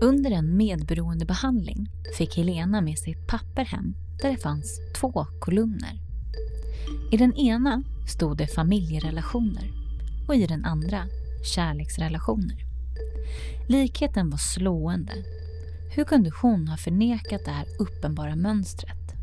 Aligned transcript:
Under 0.00 0.30
en 0.30 0.56
medberoendebehandling 0.56 1.88
fick 2.18 2.36
Helena 2.36 2.80
med 2.80 2.98
sig 2.98 3.12
ett 3.12 3.26
papper 3.26 3.64
hem 3.64 3.94
där 4.22 4.30
det 4.30 4.36
fanns 4.36 4.80
två 5.00 5.26
kolumner. 5.40 6.00
I 7.12 7.16
den 7.16 7.36
ena 7.36 7.82
stod 8.08 8.36
det 8.36 8.46
familjerelationer 8.46 9.70
och 10.28 10.34
i 10.34 10.46
den 10.46 10.64
andra 10.64 11.06
kärleksrelationer. 11.54 12.56
Likheten 13.68 14.30
var 14.30 14.38
slående. 14.38 15.12
Hur 15.94 16.04
kunde 16.04 16.30
hon 16.42 16.68
ha 16.68 16.76
förnekat 16.76 17.44
det 17.44 17.50
här 17.50 17.66
uppenbara 17.78 18.36
mönstret? 18.36 19.14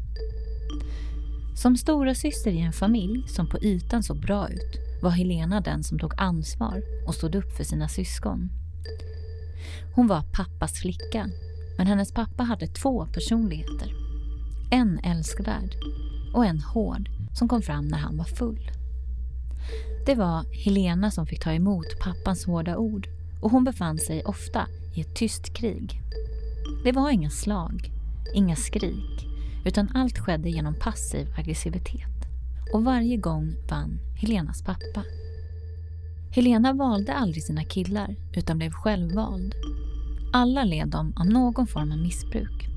Som 1.55 1.77
stora 1.77 2.15
syster 2.15 2.51
i 2.51 2.59
en 2.59 2.73
familj 2.73 3.27
som 3.27 3.49
på 3.49 3.59
ytan 3.59 4.03
såg 4.03 4.19
bra 4.19 4.49
ut 4.49 5.01
var 5.01 5.11
Helena 5.11 5.61
den 5.61 5.83
som 5.83 5.99
tog 5.99 6.13
ansvar 6.17 6.83
och 7.07 7.15
stod 7.15 7.35
upp 7.35 7.51
för 7.57 7.63
sina 7.63 7.87
syskon. 7.87 8.49
Hon 9.95 10.07
var 10.07 10.21
pappas 10.21 10.73
flicka, 10.73 11.29
men 11.77 11.87
hennes 11.87 12.11
pappa 12.11 12.43
hade 12.43 12.67
två 12.67 13.05
personligheter. 13.05 13.93
En 14.71 14.99
älskvärd 15.03 15.75
och 16.33 16.45
en 16.45 16.61
hård 16.61 17.09
som 17.33 17.47
kom 17.47 17.61
fram 17.61 17.87
när 17.87 17.97
han 17.97 18.17
var 18.17 18.25
full. 18.25 18.71
Det 20.05 20.15
var 20.15 20.45
Helena 20.65 21.11
som 21.11 21.27
fick 21.27 21.43
ta 21.43 21.51
emot 21.51 21.99
pappans 21.99 22.45
hårda 22.45 22.77
ord 22.77 23.07
och 23.41 23.51
hon 23.51 23.63
befann 23.63 23.97
sig 23.97 24.23
ofta 24.23 24.67
i 24.95 25.01
ett 25.01 25.15
tyst 25.15 25.53
krig. 25.53 26.01
Det 26.83 26.91
var 26.91 27.09
inga 27.09 27.29
slag, 27.29 27.91
inga 28.33 28.55
skrik, 28.55 29.27
utan 29.65 29.89
allt 29.93 30.19
skedde 30.19 30.49
genom 30.49 30.75
passiv 30.79 31.27
aggressivitet. 31.37 32.27
Och 32.73 32.83
varje 32.83 33.17
gång 33.17 33.55
vann 33.69 33.99
Helenas 34.15 34.61
pappa. 34.61 35.03
Helena 36.35 36.73
valde 36.73 37.13
aldrig 37.13 37.43
sina 37.43 37.63
killar, 37.63 38.15
utan 38.33 38.57
blev 38.57 38.71
självvald. 38.71 39.55
Alla 40.33 40.63
led 40.63 40.87
de 40.87 41.13
av 41.17 41.25
någon 41.25 41.67
form 41.67 41.91
av 41.91 41.97
missbruk. 41.97 42.67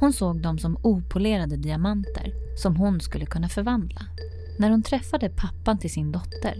Hon 0.00 0.12
såg 0.12 0.42
dem 0.42 0.58
som 0.58 0.76
opolerade 0.82 1.56
diamanter 1.56 2.32
som 2.62 2.76
hon 2.76 3.00
skulle 3.00 3.26
kunna 3.26 3.48
förvandla. 3.48 4.00
När 4.58 4.70
hon 4.70 4.82
träffade 4.82 5.28
pappan 5.28 5.78
till 5.78 5.92
sin 5.92 6.12
dotter 6.12 6.54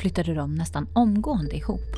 flyttade 0.00 0.34
de 0.34 0.54
nästan 0.54 0.86
omgående 0.92 1.56
ihop. 1.56 1.96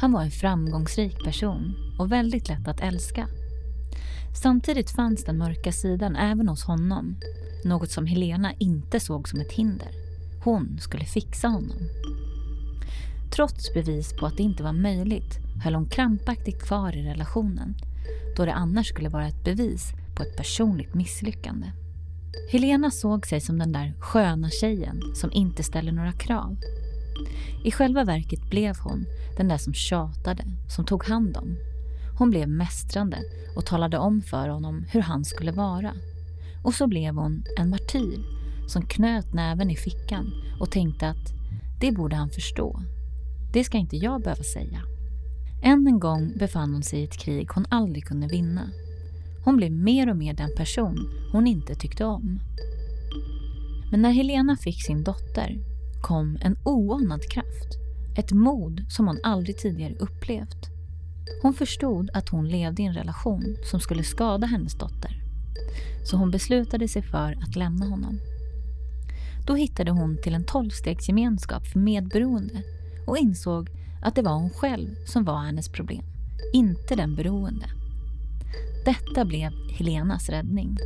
Han 0.00 0.12
var 0.12 0.22
en 0.22 0.30
framgångsrik 0.30 1.24
person 1.24 1.74
och 1.98 2.12
väldigt 2.12 2.48
lätt 2.48 2.68
att 2.68 2.80
älska. 2.80 3.28
Samtidigt 4.42 4.90
fanns 4.90 5.24
den 5.24 5.38
mörka 5.38 5.72
sidan 5.72 6.16
även 6.16 6.48
hos 6.48 6.64
honom. 6.64 7.16
Något 7.64 7.90
som 7.90 8.06
Helena 8.06 8.52
inte 8.58 9.00
såg 9.00 9.28
som 9.28 9.40
ett 9.40 9.52
hinder. 9.52 9.90
Hon 10.44 10.78
skulle 10.80 11.04
fixa 11.04 11.48
honom. 11.48 11.78
Trots 13.30 13.74
bevis 13.74 14.12
på 14.12 14.26
att 14.26 14.36
det 14.36 14.42
inte 14.42 14.62
var 14.62 14.72
möjligt 14.72 15.38
höll 15.64 15.74
hon 15.74 15.88
krampaktigt 15.88 16.62
kvar 16.62 16.96
i 16.96 17.02
relationen 17.02 17.74
då 18.36 18.44
det 18.44 18.54
annars 18.54 18.86
skulle 18.86 19.08
vara 19.08 19.28
ett 19.28 19.44
bevis 19.44 19.92
på 20.16 20.22
ett 20.22 20.36
personligt 20.36 20.94
misslyckande. 20.94 21.66
Helena 22.50 22.90
såg 22.90 23.26
sig 23.26 23.40
som 23.40 23.58
den 23.58 23.72
där 23.72 23.94
sköna 24.00 24.50
tjejen 24.50 25.00
som 25.14 25.32
inte 25.32 25.62
ställer 25.62 25.92
några 25.92 26.12
krav. 26.12 26.56
I 27.64 27.70
själva 27.70 28.04
verket 28.04 28.50
blev 28.50 28.76
hon 28.78 29.06
den 29.36 29.48
där 29.48 29.58
som 29.58 29.74
tjatade, 29.74 30.44
som 30.68 30.84
tog 30.84 31.04
hand 31.04 31.36
om. 31.36 31.56
Hon 32.18 32.30
blev 32.30 32.48
mästrande 32.48 33.18
och 33.56 33.66
talade 33.66 33.98
om 33.98 34.22
för 34.22 34.48
honom 34.48 34.84
hur 34.90 35.00
han 35.00 35.24
skulle 35.24 35.52
vara. 35.52 35.92
Och 36.64 36.74
så 36.74 36.86
blev 36.86 37.14
hon 37.14 37.44
en 37.58 37.70
martyr 37.70 38.18
som 38.68 38.82
knöt 38.82 39.32
näven 39.32 39.70
i 39.70 39.76
fickan 39.76 40.32
och 40.60 40.70
tänkte 40.70 41.08
att 41.08 41.32
det 41.80 41.92
borde 41.92 42.16
han 42.16 42.30
förstå. 42.30 42.80
Det 43.52 43.64
ska 43.64 43.78
inte 43.78 43.96
jag 43.96 44.22
behöva 44.22 44.42
säga. 44.42 44.82
Än 45.62 45.86
en 45.86 45.98
gång 45.98 46.32
befann 46.38 46.72
hon 46.72 46.82
sig 46.82 47.00
i 47.00 47.04
ett 47.04 47.18
krig 47.18 47.48
hon 47.54 47.66
aldrig 47.68 48.04
kunde 48.04 48.26
vinna. 48.26 48.70
Hon 49.44 49.56
blev 49.56 49.72
mer 49.72 50.10
och 50.10 50.16
mer 50.16 50.34
den 50.34 50.50
person 50.56 51.10
hon 51.32 51.46
inte 51.46 51.74
tyckte 51.74 52.04
om. 52.04 52.40
Men 53.90 54.02
när 54.02 54.10
Helena 54.10 54.56
fick 54.56 54.86
sin 54.86 55.04
dotter 55.04 55.58
kom 56.02 56.38
en 56.40 56.56
oanad 56.64 57.22
kraft. 57.22 57.78
Ett 58.16 58.32
mod 58.32 58.84
som 58.88 59.06
hon 59.06 59.18
aldrig 59.22 59.58
tidigare 59.58 59.94
upplevt. 59.94 60.66
Hon 61.42 61.54
förstod 61.54 62.10
att 62.14 62.28
hon 62.28 62.48
levde 62.48 62.82
i 62.82 62.86
en 62.86 62.94
relation 62.94 63.56
som 63.70 63.80
skulle 63.80 64.02
skada 64.02 64.46
hennes 64.46 64.74
dotter. 64.74 65.22
Så 66.04 66.16
hon 66.16 66.30
beslutade 66.30 66.88
sig 66.88 67.02
för 67.02 67.38
att 67.42 67.56
lämna 67.56 67.86
honom. 67.86 68.18
Då 69.46 69.54
hittade 69.54 69.90
hon 69.90 70.18
till 70.22 70.34
en 70.34 70.44
tolvstegsgemenskap 70.44 71.66
för 71.66 71.78
medberoende 71.78 72.62
och 73.08 73.18
insåg 73.18 73.70
att 74.02 74.14
det 74.14 74.22
var 74.22 74.34
hon 74.34 74.50
själv 74.50 74.88
som 75.06 75.24
var 75.24 75.38
hennes 75.38 75.68
problem, 75.68 76.04
inte 76.52 76.94
den 76.94 77.14
beroende. 77.14 77.66
Detta 78.84 79.24
blev 79.24 79.52
Helenas 79.70 80.28
räddning. 80.28 80.76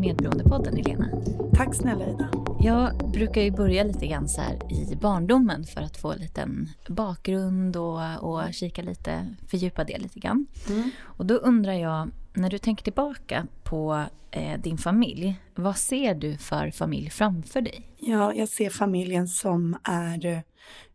Medberoendepodden 0.00 0.76
Helena. 0.76 1.08
Tack 1.54 1.74
snälla 1.74 2.10
Ida. 2.10 2.28
Jag 2.60 3.10
brukar 3.12 3.40
ju 3.40 3.50
börja 3.50 3.84
lite 3.84 4.06
grann 4.06 4.28
så 4.28 4.40
här 4.40 4.72
i 4.72 4.96
barndomen 4.96 5.64
för 5.64 5.80
att 5.80 5.96
få 5.96 6.12
en 6.12 6.18
liten 6.18 6.68
bakgrund 6.88 7.76
och, 7.76 8.00
och 8.20 8.54
kika 8.54 8.82
lite, 8.82 9.34
fördjupa 9.48 9.84
det 9.84 9.98
lite 9.98 10.20
grann. 10.20 10.46
Mm. 10.68 10.90
Och 11.02 11.26
då 11.26 11.34
undrar 11.34 11.72
jag, 11.72 12.10
när 12.32 12.50
du 12.50 12.58
tänker 12.58 12.84
tillbaka 12.84 13.46
på 13.62 14.04
eh, 14.30 14.60
din 14.60 14.78
familj, 14.78 15.40
vad 15.54 15.76
ser 15.76 16.14
du 16.14 16.36
för 16.36 16.70
familj 16.70 17.10
framför 17.10 17.60
dig? 17.60 17.82
Ja, 17.98 18.34
jag 18.34 18.48
ser 18.48 18.70
familjen 18.70 19.28
som 19.28 19.76
är 19.82 20.42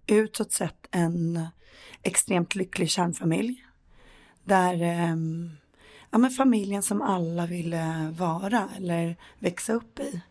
utåt 0.07 0.51
sett 0.51 0.87
en 0.91 1.47
extremt 2.03 2.55
lycklig 2.55 2.89
kärnfamilj. 2.89 3.65
Där 4.43 4.81
eh, 4.81 5.15
ja, 6.11 6.17
men 6.17 6.31
familjen 6.31 6.83
som 6.83 7.01
alla 7.01 7.45
ville 7.45 8.13
vara 8.17 8.69
eller 8.77 9.15
växa 9.39 9.73
upp 9.73 9.99
i. 9.99 10.21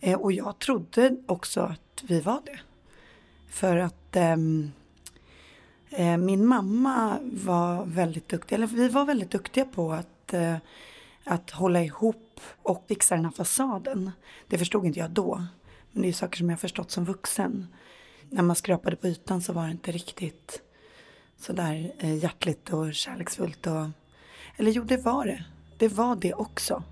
Eh, 0.00 0.20
och 0.20 0.32
jag 0.32 0.58
trodde 0.58 1.16
också 1.26 1.60
att 1.60 2.02
vi 2.02 2.20
var 2.20 2.40
det. 2.44 2.60
För 3.48 3.76
att 3.76 4.16
ehm, 4.16 4.72
eh, 5.90 6.16
min 6.16 6.46
mamma 6.46 7.18
var 7.22 7.84
väldigt 7.84 8.28
duktig, 8.28 8.54
eller 8.54 8.66
vi 8.66 8.88
var 8.88 9.04
väldigt 9.04 9.30
duktiga 9.30 9.64
på 9.64 9.92
att, 9.92 10.32
eh, 10.34 10.56
att 11.24 11.50
hålla 11.50 11.82
ihop 11.82 12.40
och 12.62 12.84
fixa 12.88 13.14
den 13.14 13.24
här 13.24 13.32
fasaden. 13.32 14.10
Det 14.46 14.58
förstod 14.58 14.86
inte 14.86 14.98
jag 14.98 15.10
då. 15.10 15.44
Men 15.92 16.02
det 16.02 16.08
är 16.08 16.12
saker 16.12 16.38
som 16.38 16.50
jag 16.50 16.60
förstått 16.60 16.90
som 16.90 17.04
vuxen. 17.04 17.66
När 18.30 18.42
man 18.42 18.56
skrapade 18.56 18.96
på 18.96 19.06
ytan 19.06 19.42
så 19.42 19.52
var 19.52 19.64
det 19.64 19.70
inte 19.70 19.92
riktigt 19.92 20.62
sådär 21.38 21.92
eh, 21.98 22.16
hjärtligt 22.16 22.72
och 22.72 22.94
kärleksfullt 22.94 23.66
och 23.66 23.86
eller 24.60 24.70
jo, 24.70 24.84
det 24.84 24.96
var 24.96 25.26
det. 25.26 25.44
Det 25.78 25.88
var 25.88 26.16
det 26.16 26.34
också. 26.34 26.82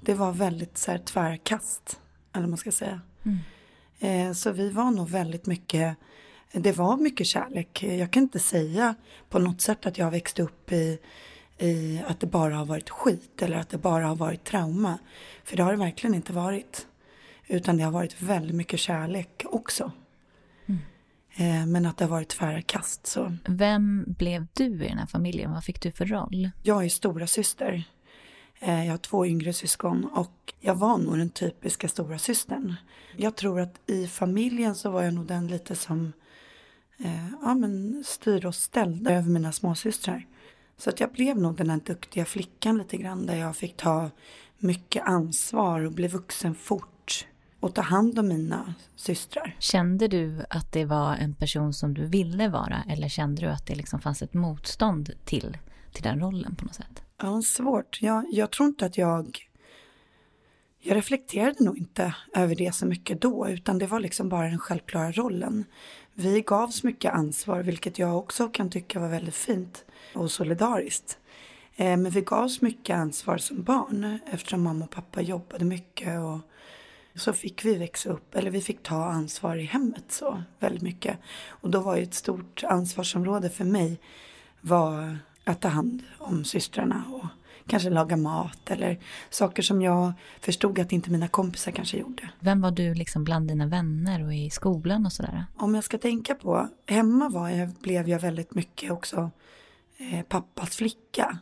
Det 0.00 0.14
var 0.14 0.32
väldigt 0.32 0.78
så 0.78 0.90
här 0.90 0.98
tvärkast, 0.98 2.00
eller 2.32 2.46
man 2.46 2.58
ska 2.58 2.72
säga. 2.72 3.00
Mm. 3.22 3.38
Eh, 3.98 4.32
så 4.32 4.52
vi 4.52 4.70
var 4.70 4.90
nog 4.90 5.08
väldigt 5.08 5.46
mycket, 5.46 5.96
det 6.52 6.72
var 6.72 6.96
mycket 6.96 7.26
kärlek. 7.26 7.82
Jag 7.82 8.10
kan 8.10 8.22
inte 8.22 8.38
säga 8.38 8.94
på 9.28 9.38
något 9.38 9.60
sätt 9.60 9.86
att 9.86 9.98
jag 9.98 10.10
växte 10.10 10.42
upp 10.42 10.72
i, 10.72 10.98
i 11.58 12.02
att 12.06 12.20
det 12.20 12.26
bara 12.26 12.54
har 12.54 12.64
varit 12.64 12.90
skit 12.90 13.42
eller 13.42 13.56
att 13.56 13.68
det 13.68 13.78
bara 13.78 14.06
har 14.06 14.16
varit 14.16 14.44
trauma. 14.44 14.98
För 15.44 15.56
det 15.56 15.62
har 15.62 15.72
det 15.72 15.78
verkligen 15.78 16.14
inte 16.14 16.32
varit. 16.32 16.86
Utan 17.46 17.76
det 17.76 17.82
har 17.84 17.92
varit 17.92 18.22
väldigt 18.22 18.56
mycket 18.56 18.80
kärlek 18.80 19.42
också. 19.44 19.92
Eh, 21.36 21.66
men 21.66 21.86
att 21.86 21.96
det 21.96 22.04
har 22.04 22.10
varit 22.10 22.28
tvära 22.28 22.62
kast. 22.62 23.06
Så. 23.06 23.32
Vem 23.44 24.04
blev 24.06 24.46
du 24.52 24.64
i 24.64 24.88
den 24.88 24.98
här 24.98 25.06
familjen? 25.06 25.52
Vad 25.52 25.64
fick 25.64 25.80
du 25.80 25.92
för 25.92 26.06
roll? 26.06 26.50
Jag 26.62 26.84
är 26.84 26.88
stora 26.88 27.26
syster. 27.26 27.84
Eh, 28.60 28.84
jag 28.84 28.92
har 28.92 28.98
två 28.98 29.26
yngre 29.26 29.52
syskon 29.52 30.04
och 30.04 30.54
jag 30.60 30.74
var 30.74 30.98
nog 30.98 31.18
den 31.18 31.30
typiska 31.30 31.88
stora 31.88 32.18
systern. 32.18 32.74
Jag 33.16 33.36
tror 33.36 33.60
att 33.60 33.80
i 33.86 34.06
familjen 34.06 34.74
så 34.74 34.90
var 34.90 35.02
jag 35.02 35.14
nog 35.14 35.26
den 35.26 35.46
lite 35.46 35.76
som 35.76 36.12
eh, 36.98 37.28
ja, 37.42 37.54
men 37.54 38.04
styrde 38.06 38.48
och 38.48 38.54
ställde 38.54 39.12
över 39.12 39.28
mina 39.28 39.52
småsystrar. 39.52 40.26
Så 40.76 40.90
att 40.90 41.00
jag 41.00 41.12
blev 41.12 41.38
nog 41.38 41.56
den 41.56 41.70
här 41.70 41.80
duktiga 41.84 42.24
flickan 42.24 42.78
lite 42.78 42.96
grann 42.96 43.26
där 43.26 43.36
jag 43.36 43.56
fick 43.56 43.76
ta 43.76 44.10
mycket 44.58 45.02
ansvar 45.04 45.80
och 45.80 45.92
bli 45.92 46.08
vuxen 46.08 46.54
fort 46.54 46.93
och 47.64 47.74
ta 47.74 47.82
hand 47.82 48.18
om 48.18 48.28
mina 48.28 48.74
systrar. 48.96 49.56
Kände 49.58 50.08
du 50.08 50.44
att 50.50 50.72
det 50.72 50.84
var 50.84 51.16
en 51.16 51.34
person 51.34 51.72
som 51.74 51.94
du 51.94 52.06
ville 52.06 52.48
vara 52.48 52.84
eller 52.88 53.08
kände 53.08 53.42
du 53.42 53.48
att 53.48 53.66
det 53.66 53.74
liksom 53.74 54.00
fanns 54.00 54.22
ett 54.22 54.34
motstånd 54.34 55.10
till, 55.24 55.58
till 55.92 56.02
den 56.02 56.20
rollen 56.20 56.56
på 56.56 56.64
något 56.64 56.74
sätt? 56.74 57.02
Ja, 57.22 57.42
svårt. 57.42 57.98
Jag, 58.02 58.26
jag 58.30 58.50
tror 58.50 58.68
inte 58.68 58.86
att 58.86 58.98
jag... 58.98 59.38
Jag 60.80 60.96
reflekterade 60.96 61.64
nog 61.64 61.78
inte 61.78 62.14
över 62.34 62.54
det 62.54 62.74
så 62.74 62.86
mycket 62.86 63.20
då, 63.20 63.48
utan 63.48 63.78
det 63.78 63.86
var 63.86 64.00
liksom 64.00 64.28
bara 64.28 64.48
den 64.48 64.58
självklara 64.58 65.12
rollen. 65.12 65.64
Vi 66.14 66.40
gavs 66.40 66.82
mycket 66.82 67.12
ansvar, 67.12 67.62
vilket 67.62 67.98
jag 67.98 68.18
också 68.18 68.48
kan 68.48 68.70
tycka 68.70 69.00
var 69.00 69.08
väldigt 69.08 69.34
fint 69.34 69.84
och 70.14 70.30
solidariskt. 70.30 71.18
Eh, 71.76 71.96
men 71.96 72.10
vi 72.10 72.20
gavs 72.20 72.60
mycket 72.60 72.96
ansvar 72.96 73.38
som 73.38 73.62
barn 73.62 74.18
eftersom 74.26 74.62
mamma 74.62 74.84
och 74.84 74.90
pappa 74.90 75.20
jobbade 75.20 75.64
mycket 75.64 76.20
och 76.20 76.40
så 77.16 77.32
fick 77.32 77.64
vi 77.64 77.74
växa 77.74 78.10
upp, 78.10 78.34
eller 78.34 78.50
vi 78.50 78.60
fick 78.60 78.82
ta 78.82 79.04
ansvar 79.04 79.56
i 79.56 79.64
hemmet 79.64 80.04
så 80.08 80.42
väldigt 80.58 80.82
mycket. 80.82 81.18
Och 81.48 81.70
då 81.70 81.80
var 81.80 81.96
ju 81.96 82.02
ett 82.02 82.14
stort 82.14 82.64
ansvarsområde 82.64 83.50
för 83.50 83.64
mig 83.64 84.00
var 84.60 85.18
att 85.44 85.60
ta 85.60 85.68
hand 85.68 86.02
om 86.18 86.44
systrarna 86.44 87.04
och 87.12 87.26
kanske 87.66 87.90
laga 87.90 88.16
mat 88.16 88.70
eller 88.70 88.98
saker 89.30 89.62
som 89.62 89.82
jag 89.82 90.12
förstod 90.40 90.78
att 90.78 90.92
inte 90.92 91.10
mina 91.10 91.28
kompisar 91.28 91.72
kanske 91.72 91.96
gjorde. 91.96 92.30
Vem 92.40 92.60
var 92.60 92.70
du 92.70 92.94
liksom 92.94 93.24
bland 93.24 93.48
dina 93.48 93.66
vänner 93.66 94.24
och 94.24 94.34
i 94.34 94.50
skolan 94.50 95.06
och 95.06 95.12
sådär? 95.12 95.46
Om 95.56 95.74
jag 95.74 95.84
ska 95.84 95.98
tänka 95.98 96.34
på, 96.34 96.68
hemma 96.86 97.28
var 97.28 97.48
jag, 97.48 97.68
blev 97.68 98.08
jag 98.08 98.20
väldigt 98.20 98.54
mycket 98.54 98.90
också 98.90 99.30
eh, 99.96 100.22
pappas 100.22 100.76
flicka. 100.76 101.38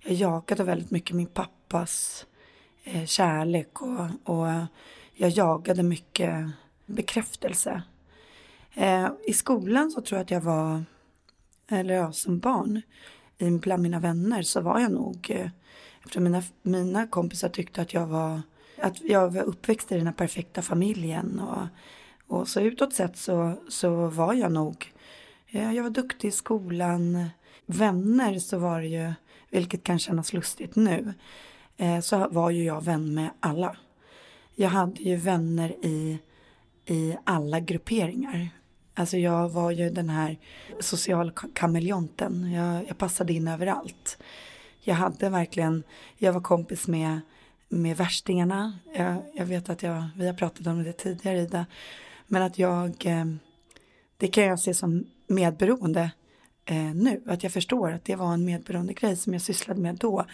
Jag 0.00 0.14
jagade 0.14 0.64
väldigt 0.64 0.90
mycket 0.90 1.16
min 1.16 1.26
pappas 1.26 2.26
eh, 2.84 3.04
kärlek 3.04 3.82
och, 3.82 4.08
och 4.24 4.48
jag 5.16 5.30
jagade 5.30 5.82
mycket 5.82 6.50
bekräftelse. 6.86 7.82
Eh, 8.74 9.08
I 9.26 9.32
skolan 9.32 9.90
så 9.90 10.00
tror 10.00 10.18
jag 10.18 10.24
att 10.24 10.30
jag 10.30 10.40
var, 10.40 10.84
eller 11.68 11.94
ja, 11.94 12.12
som 12.12 12.38
barn, 12.38 12.82
bland 13.38 13.82
mina 13.82 14.00
vänner 14.00 14.42
så 14.42 14.60
var 14.60 14.80
jag 14.80 14.92
nog, 14.92 15.30
eh, 15.30 15.50
eftersom 16.00 16.24
mina, 16.24 16.42
mina 16.62 17.06
kompisar 17.06 17.48
tyckte 17.48 17.82
att 17.82 17.94
jag 17.94 18.06
var, 18.06 18.40
att 18.78 19.00
jag 19.00 19.32
var 19.32 19.42
uppväxt 19.42 19.92
i 19.92 19.96
den 19.96 20.06
här 20.06 20.14
perfekta 20.14 20.62
familjen 20.62 21.40
och, 21.40 21.66
och 22.26 22.48
så 22.48 22.60
utåt 22.60 22.92
sett 22.94 23.16
så, 23.16 23.54
så 23.68 24.06
var 24.06 24.34
jag 24.34 24.52
nog, 24.52 24.92
eh, 25.48 25.72
jag 25.72 25.82
var 25.82 25.90
duktig 25.90 26.28
i 26.28 26.32
skolan, 26.32 27.24
vänner 27.66 28.38
så 28.38 28.58
var 28.58 28.80
det 28.80 28.86
ju, 28.86 29.12
vilket 29.50 29.84
kan 29.84 29.98
kännas 29.98 30.32
lustigt 30.32 30.76
nu, 30.76 31.14
eh, 31.76 32.00
så 32.00 32.28
var 32.28 32.50
ju 32.50 32.64
jag 32.64 32.84
vän 32.84 33.14
med 33.14 33.30
alla 33.40 33.76
jag 34.56 34.68
hade 34.68 35.02
ju 35.02 35.16
vänner 35.16 35.70
i, 35.82 36.18
i 36.86 37.16
alla 37.24 37.60
grupperingar. 37.60 38.48
Alltså 38.94 39.16
jag 39.16 39.48
var 39.48 39.70
ju 39.70 39.90
den 39.90 40.08
här 40.08 40.38
socialkameleonten. 40.80 42.52
Jag, 42.52 42.88
jag 42.88 42.98
passade 42.98 43.32
in 43.32 43.48
överallt. 43.48 44.18
Jag 44.80 44.94
hade 44.94 45.28
verkligen, 45.28 45.82
jag 46.16 46.32
var 46.32 46.40
kompis 46.40 46.88
med, 46.88 47.20
med 47.68 47.96
värstingarna. 47.96 48.78
Jag, 48.94 49.16
jag 49.34 49.46
vet 49.46 49.70
att 49.70 49.82
jag, 49.82 50.04
vi 50.16 50.26
har 50.26 50.34
pratat 50.34 50.66
om 50.66 50.84
det 50.84 50.92
tidigare 50.92 51.38
Ida. 51.38 51.66
Men 52.26 52.42
att 52.42 52.58
jag, 52.58 53.06
eh, 53.06 53.24
det 54.16 54.28
kan 54.28 54.44
jag 54.44 54.60
se 54.60 54.74
som 54.74 55.06
medberoende 55.26 56.10
eh, 56.64 56.94
nu. 56.94 57.22
Att 57.26 57.42
jag 57.42 57.52
förstår 57.52 57.92
att 57.92 58.04
det 58.04 58.16
var 58.16 58.34
en 58.34 58.44
medberoende 58.44 58.92
grej 58.92 59.16
som 59.16 59.32
jag 59.32 59.42
sysslade 59.42 59.80
med 59.80 59.96
då. 59.96 60.26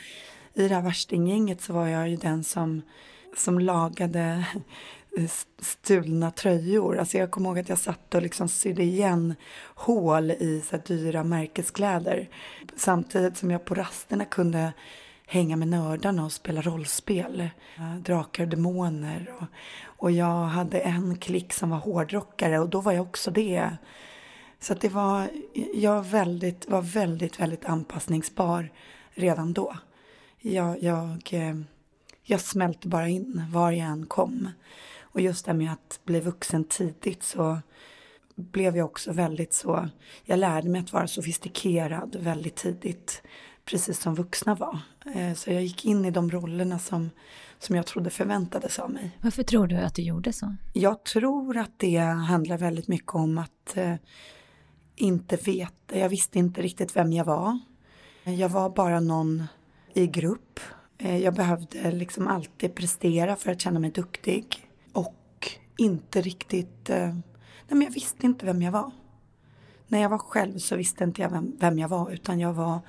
I 0.54 0.68
det 0.68 0.74
här 0.74 0.82
värstinggänget 0.82 1.60
så 1.60 1.72
var 1.72 1.86
jag 1.86 2.08
ju 2.08 2.16
den 2.16 2.44
som 2.44 2.82
som 3.36 3.58
lagade 3.58 4.46
eh, 5.18 5.30
stulna 5.60 6.30
tröjor. 6.30 6.98
Alltså 6.98 7.18
jag 7.18 7.30
kommer 7.30 7.48
ihåg 7.48 7.58
att 7.58 7.68
jag 7.68 7.78
satt 7.78 8.14
och 8.14 8.22
liksom 8.22 8.48
sydde 8.48 8.82
igen 8.82 9.34
hål 9.74 10.30
i 10.30 10.62
så 10.70 10.76
dyra 10.76 11.24
märkeskläder. 11.24 12.28
Samtidigt 12.76 13.36
som 13.36 13.50
jag 13.50 13.64
på 13.64 13.74
rasterna 13.74 14.24
kunde 14.24 14.72
hänga 15.26 15.56
med 15.56 15.68
nördarna 15.68 16.24
och 16.24 16.32
spela 16.32 16.62
rollspel. 16.62 17.48
Drakar 18.00 18.42
och 18.42 18.48
demoner. 18.48 19.34
Och, 19.38 19.46
och 19.84 20.10
jag 20.10 20.44
hade 20.44 20.80
en 20.80 21.16
klick 21.18 21.52
som 21.52 21.70
var 21.70 21.78
hårdrockare 21.78 22.58
och 22.58 22.68
då 22.68 22.80
var 22.80 22.92
jag 22.92 23.02
också 23.02 23.30
det. 23.30 23.70
Så 24.60 24.72
att 24.72 24.80
det 24.80 24.88
var, 24.88 25.28
jag 25.74 26.02
väldigt, 26.02 26.68
var 26.68 26.82
väldigt, 26.82 27.40
väldigt 27.40 27.64
anpassningsbar 27.64 28.72
redan 29.10 29.52
då. 29.52 29.76
Jag, 30.38 30.82
jag 30.82 31.28
eh, 31.30 31.54
jag 32.22 32.40
smälte 32.40 32.88
bara 32.88 33.08
in 33.08 33.42
var 33.50 33.72
jag 33.72 33.88
än 33.88 34.06
kom. 34.06 34.48
Och 35.00 35.20
just 35.20 35.44
det 35.44 35.54
med 35.54 35.72
att 35.72 36.00
bli 36.04 36.20
vuxen 36.20 36.64
tidigt 36.64 37.22
så 37.22 37.58
blev 38.34 38.76
jag 38.76 38.86
också 38.86 39.12
väldigt 39.12 39.52
så, 39.52 39.88
jag 40.24 40.38
lärde 40.38 40.68
mig 40.68 40.80
att 40.80 40.92
vara 40.92 41.06
sofistikerad 41.06 42.16
väldigt 42.20 42.56
tidigt, 42.56 43.22
precis 43.64 44.00
som 44.00 44.14
vuxna 44.14 44.54
var. 44.54 44.78
Eh, 45.14 45.34
så 45.34 45.50
jag 45.50 45.62
gick 45.62 45.84
in 45.84 46.04
i 46.04 46.10
de 46.10 46.30
rollerna 46.30 46.78
som, 46.78 47.10
som 47.58 47.76
jag 47.76 47.86
trodde 47.86 48.10
förväntades 48.10 48.78
av 48.78 48.90
mig. 48.90 49.18
Varför 49.20 49.42
tror 49.42 49.66
du 49.66 49.76
att 49.76 49.94
du 49.94 50.02
gjorde 50.02 50.32
så? 50.32 50.56
Jag 50.72 51.04
tror 51.04 51.56
att 51.56 51.78
det 51.78 51.98
handlar 51.98 52.58
väldigt 52.58 52.88
mycket 52.88 53.14
om 53.14 53.38
att 53.38 53.76
eh, 53.76 53.94
inte 54.96 55.36
veta, 55.36 55.98
jag 55.98 56.08
visste 56.08 56.38
inte 56.38 56.62
riktigt 56.62 56.96
vem 56.96 57.12
jag 57.12 57.24
var. 57.24 57.58
Jag 58.24 58.48
var 58.48 58.70
bara 58.70 59.00
någon 59.00 59.44
i 59.94 60.06
grupp 60.06 60.60
jag 61.08 61.34
behövde 61.34 61.90
liksom 61.90 62.28
alltid 62.28 62.74
prestera 62.74 63.36
för 63.36 63.52
att 63.52 63.60
känna 63.60 63.80
mig 63.80 63.90
duktig. 63.90 64.68
Och 64.92 65.50
inte 65.78 66.20
riktigt... 66.20 66.90
Eh, 66.90 67.06
nej 67.06 67.22
men 67.68 67.82
jag 67.82 67.90
visste 67.90 68.26
inte 68.26 68.46
vem 68.46 68.62
jag 68.62 68.72
var. 68.72 68.90
När 69.88 70.02
jag 70.02 70.08
var 70.08 70.18
själv 70.18 70.58
så 70.58 70.76
visste 70.76 71.04
inte 71.04 71.22
jag 71.22 71.30
vem, 71.30 71.56
vem 71.60 71.78
jag 71.78 71.88
var 71.88 72.10
utan 72.10 72.40
jag 72.40 72.52
var, 72.52 72.80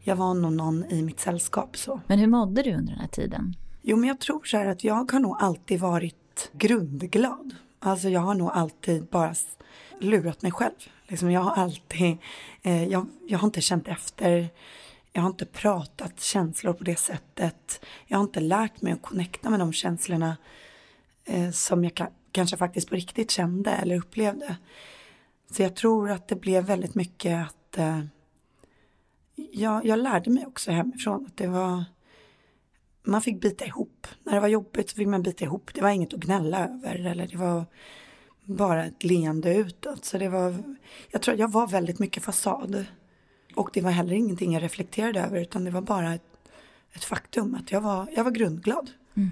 jag 0.00 0.16
var 0.16 0.34
nog 0.34 0.52
någon 0.52 0.84
i 0.84 1.02
mitt 1.02 1.20
sällskap. 1.20 1.76
Så. 1.76 2.00
Men 2.06 2.18
hur 2.18 2.26
mådde 2.26 2.62
du 2.62 2.74
under 2.74 2.92
den 2.92 3.00
här 3.00 3.08
tiden? 3.08 3.56
Jo 3.82 3.96
men 3.96 4.08
jag 4.08 4.20
tror 4.20 4.44
så 4.44 4.56
här 4.56 4.66
att 4.66 4.84
jag 4.84 5.12
har 5.12 5.20
nog 5.20 5.36
alltid 5.40 5.80
varit 5.80 6.50
grundglad. 6.52 7.54
Alltså 7.78 8.08
jag 8.08 8.20
har 8.20 8.34
nog 8.34 8.50
alltid 8.54 9.04
bara 9.04 9.34
lurat 10.00 10.42
mig 10.42 10.52
själv. 10.52 10.74
Liksom 11.08 11.30
jag 11.30 11.40
har 11.40 11.62
alltid, 11.62 12.16
eh, 12.62 12.84
jag, 12.84 13.06
jag 13.28 13.38
har 13.38 13.46
inte 13.46 13.60
känt 13.60 13.88
efter. 13.88 14.48
Jag 15.16 15.22
har 15.22 15.28
inte 15.30 15.46
pratat 15.46 16.20
känslor 16.20 16.72
på 16.72 16.84
det 16.84 16.96
sättet. 16.96 17.84
Jag 18.06 18.18
har 18.18 18.24
inte 18.24 18.40
lärt 18.40 18.82
mig 18.82 18.92
att 18.92 19.02
connecta 19.02 19.50
med 19.50 19.60
de 19.60 19.72
känslorna 19.72 20.36
eh, 21.24 21.50
som 21.50 21.84
jag 21.84 21.94
ka 21.94 22.08
kanske 22.32 22.56
faktiskt 22.56 22.88
på 22.88 22.94
riktigt 22.94 23.30
kände 23.30 23.70
eller 23.70 23.96
upplevde. 23.96 24.56
Så 25.50 25.62
jag 25.62 25.76
tror 25.76 26.10
att 26.10 26.28
det 26.28 26.36
blev 26.36 26.64
väldigt 26.64 26.94
mycket 26.94 27.46
att 27.46 27.78
eh, 27.78 28.00
jag, 29.34 29.86
jag 29.86 29.98
lärde 29.98 30.30
mig 30.30 30.46
också 30.46 30.70
hemifrån 30.70 31.26
att 31.26 31.36
det 31.36 31.46
var 31.46 31.84
man 33.02 33.22
fick 33.22 33.40
bita 33.40 33.64
ihop. 33.66 34.06
När 34.22 34.34
det 34.34 34.40
var 34.40 34.48
jobbigt 34.48 34.90
så 34.90 34.96
fick 34.96 35.08
man 35.08 35.22
bita 35.22 35.44
ihop. 35.44 35.70
Det 35.74 35.80
var 35.80 35.90
inget 35.90 36.14
att 36.14 36.20
gnälla 36.20 36.68
över 36.68 37.06
eller 37.06 37.26
det 37.26 37.36
var 37.36 37.64
bara 38.44 38.84
ett 38.84 39.04
leende 39.04 39.54
utåt. 39.54 40.04
Så 40.04 40.18
det 40.18 40.28
var, 40.28 40.54
jag 41.10 41.22
tror 41.22 41.38
jag 41.38 41.52
var 41.52 41.66
väldigt 41.66 41.98
mycket 41.98 42.22
fasad. 42.22 42.86
Och 43.56 43.70
det 43.72 43.80
var 43.80 43.90
heller 43.90 44.12
ingenting 44.12 44.52
jag 44.52 44.62
reflekterade 44.62 45.20
över 45.20 45.40
utan 45.40 45.64
det 45.64 45.70
var 45.70 45.80
bara 45.80 46.14
ett, 46.14 46.22
ett 46.92 47.04
faktum 47.04 47.54
att 47.54 47.72
jag 47.72 47.80
var, 47.80 48.08
jag 48.16 48.24
var 48.24 48.30
grundglad. 48.30 48.90
Mm. 49.16 49.30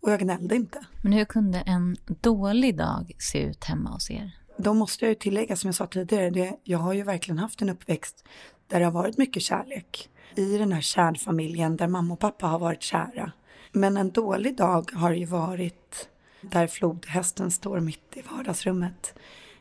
Och 0.00 0.12
jag 0.12 0.20
gnällde 0.20 0.56
inte. 0.56 0.86
Men 1.02 1.12
hur 1.12 1.24
kunde 1.24 1.60
en 1.60 1.96
dålig 2.06 2.76
dag 2.76 3.12
se 3.18 3.42
ut 3.42 3.64
hemma 3.64 3.90
hos 3.90 4.10
er? 4.10 4.30
Då 4.56 4.74
måste 4.74 5.04
jag 5.04 5.08
ju 5.08 5.14
tillägga 5.14 5.56
som 5.56 5.68
jag 5.68 5.74
sa 5.74 5.86
tidigare, 5.86 6.30
det, 6.30 6.56
jag 6.64 6.78
har 6.78 6.92
ju 6.92 7.02
verkligen 7.02 7.38
haft 7.38 7.62
en 7.62 7.68
uppväxt 7.68 8.24
där 8.66 8.78
det 8.78 8.84
har 8.84 8.92
varit 8.92 9.18
mycket 9.18 9.42
kärlek. 9.42 10.10
I 10.34 10.58
den 10.58 10.72
här 10.72 10.80
kärnfamiljen 10.80 11.76
där 11.76 11.88
mamma 11.88 12.14
och 12.14 12.20
pappa 12.20 12.46
har 12.46 12.58
varit 12.58 12.82
kära. 12.82 13.32
Men 13.72 13.96
en 13.96 14.10
dålig 14.10 14.56
dag 14.56 14.90
har 14.94 15.12
ju 15.12 15.24
varit 15.24 16.08
där 16.40 16.66
flodhästen 16.66 17.50
står 17.50 17.80
mitt 17.80 18.16
i 18.16 18.22
vardagsrummet. 18.30 19.14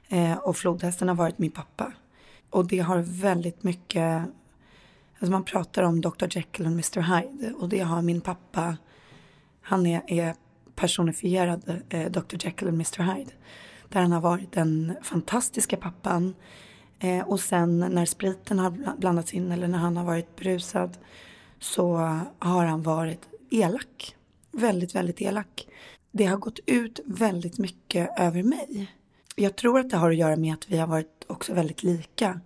Eh, 0.09 0.37
och 0.37 0.57
flodhästen 0.57 1.07
har 1.07 1.15
varit 1.15 1.37
min 1.37 1.51
pappa. 1.51 1.93
Och 2.55 2.67
det 2.67 2.79
har 2.79 2.97
väldigt 2.99 3.63
mycket, 3.63 4.23
alltså 5.19 5.31
man 5.31 5.43
pratar 5.43 5.83
om 5.83 6.01
Dr. 6.01 6.27
Jekyll 6.29 6.65
och 6.65 6.71
Mr. 6.71 7.01
Hyde 7.01 7.53
och 7.53 7.69
det 7.69 7.79
har 7.79 8.01
min 8.01 8.21
pappa, 8.21 8.77
han 9.61 9.85
är, 9.85 10.01
är 10.07 10.35
personifierad 10.75 11.81
eh, 11.89 12.11
Dr. 12.11 12.35
Jekyll 12.39 12.67
och 12.67 12.73
Mr. 12.73 13.01
Hyde. 13.01 13.31
Där 13.89 14.01
han 14.01 14.11
har 14.11 14.21
varit 14.21 14.51
den 14.51 14.95
fantastiska 15.01 15.77
pappan 15.77 16.35
eh, 16.99 17.27
och 17.27 17.39
sen 17.39 17.79
när 17.79 18.05
spriten 18.05 18.59
har 18.59 18.97
blandats 18.97 19.33
in 19.33 19.51
eller 19.51 19.67
när 19.67 19.79
han 19.79 19.97
har 19.97 20.05
varit 20.05 20.35
brusad 20.35 20.97
så 21.59 21.97
har 22.39 22.65
han 22.65 22.83
varit 22.83 23.29
elak. 23.49 24.15
Väldigt, 24.51 24.95
väldigt 24.95 25.21
elak. 25.21 25.67
Det 26.11 26.25
har 26.25 26.37
gått 26.37 26.59
ut 26.65 26.99
väldigt 27.05 27.57
mycket 27.57 28.19
över 28.19 28.43
mig. 28.43 28.91
Jag 29.37 29.55
tror 29.55 29.79
att 29.79 29.89
det 29.89 29.97
har 29.97 30.11
att 30.11 30.17
göra 30.17 30.35
med 30.35 30.53
att 30.53 30.69
vi 30.69 30.77
har 30.77 30.87
varit 30.87 31.25
också 31.27 31.53
väldigt 31.53 31.83
lika 31.83 32.39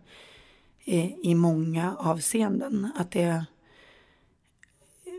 i, 0.84 1.30
i 1.32 1.36
många 1.36 1.96
avseenden. 1.98 2.92
Att 2.96 3.12
det, 3.12 3.46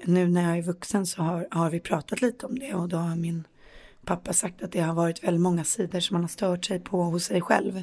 nu 0.05 0.29
när 0.29 0.49
jag 0.49 0.59
är 0.59 0.63
vuxen 0.63 1.07
så 1.07 1.23
har, 1.23 1.49
har 1.51 1.71
vi 1.71 1.81
pratat 1.81 2.23
lite 2.23 2.47
om 2.47 2.59
det 2.59 2.75
och 2.75 2.89
då 2.89 2.97
har 2.97 3.17
min 3.17 3.45
pappa 4.05 4.33
sagt 4.33 4.63
att 4.63 4.73
det 4.73 4.81
har 4.81 4.95
varit 4.95 5.25
väldigt 5.25 5.41
många 5.41 5.65
sidor 5.65 6.01
som 6.01 6.15
man 6.15 6.23
har 6.23 6.29
stört 6.29 6.65
sig 6.65 6.81
på 6.81 7.03
hos 7.03 7.25
sig 7.25 7.41
själv. 7.41 7.83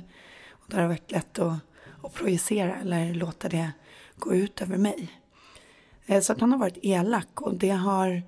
Och 0.50 0.66
då 0.68 0.76
har 0.76 0.82
det 0.82 0.88
varit 0.88 1.12
lätt 1.12 1.40
att, 1.40 1.60
att 2.04 2.14
projicera 2.14 2.76
eller 2.76 3.14
låta 3.14 3.50
det 3.50 3.72
gå 4.18 4.34
ut 4.34 4.62
över 4.62 4.78
mig. 4.78 5.12
Eh, 6.06 6.22
så 6.22 6.34
att 6.34 6.42
han 6.42 6.52
har 6.52 6.60
varit 6.60 6.78
elak 6.82 7.42
och 7.42 7.56
det 7.56 7.70
har 7.70 8.24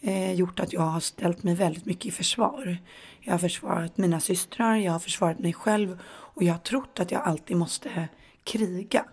eh, 0.00 0.32
gjort 0.32 0.60
att 0.60 0.72
jag 0.72 0.80
har 0.80 1.00
ställt 1.00 1.42
mig 1.42 1.54
väldigt 1.54 1.84
mycket 1.84 2.06
i 2.06 2.10
försvar. 2.10 2.78
Jag 3.20 3.32
har 3.32 3.38
försvarat 3.38 3.98
mina 3.98 4.20
systrar, 4.20 4.76
jag 4.76 4.92
har 4.92 4.98
försvarat 4.98 5.38
mig 5.38 5.52
själv 5.52 5.98
och 6.06 6.42
jag 6.42 6.54
har 6.54 6.58
trott 6.58 7.00
att 7.00 7.10
jag 7.10 7.22
alltid 7.22 7.56
måste 7.56 8.08
kriga. 8.44 9.04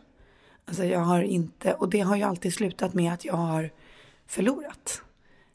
Alltså 0.65 0.83
jag 0.83 0.99
har 0.99 1.21
inte, 1.21 1.73
och 1.73 1.89
det 1.89 1.99
har 1.99 2.15
ju 2.15 2.23
alltid 2.23 2.53
slutat 2.53 2.93
med 2.93 3.13
att 3.13 3.25
jag 3.25 3.33
har 3.33 3.71
förlorat. 4.27 5.01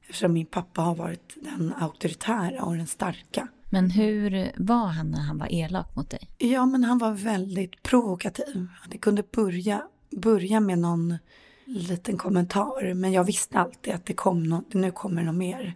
Eftersom 0.03 0.33
min 0.33 0.47
pappa 0.47 0.83
har 0.83 0.95
varit 0.95 1.37
den 1.43 1.75
auktoritära 1.81 2.63
och 2.63 2.77
den 2.77 2.87
starka. 2.87 3.49
Men 3.71 3.91
hur 3.91 4.53
var 4.57 4.87
han 4.87 5.11
när 5.11 5.21
han 5.21 5.39
var 5.39 5.53
elak 5.53 5.97
mot 5.97 6.11
dig? 6.11 6.29
Ja, 6.39 6.67
men 6.67 6.85
han 6.85 6.99
var 6.99 7.13
väldigt 7.13 7.83
provokativ. 7.83 8.69
Det 8.89 8.99
kunde 8.99 9.23
börja, 9.33 9.83
börja 10.11 10.61
med 10.61 10.79
någon 10.79 11.19
liten 11.65 12.19
kommentar. 12.19 12.95
Men 12.95 13.13
jag 13.13 13.25
visste 13.25 13.59
alltid 13.59 13.95
att 13.95 14.07
det 14.07 14.15
kom 14.15 14.43
något, 14.43 14.75
nu 14.75 14.91
kommer 14.91 15.23
något 15.23 15.35
mer. 15.35 15.75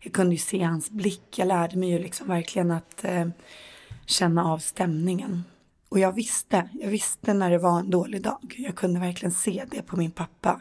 Jag 0.00 0.12
kunde 0.12 0.34
ju 0.34 0.38
se 0.38 0.62
hans 0.62 0.90
blick. 0.90 1.38
Jag 1.38 1.48
lärde 1.48 1.76
mig 1.76 1.90
ju 1.90 1.98
liksom 1.98 2.28
verkligen 2.28 2.70
att 2.70 3.04
eh, 3.04 3.28
känna 4.06 4.44
av 4.44 4.58
stämningen. 4.58 5.44
Och 5.88 5.98
jag 5.98 6.12
visste, 6.12 6.68
jag 6.72 6.90
visste 6.90 7.34
när 7.34 7.50
det 7.50 7.58
var 7.58 7.78
en 7.78 7.90
dålig 7.90 8.22
dag. 8.22 8.54
Jag 8.58 8.76
kunde 8.76 9.00
verkligen 9.00 9.32
se 9.32 9.64
det 9.70 9.82
på 9.82 9.96
min 9.96 10.10
pappa. 10.10 10.60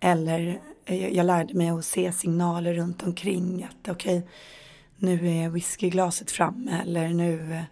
Eller 0.00 0.60
eh, 0.84 1.08
jag 1.08 1.26
lärde 1.26 1.54
mig 1.54 1.68
att 1.68 1.84
se 1.84 2.12
signaler 2.12 2.74
runt 2.74 3.02
omkring 3.02 3.64
att 3.64 3.88
okej, 3.88 4.18
okay, 4.18 4.30
nu 4.96 5.28
är 5.28 5.48
whiskyglaset 5.48 6.30
framme 6.30 6.80
eller 6.82 7.08
nu, 7.08 7.54
eh, 7.54 7.62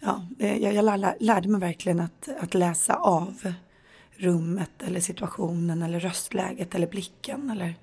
ja, 0.00 0.26
eh, 0.38 0.56
jag, 0.56 0.74
jag 0.74 1.14
lärde 1.20 1.48
mig 1.48 1.60
verkligen 1.60 2.00
att, 2.00 2.28
att 2.40 2.54
läsa 2.54 2.94
av 2.94 3.52
rummet 4.16 4.82
eller 4.86 5.00
situationen 5.00 5.82
eller 5.82 6.00
röstläget 6.00 6.74
eller 6.74 6.86
blicken 6.86 7.50
eller, 7.50 7.74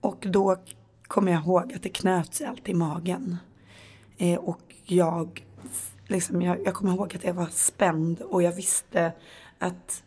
och 0.00 0.26
då 0.28 0.56
kommer 1.06 1.32
jag 1.32 1.42
ihåg 1.42 1.72
att 1.72 1.82
det 1.82 1.88
knöt 1.88 2.34
sig 2.34 2.46
alltid 2.46 2.68
i 2.68 2.78
magen. 2.78 3.36
Eh, 4.18 4.38
och 4.38 4.74
jag, 4.84 5.44
liksom, 6.06 6.42
jag, 6.42 6.58
jag 6.64 6.74
kommer 6.74 6.92
ihåg 6.94 7.16
att 7.16 7.24
jag 7.24 7.34
var 7.34 7.46
spänd 7.46 8.20
och 8.20 8.42
jag 8.42 8.52
visste 8.52 9.12
att 9.58 10.02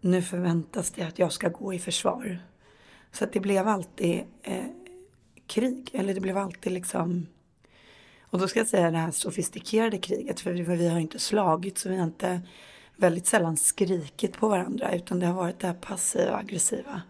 nu 0.00 0.22
förväntas 0.22 0.90
det 0.90 1.02
att 1.02 1.18
jag 1.18 1.32
ska 1.32 1.48
gå 1.48 1.74
i 1.74 1.78
försvar. 1.78 2.38
Så 3.12 3.24
att 3.24 3.32
det 3.32 3.40
blev 3.40 3.68
alltid 3.68 4.22
eh, 4.42 4.64
krig, 5.46 5.90
eller 5.92 6.14
det 6.14 6.20
blev 6.20 6.38
alltid 6.38 6.72
liksom 6.72 7.26
och 8.30 8.38
då 8.38 8.48
ska 8.48 8.60
jag 8.60 8.68
säga 8.68 8.90
det 8.90 8.98
här 8.98 9.10
sofistikerade 9.10 9.98
kriget, 9.98 10.40
för 10.40 10.52
vi 10.52 10.88
har 10.88 10.98
inte 10.98 11.18
slagit 11.18 11.78
så 11.78 11.88
vi 11.88 11.96
har 11.96 12.04
inte 12.04 12.40
väldigt 12.96 13.26
sällan 13.26 13.56
skrikit 13.56 14.38
på 14.38 14.48
varandra 14.48 14.94
utan 14.94 15.20
det 15.20 15.26
har 15.26 15.34
varit 15.34 15.58
det 15.58 15.66
här 15.66 15.74
passiva 15.74 16.36
aggressiva. 16.36 17.02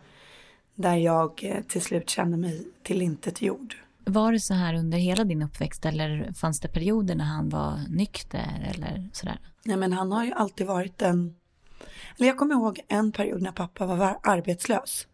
Där 0.77 0.97
jag 0.97 1.45
eh, 1.45 1.63
till 1.63 1.83
slut 1.83 2.11
känner 2.11 2.37
mig 2.37 2.67
tillintetgjord. 2.83 3.77
Var 4.05 4.33
det 4.33 4.41
så 4.41 4.55
här 4.55 4.75
under 4.75 4.99
hela 4.99 5.25
din 5.25 5.43
uppväxt 5.43 5.85
eller 5.85 6.33
fanns 6.33 6.61
det 6.61 6.69
perioder 6.69 7.15
när 7.15 7.25
han 7.25 7.49
var 7.49 7.79
nykter 7.89 8.73
eller 8.75 9.09
sådär? 9.13 9.39
Nej 9.65 9.77
men 9.77 9.93
han 9.93 10.13
har 10.13 10.25
ju 10.25 10.33
alltid 10.33 10.67
varit 10.67 11.03
en 11.03 11.35
eller 12.17 12.29
jag 12.29 12.39
kommer 12.39 12.55
ihåg 12.55 12.81
en 12.89 13.13
period 13.13 13.43
när 13.43 13.53
pappa 13.53 13.87
var 13.87 14.19
arbetslös. 14.23 15.07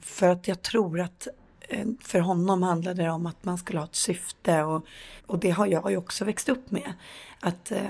För 0.00 0.28
att 0.28 0.48
jag 0.48 0.62
tror 0.62 1.00
att 1.00 1.28
eh, 1.68 1.86
för 2.00 2.20
honom 2.20 2.62
handlade 2.62 3.02
det 3.02 3.10
om 3.10 3.26
att 3.26 3.44
man 3.44 3.58
skulle 3.58 3.78
ha 3.78 3.86
ett 3.86 3.94
syfte 3.94 4.62
och, 4.62 4.86
och 5.26 5.38
det 5.38 5.50
har 5.50 5.66
jag 5.66 5.90
ju 5.90 5.96
också 5.96 6.24
växt 6.24 6.48
upp 6.48 6.70
med. 6.70 6.92
Att 7.40 7.72
eh, 7.72 7.80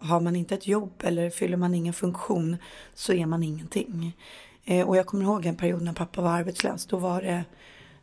har 0.00 0.20
man 0.20 0.36
inte 0.36 0.54
ett 0.54 0.66
jobb 0.66 0.92
eller 1.04 1.30
fyller 1.30 1.56
man 1.56 1.74
ingen 1.74 1.94
funktion 1.94 2.56
så 2.94 3.12
är 3.12 3.26
man 3.26 3.42
ingenting. 3.42 4.16
Eh, 4.70 4.88
och 4.88 4.96
jag 4.96 5.06
kommer 5.06 5.24
ihåg 5.24 5.46
en 5.46 5.56
period 5.56 5.82
när 5.82 5.92
pappa 5.92 6.22
var 6.22 6.30
arbetslös. 6.30 6.86
Då 6.86 6.96
var 6.96 7.22
det 7.22 7.44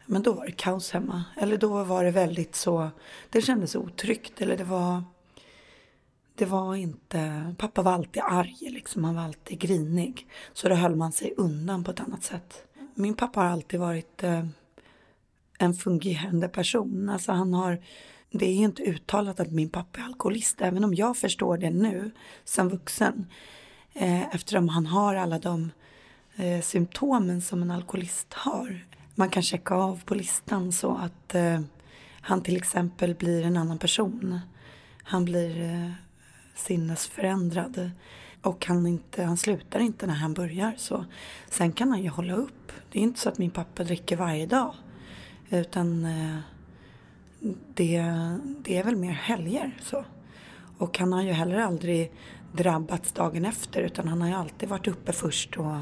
men 0.05 0.23
då 0.23 0.33
var 0.33 0.45
det 0.45 0.51
kaos 0.51 0.91
hemma. 0.91 1.23
Eller 1.37 1.57
då 1.57 1.83
var 1.83 2.03
det 2.03 2.11
väldigt 2.11 2.55
så, 2.55 2.89
det 3.29 3.41
kändes 3.41 3.75
otryggt 3.75 4.41
eller 4.41 4.57
det 4.57 4.63
var 4.63 5.03
det 6.35 6.45
var 6.45 6.75
inte, 6.75 7.53
pappa 7.57 7.81
var 7.81 7.91
alltid 7.91 8.21
arg 8.25 8.57
liksom, 8.61 9.03
han 9.03 9.15
var 9.15 9.21
alltid 9.21 9.59
grinig. 9.59 10.27
Så 10.53 10.69
då 10.69 10.75
höll 10.75 10.95
man 10.95 11.11
sig 11.11 11.33
undan 11.37 11.83
på 11.83 11.91
ett 11.91 11.99
annat 11.99 12.23
sätt. 12.23 12.63
Min 12.93 13.13
pappa 13.13 13.39
har 13.39 13.47
alltid 13.47 13.79
varit 13.79 14.23
eh, 14.23 14.45
en 15.57 15.73
fungerande 15.73 16.47
person. 16.47 17.09
Alltså 17.09 17.31
han 17.31 17.53
har, 17.53 17.81
det 18.31 18.45
är 18.45 18.55
inte 18.55 18.83
uttalat 18.83 19.39
att 19.39 19.51
min 19.51 19.69
pappa 19.69 19.99
är 19.99 20.03
alkoholist, 20.03 20.61
även 20.61 20.83
om 20.83 20.93
jag 20.93 21.17
förstår 21.17 21.57
det 21.57 21.69
nu 21.69 22.11
som 22.43 22.69
vuxen. 22.69 23.27
Eh, 23.93 24.35
eftersom 24.35 24.69
han 24.69 24.85
har 24.85 25.15
alla 25.15 25.39
de 25.39 25.71
eh, 26.35 26.61
symptomen 26.61 27.41
som 27.41 27.61
en 27.61 27.71
alkoholist 27.71 28.33
har. 28.33 28.85
Man 29.15 29.29
kan 29.29 29.43
checka 29.43 29.75
av 29.75 30.01
på 30.05 30.15
listan 30.15 30.71
så 30.71 30.97
att 30.97 31.35
eh, 31.35 31.59
han 32.21 32.41
till 32.41 32.57
exempel 32.57 33.15
blir 33.15 33.45
en 33.45 33.57
annan 33.57 33.77
person. 33.77 34.39
Han 35.03 35.25
blir 35.25 35.61
eh, 35.61 35.91
sinnesförändrad. 36.55 37.91
Och 38.41 38.65
han, 38.65 38.87
inte, 38.87 39.23
han 39.23 39.37
slutar 39.37 39.79
inte 39.79 40.07
när 40.07 40.13
han 40.13 40.33
börjar. 40.33 40.73
Så. 40.77 41.05
Sen 41.49 41.71
kan 41.71 41.89
han 41.89 42.03
ju 42.03 42.09
hålla 42.09 42.33
upp. 42.33 42.71
Det 42.91 42.99
är 42.99 43.03
inte 43.03 43.19
så 43.19 43.29
att 43.29 43.37
min 43.37 43.51
pappa 43.51 43.83
dricker 43.83 44.17
varje 44.17 44.45
dag. 44.45 44.75
Utan 45.49 46.05
eh, 46.05 46.37
det, 47.73 48.03
det 48.59 48.77
är 48.77 48.83
väl 48.83 48.95
mer 48.95 49.11
helger. 49.11 49.77
Så. 49.81 50.05
Och 50.77 50.99
han 50.99 51.13
har 51.13 51.21
ju 51.21 51.31
heller 51.31 51.57
aldrig 51.57 52.11
drabbats 52.51 53.11
dagen 53.11 53.45
efter. 53.45 53.81
Utan 53.81 54.07
han 54.07 54.21
har 54.21 54.27
ju 54.27 54.33
alltid 54.33 54.69
varit 54.69 54.87
uppe 54.87 55.13
först. 55.13 55.57
Och 55.57 55.77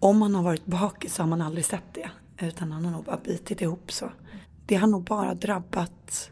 om 0.00 0.22
han 0.22 0.34
har 0.34 0.42
varit 0.42 0.66
bakis 0.66 1.14
så 1.14 1.22
har 1.22 1.28
man 1.28 1.42
aldrig 1.42 1.64
sett 1.64 1.94
det. 1.94 2.10
Utan 2.46 2.72
han 2.72 2.84
har 2.84 2.92
nog 2.92 3.04
bara 3.04 3.20
bitit 3.24 3.60
ihop 3.60 3.92
så. 3.92 4.12
Det 4.66 4.74
har 4.74 4.86
nog 4.86 5.04
bara 5.04 5.34
drabbat 5.34 6.30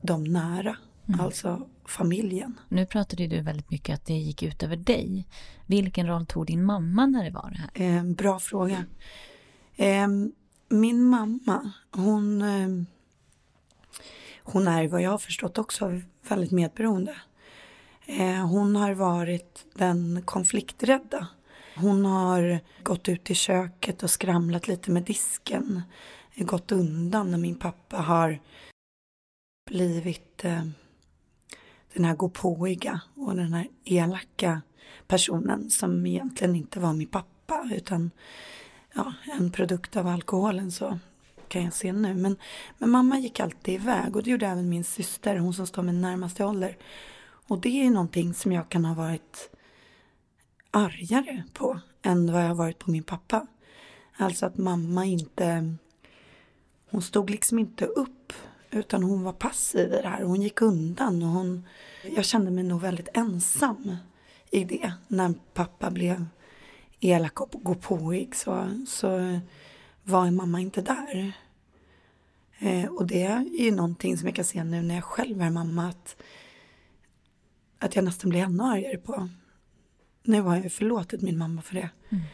de 0.00 0.24
nära. 0.24 0.76
Mm. 1.08 1.20
Alltså 1.20 1.68
familjen. 1.86 2.60
Nu 2.68 2.86
pratade 2.86 3.26
du 3.26 3.40
väldigt 3.40 3.70
mycket 3.70 3.94
att 3.94 4.06
det 4.06 4.14
gick 4.14 4.42
ut 4.42 4.62
över 4.62 4.76
dig. 4.76 5.28
Vilken 5.66 6.06
roll 6.06 6.26
tog 6.26 6.46
din 6.46 6.64
mamma 6.64 7.06
när 7.06 7.24
det 7.24 7.30
var 7.30 7.50
det 7.50 7.84
här? 7.84 7.98
Eh, 7.98 8.04
bra 8.04 8.38
fråga. 8.38 8.84
Eh, 9.76 10.08
min 10.68 11.04
mamma, 11.04 11.72
hon, 11.90 12.42
eh, 12.42 12.68
hon 14.42 14.68
är 14.68 14.88
vad 14.88 15.02
jag 15.02 15.10
har 15.10 15.18
förstått 15.18 15.58
också 15.58 16.00
väldigt 16.28 16.50
medberoende. 16.50 17.16
Eh, 18.06 18.46
hon 18.46 18.76
har 18.76 18.92
varit 18.92 19.66
den 19.74 20.22
konflikträdda. 20.24 21.28
Hon 21.80 22.04
har 22.04 22.60
gått 22.82 23.08
ut 23.08 23.30
i 23.30 23.34
köket 23.34 24.02
och 24.02 24.10
skramlat 24.10 24.68
lite 24.68 24.90
med 24.90 25.02
disken. 25.02 25.82
Gått 26.36 26.72
undan 26.72 27.30
när 27.30 27.38
min 27.38 27.58
pappa 27.58 27.96
har 27.96 28.40
blivit 29.70 30.44
eh, 30.44 30.62
den 31.94 32.04
här 32.04 32.14
gåpåiga 32.14 33.00
och 33.14 33.36
den 33.36 33.52
här 33.52 33.68
elaka 33.84 34.62
personen 35.06 35.70
som 35.70 36.06
egentligen 36.06 36.56
inte 36.56 36.80
var 36.80 36.92
min 36.92 37.08
pappa 37.08 37.70
utan 37.72 38.10
ja, 38.94 39.14
en 39.38 39.50
produkt 39.50 39.96
av 39.96 40.06
alkoholen 40.06 40.72
så 40.72 40.98
kan 41.48 41.64
jag 41.64 41.72
se 41.72 41.92
nu. 41.92 42.14
Men, 42.14 42.36
men 42.78 42.90
mamma 42.90 43.18
gick 43.18 43.40
alltid 43.40 43.74
iväg 43.74 44.16
och 44.16 44.22
det 44.22 44.30
gjorde 44.30 44.46
även 44.46 44.68
min 44.68 44.84
syster, 44.84 45.36
hon 45.36 45.54
som 45.54 45.66
står 45.66 45.82
mig 45.82 45.94
närmast 45.94 46.40
i 46.40 46.42
ålder. 46.42 46.76
Och 47.48 47.58
det 47.58 47.86
är 47.86 47.90
någonting 47.90 48.34
som 48.34 48.52
jag 48.52 48.68
kan 48.68 48.84
ha 48.84 48.94
varit 48.94 49.50
argare 50.70 51.42
på 51.52 51.80
än 52.02 52.32
vad 52.32 52.42
jag 52.42 52.48
har 52.48 52.54
varit 52.54 52.78
på 52.78 52.90
min 52.90 53.02
pappa. 53.02 53.46
Alltså 54.16 54.46
att 54.46 54.56
mamma 54.56 55.04
inte, 55.04 55.74
hon 56.90 57.02
stod 57.02 57.30
liksom 57.30 57.58
inte 57.58 57.84
upp 57.84 58.32
utan 58.70 59.02
hon 59.02 59.22
var 59.22 59.32
passiv 59.32 59.92
i 59.92 60.02
det 60.02 60.08
här. 60.08 60.22
Hon 60.22 60.42
gick 60.42 60.62
undan 60.62 61.22
och 61.22 61.28
hon... 61.28 61.66
Jag 62.16 62.24
kände 62.24 62.50
mig 62.50 62.64
nog 62.64 62.80
väldigt 62.80 63.08
ensam 63.14 63.96
i 64.50 64.64
det. 64.64 64.92
När 65.08 65.34
pappa 65.54 65.90
blev 65.90 66.26
elak 67.00 67.40
och 67.40 67.62
gåpåig 67.62 68.36
så, 68.36 68.70
så 68.86 69.40
var 70.02 70.30
mamma 70.30 70.60
inte 70.60 70.82
där. 70.82 71.32
Eh, 72.58 72.84
och 72.84 73.06
det 73.06 73.22
är 73.22 73.44
ju 73.64 73.70
någonting 73.70 74.18
som 74.18 74.26
jag 74.26 74.36
kan 74.36 74.44
se 74.44 74.64
nu 74.64 74.82
när 74.82 74.94
jag 74.94 75.04
själv 75.04 75.42
är 75.42 75.50
mamma 75.50 75.88
att, 75.88 76.16
att 77.78 77.96
jag 77.96 78.04
nästan 78.04 78.30
blir 78.30 78.40
ännu 78.40 78.62
argare 78.62 78.98
på. 78.98 79.28
Nu 80.22 80.40
har 80.40 80.54
jag 80.54 80.64
ju 80.64 80.70
förlåtit 80.70 81.22
min 81.22 81.38
mamma 81.38 81.62
för 81.62 81.74
det. 81.74 81.90
Mm. 82.08 82.24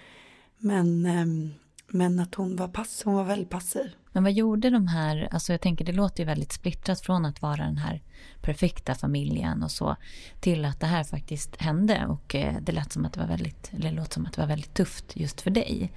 Men, 0.58 1.06
eh, 1.06 1.54
men 1.88 2.20
att 2.20 2.34
hon 2.34 2.56
var 2.56 2.68
passiv, 2.68 3.06
hon 3.06 3.14
var 3.14 3.24
väldigt 3.24 3.50
passiv. 3.50 3.90
Men 4.12 4.22
vad 4.22 4.32
gjorde 4.32 4.70
de 4.70 4.86
här, 4.86 5.28
alltså 5.30 5.52
jag 5.52 5.60
tänker 5.60 5.84
det 5.84 5.92
låter 5.92 6.22
ju 6.22 6.26
väldigt 6.26 6.52
splittrat 6.52 7.00
från 7.00 7.24
att 7.24 7.42
vara 7.42 7.56
den 7.56 7.76
här 7.76 8.02
perfekta 8.42 8.94
familjen 8.94 9.62
och 9.62 9.70
så 9.70 9.96
till 10.40 10.64
att 10.64 10.80
det 10.80 10.86
här 10.86 11.04
faktiskt 11.04 11.56
hände 11.56 12.06
och 12.06 12.34
eh, 12.34 12.54
det 12.60 12.72
lät 12.72 12.92
som 12.92 13.04
att 13.04 13.12
det 13.12 13.20
var 13.20 13.26
väldigt, 13.26 13.70
eller 13.72 13.92
låt 13.92 14.12
som 14.12 14.26
att 14.26 14.32
det 14.32 14.40
var 14.40 14.48
väldigt 14.48 14.74
tufft 14.74 15.16
just 15.16 15.40
för 15.40 15.50
dig. 15.50 15.92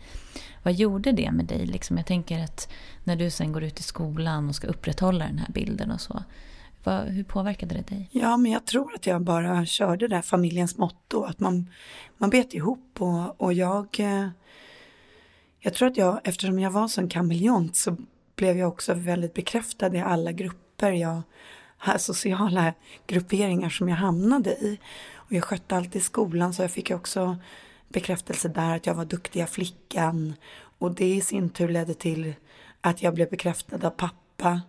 Vad 0.63 0.73
gjorde 0.73 1.11
det 1.11 1.31
med 1.31 1.45
dig? 1.45 1.65
Liksom, 1.65 1.97
jag 1.97 2.05
tänker 2.05 2.43
att 2.43 2.69
när 3.03 3.15
du 3.15 3.29
sen 3.29 3.51
går 3.51 3.63
ut 3.63 3.79
i 3.79 3.83
skolan 3.83 4.49
och 4.49 4.55
ska 4.55 4.67
upprätthålla 4.67 5.25
den 5.25 5.39
här 5.39 5.51
bilden 5.53 5.91
och 5.91 6.01
så. 6.01 6.23
Vad, 6.87 7.07
hur 7.07 7.23
påverkade 7.23 7.75
det 7.75 7.95
dig? 7.95 8.09
Ja, 8.11 8.37
men 8.37 8.51
jag 8.51 8.65
tror 8.65 8.95
att 8.95 9.05
jag 9.05 9.21
bara 9.21 9.65
körde 9.65 10.07
det 10.07 10.15
där 10.15 10.21
familjens 10.21 10.77
motto, 10.77 11.23
att 11.23 11.39
man, 11.39 11.69
man 12.17 12.29
bet 12.29 12.53
ihop 12.53 12.91
och, 12.99 13.41
och 13.41 13.53
jag 13.53 13.99
eh, 13.99 14.27
jag 15.59 15.73
tror 15.73 15.87
att 15.87 15.97
jag, 15.97 16.19
eftersom 16.23 16.59
jag 16.59 16.71
var 16.71 16.87
sån 16.87 17.09
kameleont 17.09 17.75
så 17.75 17.97
blev 18.35 18.57
jag 18.57 18.67
också 18.67 18.93
väldigt 18.93 19.33
bekräftad 19.33 19.95
i 19.95 19.99
alla 19.99 20.31
grupper 20.31 20.91
jag, 20.91 21.21
sociala 21.97 22.73
grupperingar 23.07 23.69
som 23.69 23.89
jag 23.89 23.95
hamnade 23.95 24.49
i. 24.49 24.79
Och 25.15 25.33
jag 25.33 25.43
skötte 25.43 25.75
alltid 25.75 26.03
skolan 26.03 26.53
så 26.53 26.61
jag 26.61 26.71
fick 26.71 26.91
också 26.91 27.37
bekräftelse 27.87 28.47
där 28.47 28.75
att 28.75 28.85
jag 28.85 28.95
var 28.95 29.05
duktiga 29.05 29.47
flickan. 29.47 30.33
Och 30.79 30.95
det 30.95 31.13
i 31.13 31.21
sin 31.21 31.49
tur 31.49 31.69
ledde 31.69 31.93
till 31.93 32.33
att 32.81 33.01
jag 33.01 33.13
blev 33.13 33.29
bekräftad 33.29 33.87
av 33.87 33.91
pappa 33.91 34.61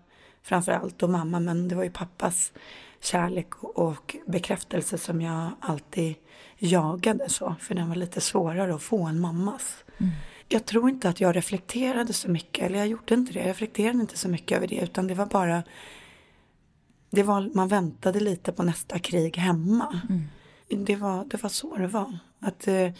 framförallt 0.49 1.02
och 1.02 1.11
mamma 1.11 1.40
men 1.40 1.69
det 1.69 1.75
var 1.75 1.85
ju 1.85 1.90
pappas 1.90 2.52
kärlek 3.00 3.55
och 3.62 4.17
bekräftelse 4.26 4.99
som 4.99 5.21
jag 5.21 5.50
alltid 5.61 6.14
jagade 6.59 7.28
så 7.28 7.55
för 7.61 7.75
den 7.75 7.88
var 7.88 7.97
lite 7.97 8.21
svårare 8.21 8.75
att 8.75 8.83
få 8.83 9.07
än 9.07 9.21
mammas. 9.21 9.85
Mm 10.00 10.12
jag 10.49 10.64
tror 10.64 10.90
inte 10.90 11.09
att 11.09 11.21
jag 11.21 11.37
reflekterade 11.37 12.12
så 12.12 12.31
mycket, 12.31 12.64
eller 12.64 12.78
jag 12.78 12.88
gjorde 12.88 13.14
inte 13.14 13.33
det. 13.33 13.38
Jag 13.38 13.49
reflekterade 13.49 14.00
inte 14.00 14.19
så 14.19 14.28
mycket 14.28 14.57
över 14.57 14.67
det, 14.67 14.81
utan 14.81 15.07
det 15.07 15.14
var 15.14 15.26
bara... 15.26 15.62
Det 17.11 17.23
var, 17.23 17.50
man 17.55 17.69
väntade 17.69 18.21
lite 18.21 18.52
på 18.52 18.62
nästa 18.62 18.99
krig 18.99 19.37
hemma. 19.37 20.00
Mm. 20.09 20.85
Det, 20.85 20.97
var, 20.97 21.25
det 21.25 21.43
var 21.43 21.50
så 21.50 21.76
det 21.76 21.87
var. 21.87 22.19
Att 22.40 22.69
eh, 22.69 22.90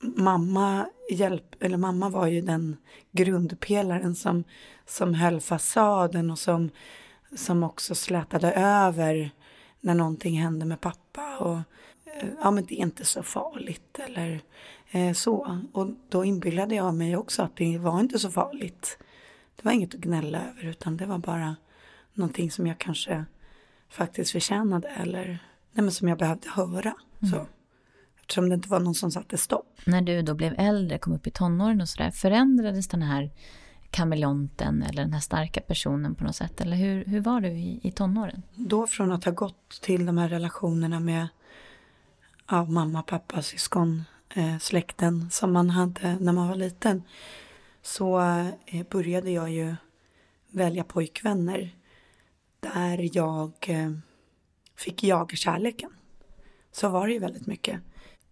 mamma 0.00 0.86
hjälp, 1.10 1.56
eller 1.60 1.76
mamma 1.76 2.08
var 2.08 2.26
ju 2.26 2.40
den 2.40 2.76
grundpelaren 3.12 4.14
som, 4.14 4.44
som 4.86 5.14
höll 5.14 5.40
fasaden 5.40 6.30
och 6.30 6.38
som, 6.38 6.70
som 7.36 7.62
också 7.62 7.94
slätade 7.94 8.52
över 8.52 9.30
när 9.80 9.94
någonting 9.94 10.40
hände 10.40 10.64
med 10.64 10.80
pappa. 10.80 11.38
Och, 11.38 11.56
eh, 12.04 12.28
ja 12.42 12.50
men 12.50 12.64
det 12.64 12.74
är 12.74 12.82
inte 12.82 13.04
så 13.04 13.22
farligt 13.22 13.98
eller 13.98 14.42
Eh, 14.90 15.12
så. 15.12 15.60
Och 15.72 15.90
då 16.08 16.24
inbillade 16.24 16.74
jag 16.74 16.94
mig 16.94 17.16
också 17.16 17.42
att 17.42 17.56
det 17.56 17.78
var 17.78 18.00
inte 18.00 18.18
så 18.18 18.30
farligt. 18.30 18.98
Det 19.56 19.64
var 19.64 19.72
inget 19.72 19.94
att 19.94 20.00
gnälla 20.00 20.38
över 20.38 20.64
utan 20.70 20.96
det 20.96 21.06
var 21.06 21.18
bara 21.18 21.56
någonting 22.12 22.50
som 22.50 22.66
jag 22.66 22.78
kanske 22.78 23.24
faktiskt 23.88 24.30
förtjänade 24.30 24.88
eller 24.88 25.26
nej, 25.72 25.82
men 25.82 25.90
som 25.90 26.08
jag 26.08 26.18
behövde 26.18 26.48
höra. 26.50 26.94
Mm. 27.22 27.34
Så. 27.34 27.46
Eftersom 28.28 28.48
det 28.48 28.54
inte 28.54 28.68
var 28.68 28.80
någon 28.80 28.94
som 28.94 29.10
satte 29.10 29.38
stopp. 29.38 29.80
När 29.84 30.02
du 30.02 30.22
då 30.22 30.34
blev 30.34 30.54
äldre, 30.58 30.98
kom 30.98 31.12
upp 31.12 31.26
i 31.26 31.30
tonåren 31.30 31.80
och 31.80 31.88
sådär, 31.88 32.10
förändrades 32.10 32.88
den 32.88 33.02
här 33.02 33.30
kameleonten 33.90 34.82
eller 34.82 35.02
den 35.02 35.12
här 35.12 35.20
starka 35.20 35.60
personen 35.60 36.14
på 36.14 36.24
något 36.24 36.36
sätt? 36.36 36.60
Eller 36.60 36.76
hur, 36.76 37.04
hur 37.04 37.20
var 37.20 37.40
du 37.40 37.48
i, 37.48 37.80
i 37.82 37.92
tonåren? 37.92 38.42
Då 38.54 38.86
från 38.86 39.12
att 39.12 39.24
ha 39.24 39.32
gått 39.32 39.80
till 39.82 40.06
de 40.06 40.18
här 40.18 40.28
relationerna 40.28 41.00
med 41.00 41.28
ja, 42.50 42.64
mamma, 42.64 43.02
pappa, 43.02 43.42
syskon, 43.42 44.04
eh, 44.34 44.58
släkten 44.58 45.30
som 45.30 45.52
man 45.52 45.70
hade 45.70 46.16
när 46.20 46.32
man 46.32 46.48
var 46.48 46.56
liten 46.56 47.02
så 47.82 48.20
eh, 48.66 48.86
började 48.90 49.30
jag 49.30 49.50
ju 49.50 49.76
välja 50.50 50.84
pojkvänner 50.84 51.74
där 52.60 53.16
jag 53.16 53.52
eh, 53.66 53.90
fick 54.76 55.04
jaga 55.04 55.36
kärleken. 55.36 55.90
Så 56.72 56.88
var 56.88 57.06
det 57.06 57.12
ju 57.12 57.18
väldigt 57.18 57.46
mycket. 57.46 57.80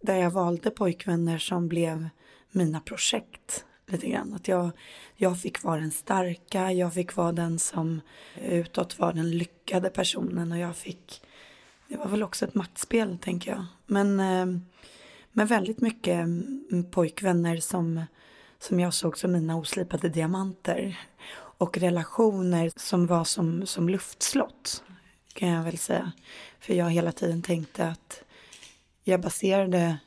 Där 0.00 0.16
jag 0.16 0.30
valde 0.30 0.70
pojkvänner 0.70 1.38
som 1.38 1.68
blev 1.68 2.08
mina 2.50 2.80
projekt 2.80 3.64
lite 3.86 4.08
grann. 4.08 4.34
Att 4.34 4.48
jag, 4.48 4.70
jag 5.16 5.40
fick 5.40 5.62
vara 5.62 5.80
den 5.80 5.90
starka, 5.90 6.72
jag 6.72 6.94
fick 6.94 7.16
vara 7.16 7.32
den 7.32 7.58
som 7.58 8.00
utåt 8.42 8.98
var 8.98 9.12
den 9.12 9.30
lyckade 9.30 9.90
personen 9.90 10.52
och 10.52 10.58
jag 10.58 10.76
fick, 10.76 11.22
det 11.88 11.96
var 11.96 12.08
väl 12.08 12.22
också 12.22 12.44
ett 12.44 12.54
maktspel 12.54 13.18
tänker 13.18 13.50
jag. 13.50 13.64
Men 13.86 14.20
eh, 14.20 14.60
men 15.36 15.46
väldigt 15.46 15.80
mycket 15.80 16.14
mm, 16.14 16.84
pojkvänner 16.90 17.56
som, 17.56 18.04
som 18.58 18.80
jag 18.80 18.94
såg 18.94 19.18
som 19.18 19.32
mina 19.32 19.56
oslipade 19.56 20.08
diamanter. 20.08 21.00
Och 21.58 21.78
relationer 21.78 22.72
som 22.76 23.06
var 23.06 23.24
som, 23.24 23.66
som 23.66 23.88
luftslott, 23.88 24.84
kan 25.32 25.48
jag 25.48 25.62
väl 25.62 25.78
säga. 25.78 26.12
För 26.60 26.74
jag 26.74 26.90
hela 26.90 27.12
tiden 27.12 27.42
tänkte 27.42 27.88
att 27.88 28.24
jag 29.08 29.20
baserade 29.20 29.98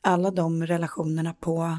alla 0.00 0.30
de 0.30 0.66
relationerna 0.66 1.34
på, 1.40 1.78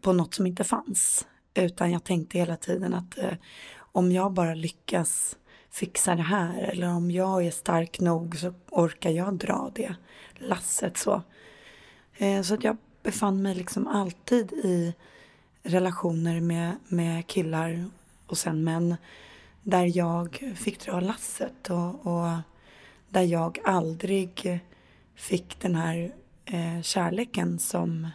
på 0.00 0.12
något 0.12 0.34
som 0.34 0.46
inte 0.46 0.64
fanns. 0.64 1.26
Utan 1.54 1.90
jag 1.90 2.04
tänkte 2.04 2.38
hela 2.38 2.56
tiden 2.56 2.94
att 2.94 3.18
eh, 3.18 3.32
om 3.76 4.12
jag 4.12 4.32
bara 4.32 4.54
lyckas 4.54 5.36
fixa 5.70 6.14
det 6.14 6.22
här 6.22 6.58
eller 6.58 6.88
om 6.88 7.10
jag 7.10 7.46
är 7.46 7.50
stark 7.50 8.00
nog 8.00 8.36
så 8.36 8.54
orkar 8.70 9.10
jag 9.10 9.34
dra 9.34 9.70
det 9.74 9.94
lasset 10.34 10.96
så. 10.96 11.22
Eh, 12.16 12.42
så 12.42 12.54
att 12.54 12.64
jag 12.64 12.76
befann 13.02 13.42
mig 13.42 13.54
liksom 13.54 13.86
alltid 13.86 14.52
i 14.52 14.94
relationer 15.62 16.40
med, 16.40 16.76
med 16.88 17.26
killar 17.26 17.90
och 18.26 18.38
sen 18.38 18.64
män 18.64 18.96
där 19.62 19.96
jag 19.96 20.54
fick 20.56 20.86
dra 20.86 21.00
lasset 21.00 21.70
och, 21.70 22.06
och 22.06 22.28
där 23.08 23.22
jag 23.22 23.58
aldrig 23.64 24.60
fick 25.14 25.60
den 25.60 25.74
här 25.74 26.14
eh, 26.44 26.82
kärleken 26.82 27.58
som, 27.58 28.08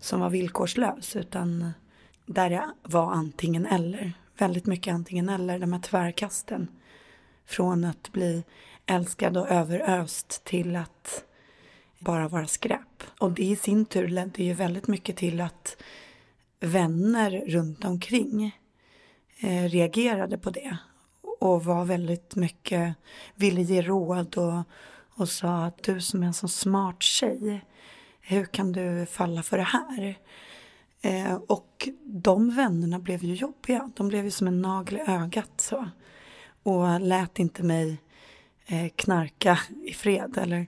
som 0.00 0.20
var 0.20 0.30
villkorslös 0.30 1.16
utan 1.16 1.72
där 2.26 2.50
jag 2.50 2.70
var 2.82 3.12
antingen 3.12 3.66
eller. 3.66 4.12
Väldigt 4.38 4.66
mycket 4.66 4.94
antingen 4.94 5.28
eller, 5.28 5.58
de 5.58 5.72
här 5.72 5.80
tvärkasten. 5.80 6.68
Från 7.46 7.84
att 7.84 8.12
bli 8.12 8.44
älskad 8.86 9.36
och 9.36 9.48
överöst 9.48 10.44
till 10.44 10.76
att 10.76 11.24
bara 11.98 12.28
vara 12.28 12.46
skräp. 12.46 13.02
Och 13.18 13.32
det 13.32 13.42
i 13.42 13.56
sin 13.56 13.84
tur 13.84 14.08
ledde 14.08 14.42
ju 14.42 14.52
väldigt 14.52 14.88
mycket 14.88 15.16
till 15.16 15.40
att 15.40 15.76
vänner 16.60 17.30
runt 17.46 17.84
omkring 17.84 18.56
eh, 19.40 19.62
reagerade 19.62 20.38
på 20.38 20.50
det 20.50 20.76
och 21.40 21.64
var 21.64 21.84
väldigt 21.84 22.36
mycket, 22.36 22.94
ville 23.34 23.62
ge 23.62 23.82
råd 23.82 24.36
och, 24.36 24.62
och 25.14 25.28
sa 25.28 25.64
att 25.64 25.82
du 25.82 26.00
som 26.00 26.22
är 26.22 26.26
en 26.26 26.34
så 26.34 26.48
smart 26.48 27.02
tjej, 27.02 27.64
hur 28.20 28.44
kan 28.44 28.72
du 28.72 29.06
falla 29.06 29.42
för 29.42 29.58
det 29.58 29.62
här? 29.62 30.18
Eh, 31.00 31.34
och 31.34 31.88
de 32.04 32.50
vännerna 32.50 32.98
blev 32.98 33.24
ju 33.24 33.34
jobbiga, 33.34 33.90
de 33.96 34.08
blev 34.08 34.24
ju 34.24 34.30
som 34.30 34.46
en 34.46 34.62
nagel 34.62 34.96
i 34.96 35.10
ögat 35.10 35.50
så. 35.56 35.88
Och 36.62 37.00
lät 37.00 37.38
inte 37.38 37.62
mig 37.62 37.96
eh, 38.66 38.88
knarka 38.96 39.58
i 39.84 39.92
fred 39.92 40.38
eller 40.38 40.66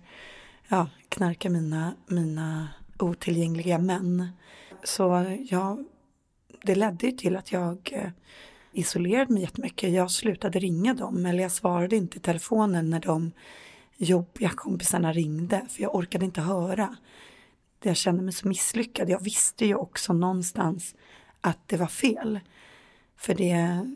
ja, 0.69 0.87
knarka 1.09 1.51
mina, 1.51 1.95
mina 2.07 2.69
otillgängliga 2.99 3.79
män. 3.79 4.29
Så 4.85 5.37
ja, 5.51 5.79
det 6.63 6.75
ledde 6.75 7.07
ju 7.07 7.13
till 7.13 7.37
att 7.37 7.53
jag 7.53 7.91
eh, 7.93 8.11
isolerade 8.79 9.33
mig 9.33 9.43
jättemycket. 9.43 9.93
Jag 9.93 10.11
slutade 10.11 10.59
ringa 10.59 10.95
dem 10.95 11.27
eller 11.27 11.43
jag 11.43 11.53
svarade 11.53 11.97
inte 11.97 12.17
i 12.17 12.21
telefonen 12.21 12.91
när 12.91 13.01
de 13.01 13.33
jobbiga 13.97 14.51
kompisarna 14.51 15.13
ringde 15.13 15.67
för 15.69 15.83
jag 15.83 15.95
orkade 15.95 16.25
inte 16.25 16.41
höra. 16.41 16.97
Jag 17.83 17.97
kände 17.97 18.23
mig 18.23 18.33
så 18.33 18.49
misslyckad. 18.49 19.11
Jag 19.11 19.21
visste 19.23 19.67
ju 19.67 19.75
också 19.75 20.13
någonstans 20.13 20.95
att 21.41 21.69
det 21.69 21.77
var 21.77 21.87
fel. 21.87 22.41
För 23.17 23.35
det, 23.35 23.87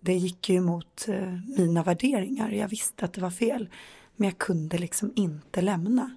det 0.00 0.14
gick 0.14 0.48
ju 0.48 0.56
emot 0.56 1.08
eh, 1.08 1.38
mina 1.56 1.82
värderingar. 1.82 2.50
Jag 2.50 2.68
visste 2.68 3.04
att 3.04 3.12
det 3.12 3.20
var 3.20 3.30
fel. 3.30 3.68
Men 4.16 4.28
jag 4.28 4.38
kunde 4.38 4.78
liksom 4.78 5.12
inte 5.16 5.60
lämna 5.60 6.10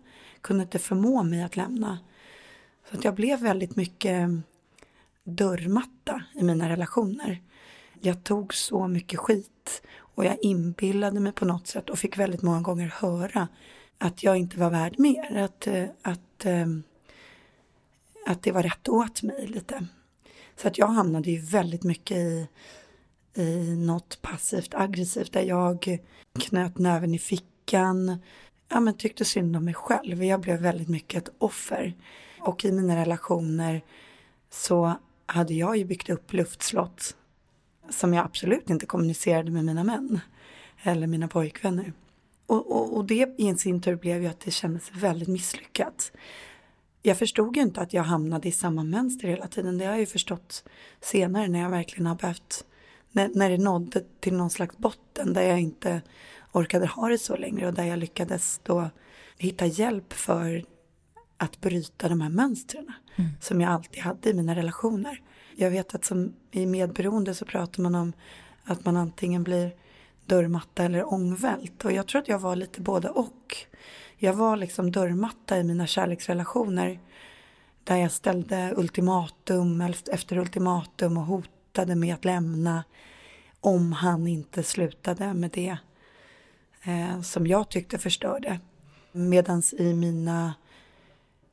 kunde 0.47 0.63
inte 0.63 0.79
förmå 0.79 1.23
mig 1.23 1.43
att 1.43 1.55
lämna. 1.55 1.99
Så 2.89 2.97
att 2.97 3.03
jag 3.03 3.15
blev 3.15 3.39
väldigt 3.39 3.75
mycket 3.75 4.21
eh, 4.21 4.37
dörrmatta 5.23 6.23
i 6.35 6.43
mina 6.43 6.69
relationer. 6.69 7.41
Jag 8.01 8.23
tog 8.23 8.53
så 8.53 8.87
mycket 8.87 9.19
skit 9.19 9.81
och 9.99 10.25
jag 10.25 10.37
inbillade 10.41 11.19
mig 11.19 11.31
på 11.31 11.45
något 11.45 11.67
sätt 11.67 11.89
och 11.89 11.99
fick 11.99 12.17
väldigt 12.17 12.41
många 12.41 12.61
gånger 12.61 12.87
höra 12.87 13.47
att 13.97 14.23
jag 14.23 14.37
inte 14.37 14.59
var 14.59 14.69
värd 14.69 14.99
mer. 14.99 15.37
Att, 15.37 15.67
eh, 15.67 15.85
att, 16.01 16.45
ehm, 16.45 16.83
att 18.25 18.43
det 18.43 18.51
var 18.51 18.63
rätt 18.63 18.89
åt 18.89 19.23
mig 19.23 19.47
lite. 19.47 19.87
Så 20.55 20.67
att 20.67 20.77
jag 20.77 20.87
hamnade 20.87 21.31
ju 21.31 21.39
väldigt 21.39 21.83
mycket 21.83 22.17
i, 22.17 22.47
i 23.35 23.75
något 23.75 24.21
passivt 24.21 24.73
aggressivt 24.73 25.33
där 25.33 25.41
jag 25.41 25.99
knöt 26.39 26.77
näven 26.77 27.13
i 27.13 27.19
fickan, 27.19 28.17
ja, 28.69 28.79
men 28.79 28.93
tyckte 28.93 29.25
synd 29.25 29.55
om 29.55 29.65
mig 29.65 29.73
själv. 29.73 30.23
Jag 30.23 30.41
blev 30.41 30.59
väldigt 30.59 30.89
mycket 30.89 31.27
ett 31.27 31.35
offer. 31.37 31.93
Och 32.39 32.65
i 32.65 32.71
mina 32.71 32.95
relationer 32.95 33.81
så 34.49 34.93
hade 35.25 35.53
jag 35.53 35.77
ju 35.77 35.85
byggt 35.85 36.09
upp 36.09 36.33
luftslott 36.33 37.15
som 37.89 38.13
jag 38.13 38.25
absolut 38.25 38.69
inte 38.69 38.85
kommunicerade 38.85 39.51
med 39.51 39.65
mina 39.65 39.83
män 39.83 40.19
eller 40.83 41.07
mina 41.07 41.27
pojkvänner. 41.27 41.93
Och, 42.45 42.71
och, 42.71 42.97
och 42.97 43.05
det 43.05 43.35
i 43.37 43.55
sin 43.55 43.81
tur 43.81 43.95
blev 43.95 44.21
ju 44.21 44.27
att 44.27 44.39
det 44.39 44.51
kändes 44.51 44.91
väldigt 44.93 45.27
misslyckat. 45.27 46.11
Jag 47.01 47.17
förstod 47.17 47.57
ju 47.57 47.61
inte 47.61 47.81
att 47.81 47.93
jag 47.93 48.03
hamnade 48.03 48.47
i 48.47 48.51
samma 48.51 48.83
mönster 48.83 49.27
hela 49.27 49.47
tiden. 49.47 49.77
Det 49.77 49.85
har 49.85 49.91
jag 49.91 49.99
ju 49.99 50.05
förstått 50.05 50.63
senare 51.01 51.47
när 51.47 51.59
jag 51.59 51.69
verkligen 51.69 52.05
har 52.05 52.15
behövt, 52.15 52.65
när, 53.11 53.29
när 53.33 53.49
det 53.49 53.57
nådde 53.57 54.03
till 54.19 54.33
någon 54.33 54.49
slags 54.49 54.77
botten 54.77 55.33
där 55.33 55.41
jag 55.41 55.59
inte 55.59 56.01
orkade 56.51 56.87
ha 56.87 57.09
det 57.09 57.17
så 57.17 57.35
längre 57.35 57.67
och 57.67 57.73
där 57.73 57.83
jag 57.83 57.99
lyckades 57.99 58.59
då 58.63 58.89
hitta 59.37 59.65
hjälp 59.65 60.13
för 60.13 60.63
att 61.37 61.61
bryta 61.61 62.09
de 62.09 62.21
här 62.21 62.29
mönstren 62.29 62.93
mm. 63.15 63.31
som 63.41 63.61
jag 63.61 63.71
alltid 63.71 64.03
hade 64.03 64.29
i 64.29 64.33
mina 64.33 64.55
relationer. 64.55 65.21
Jag 65.59 65.71
vet 65.71 65.95
att 65.95 66.05
som 66.05 66.33
i 66.51 66.65
medberoende 66.65 67.33
så 67.33 67.45
pratar 67.45 67.83
man 67.83 67.95
om 67.95 68.13
att 68.63 68.85
man 68.85 68.97
antingen 68.97 69.43
blir 69.43 69.75
dörrmatta 70.25 70.83
eller 70.83 71.13
ångvält 71.13 71.85
och 71.85 71.91
jag 71.91 72.07
tror 72.07 72.21
att 72.21 72.27
jag 72.27 72.39
var 72.39 72.55
lite 72.55 72.81
både 72.81 73.09
och. 73.09 73.55
Jag 74.17 74.33
var 74.33 74.57
liksom 74.57 74.91
dörrmatta 74.91 75.57
i 75.57 75.63
mina 75.63 75.87
kärleksrelationer 75.87 76.99
där 77.83 77.95
jag 77.95 78.11
ställde 78.11 78.73
ultimatum 78.77 79.93
efter 80.11 80.37
ultimatum 80.37 81.17
och 81.17 81.23
hotade 81.23 81.95
med 81.95 82.13
att 82.13 82.25
lämna 82.25 82.83
om 83.59 83.91
han 83.91 84.27
inte 84.27 84.63
slutade 84.63 85.33
med 85.33 85.51
det 85.51 85.77
eh, 86.83 87.21
som 87.21 87.47
jag 87.47 87.69
tyckte 87.69 87.97
förstörde. 87.97 88.59
Medan 89.11 89.63
i 89.77 89.93
mina 89.93 90.53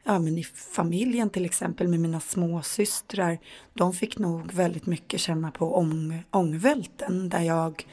ja, 0.05 0.19
men 0.19 0.39
i 0.39 0.45
familjen 0.45 1.31
till 1.31 1.45
exempel 1.45 1.89
med 1.89 2.01
mina 2.01 2.21
småsystrar, 2.21 3.39
de 3.73 3.93
fick 3.93 4.19
nog 4.19 4.53
väldigt 4.53 4.87
mycket 4.87 5.21
känna 5.21 5.51
på 5.51 5.77
ång, 5.77 6.23
ångvälten 6.31 7.29
där 7.29 7.41
jag 7.41 7.87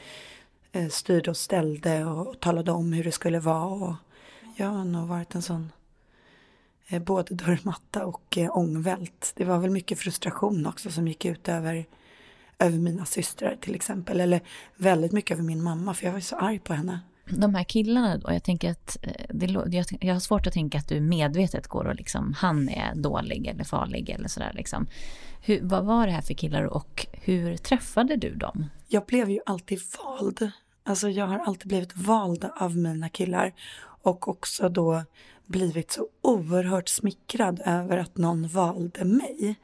eh, 0.72 0.88
styrde 0.88 1.30
och 1.30 1.36
ställde 1.36 2.04
och 2.04 2.40
talade 2.40 2.72
om 2.72 2.92
hur 2.92 3.04
det 3.04 3.12
skulle 3.12 3.40
vara. 3.40 3.64
Och 3.64 3.94
jag 4.56 4.66
har 4.66 4.84
nog 4.84 5.08
varit 5.08 5.34
en 5.34 5.42
sån 5.42 5.72
eh, 6.88 7.02
både 7.02 7.34
dörrmatta 7.34 8.06
och 8.06 8.38
eh, 8.38 8.56
ångvält. 8.56 9.32
Det 9.36 9.44
var 9.44 9.58
väl 9.58 9.70
mycket 9.70 9.98
frustration 9.98 10.66
också 10.66 10.90
som 10.90 11.08
gick 11.08 11.24
ut 11.24 11.48
över, 11.48 11.86
över 12.58 12.78
mina 12.78 13.04
systrar 13.04 13.56
till 13.60 13.74
exempel. 13.74 14.20
Eller 14.20 14.40
väldigt 14.76 15.12
mycket 15.12 15.34
över 15.34 15.44
min 15.44 15.62
mamma 15.62 15.94
för 15.94 16.06
jag 16.06 16.12
var 16.12 16.20
så 16.20 16.36
arg 16.36 16.58
på 16.58 16.74
henne 16.74 17.00
de 17.24 17.54
här 17.54 17.64
killarna 17.64 18.18
då, 18.18 18.32
jag 18.32 18.44
tänker 18.44 18.70
att 18.70 18.96
eh, 19.02 19.12
det, 19.28 19.84
jag 20.00 20.14
har 20.14 20.20
svårt 20.20 20.46
att 20.46 20.52
tänka 20.52 20.78
att 20.78 20.88
du 20.88 21.00
medvetet 21.00 21.66
går 21.66 21.84
och 21.84 21.94
liksom, 21.94 22.34
han 22.38 22.68
är 22.68 22.94
dålig 22.94 23.46
eller 23.46 23.64
farlig 23.64 24.10
eller 24.10 24.28
sådär 24.28 24.52
liksom. 24.54 24.86
Hur, 25.42 25.60
vad 25.62 25.84
var 25.84 26.06
det 26.06 26.12
här 26.12 26.22
för 26.22 26.34
killar 26.34 26.62
och 26.62 27.06
hur 27.12 27.56
träffade 27.56 28.16
du 28.16 28.34
dem? 28.34 28.66
Jag 28.88 29.06
blev 29.06 29.30
ju 29.30 29.40
alltid 29.46 29.80
vald. 29.98 30.50
Alltså 30.84 31.08
jag 31.08 31.26
har 31.26 31.38
alltid 31.38 31.68
blivit 31.68 31.96
vald 31.96 32.48
av 32.56 32.76
mina 32.76 33.08
killar 33.08 33.52
och 34.02 34.28
också 34.28 34.68
då 34.68 35.02
blivit 35.46 35.90
så 35.90 36.08
oerhört 36.20 36.88
smickrad 36.88 37.62
över 37.64 37.98
att 37.98 38.16
någon 38.16 38.48
valde 38.48 39.04
mig. 39.04 39.56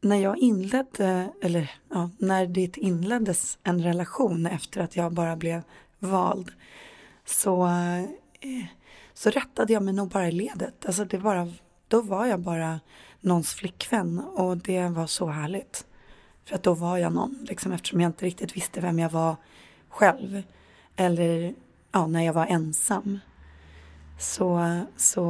När 0.00 0.16
jag 0.16 0.38
inledde, 0.38 1.32
eller 1.42 1.70
ja, 1.90 2.10
när 2.18 2.46
det 2.46 2.78
inleddes 2.78 3.58
en 3.62 3.82
relation 3.82 4.46
efter 4.46 4.80
att 4.80 4.96
jag 4.96 5.12
bara 5.12 5.36
blev 5.36 5.62
vald 5.98 6.52
så, 7.26 7.66
eh, 8.40 8.64
så 9.14 9.30
rättade 9.30 9.72
jag 9.72 9.82
mig 9.82 9.94
nog 9.94 10.08
bara 10.08 10.28
i 10.28 10.32
ledet. 10.32 10.86
Alltså 10.86 11.04
det 11.04 11.18
bara, 11.18 11.52
då 11.88 12.02
var 12.02 12.26
jag 12.26 12.40
bara 12.40 12.80
någons 13.20 13.54
flickvän 13.54 14.18
och 14.18 14.56
det 14.56 14.88
var 14.88 15.06
så 15.06 15.26
härligt. 15.26 15.86
För 16.44 16.54
att 16.54 16.62
då 16.62 16.74
var 16.74 16.98
jag 16.98 17.12
någon, 17.12 17.46
liksom, 17.48 17.72
eftersom 17.72 18.00
jag 18.00 18.08
inte 18.08 18.26
riktigt 18.26 18.56
visste 18.56 18.80
vem 18.80 18.98
jag 18.98 19.10
var 19.10 19.36
själv. 19.88 20.42
Eller 20.96 21.54
ja, 21.92 22.06
när 22.06 22.22
jag 22.22 22.32
var 22.32 22.46
ensam. 22.46 23.18
Så, 24.18 24.80
så 24.96 25.20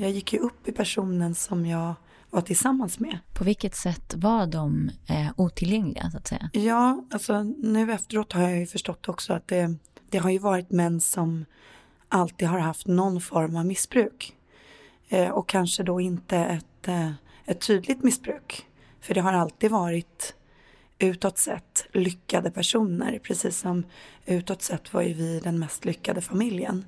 jag 0.00 0.10
gick 0.10 0.32
ju 0.32 0.38
upp 0.38 0.68
i 0.68 0.72
personen 0.72 1.34
som 1.34 1.66
jag 1.66 1.94
var 2.30 2.40
tillsammans 2.40 2.98
med. 2.98 3.18
På 3.32 3.44
vilket 3.44 3.74
sätt 3.74 4.14
var 4.16 4.46
de 4.46 4.90
eh, 5.06 5.28
otillgängliga 5.36 6.10
så 6.10 6.16
att 6.16 6.26
säga? 6.26 6.50
Ja, 6.52 7.04
alltså 7.10 7.42
nu 7.42 7.92
efteråt 7.92 8.32
har 8.32 8.42
jag 8.42 8.58
ju 8.58 8.66
förstått 8.66 9.08
också 9.08 9.32
att 9.32 9.48
det 9.48 9.76
det 10.10 10.18
har 10.18 10.30
ju 10.30 10.38
varit 10.38 10.70
män 10.70 11.00
som 11.00 11.44
alltid 12.08 12.48
har 12.48 12.58
haft 12.58 12.86
någon 12.86 13.20
form 13.20 13.56
av 13.56 13.66
missbruk. 13.66 14.36
Eh, 15.08 15.30
och 15.30 15.48
kanske 15.48 15.82
då 15.82 16.00
inte 16.00 16.36
ett, 16.36 16.88
eh, 16.88 17.10
ett 17.44 17.60
tydligt 17.60 18.02
missbruk. 18.02 18.66
För 19.00 19.14
det 19.14 19.20
har 19.20 19.32
alltid 19.32 19.70
varit 19.70 20.34
utåt 20.98 21.38
sett 21.38 21.86
lyckade 21.92 22.50
personer. 22.50 23.18
Precis 23.18 23.58
som 23.58 23.84
utåt 24.26 24.62
sett 24.62 24.92
var 24.94 25.02
ju 25.02 25.14
vi 25.14 25.40
den 25.40 25.58
mest 25.58 25.84
lyckade 25.84 26.20
familjen. 26.20 26.84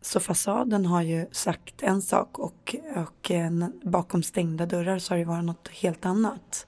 Så 0.00 0.20
fasaden 0.20 0.86
har 0.86 1.02
ju 1.02 1.26
sagt 1.32 1.82
en 1.82 2.02
sak 2.02 2.38
och, 2.38 2.76
och 2.96 3.30
eh, 3.30 3.46
en, 3.46 3.80
bakom 3.82 4.22
stängda 4.22 4.66
dörrar 4.66 4.98
så 4.98 5.14
har 5.14 5.18
det 5.18 5.24
varit 5.24 5.44
något 5.44 5.68
helt 5.68 6.06
annat. 6.06 6.66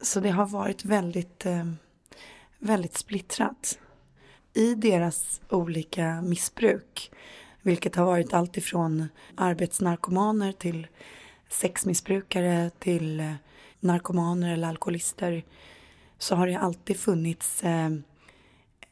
Så 0.00 0.20
det 0.20 0.30
har 0.30 0.46
varit 0.46 0.84
väldigt, 0.84 1.46
eh, 1.46 1.72
väldigt 2.58 2.96
splittrat 2.96 3.78
i 4.54 4.74
deras 4.74 5.40
olika 5.48 6.22
missbruk, 6.22 7.10
vilket 7.62 7.96
har 7.96 8.04
varit 8.04 8.32
allt 8.32 8.56
ifrån 8.56 9.08
arbetsnarkomaner 9.36 10.52
till 10.52 10.86
sexmissbrukare 11.48 12.70
till 12.78 13.20
eh, 13.20 13.32
narkomaner 13.80 14.52
eller 14.52 14.68
alkoholister, 14.68 15.44
så 16.18 16.34
har 16.34 16.46
det 16.46 16.54
alltid 16.54 16.96
funnits, 16.96 17.64
eh, 17.64 17.90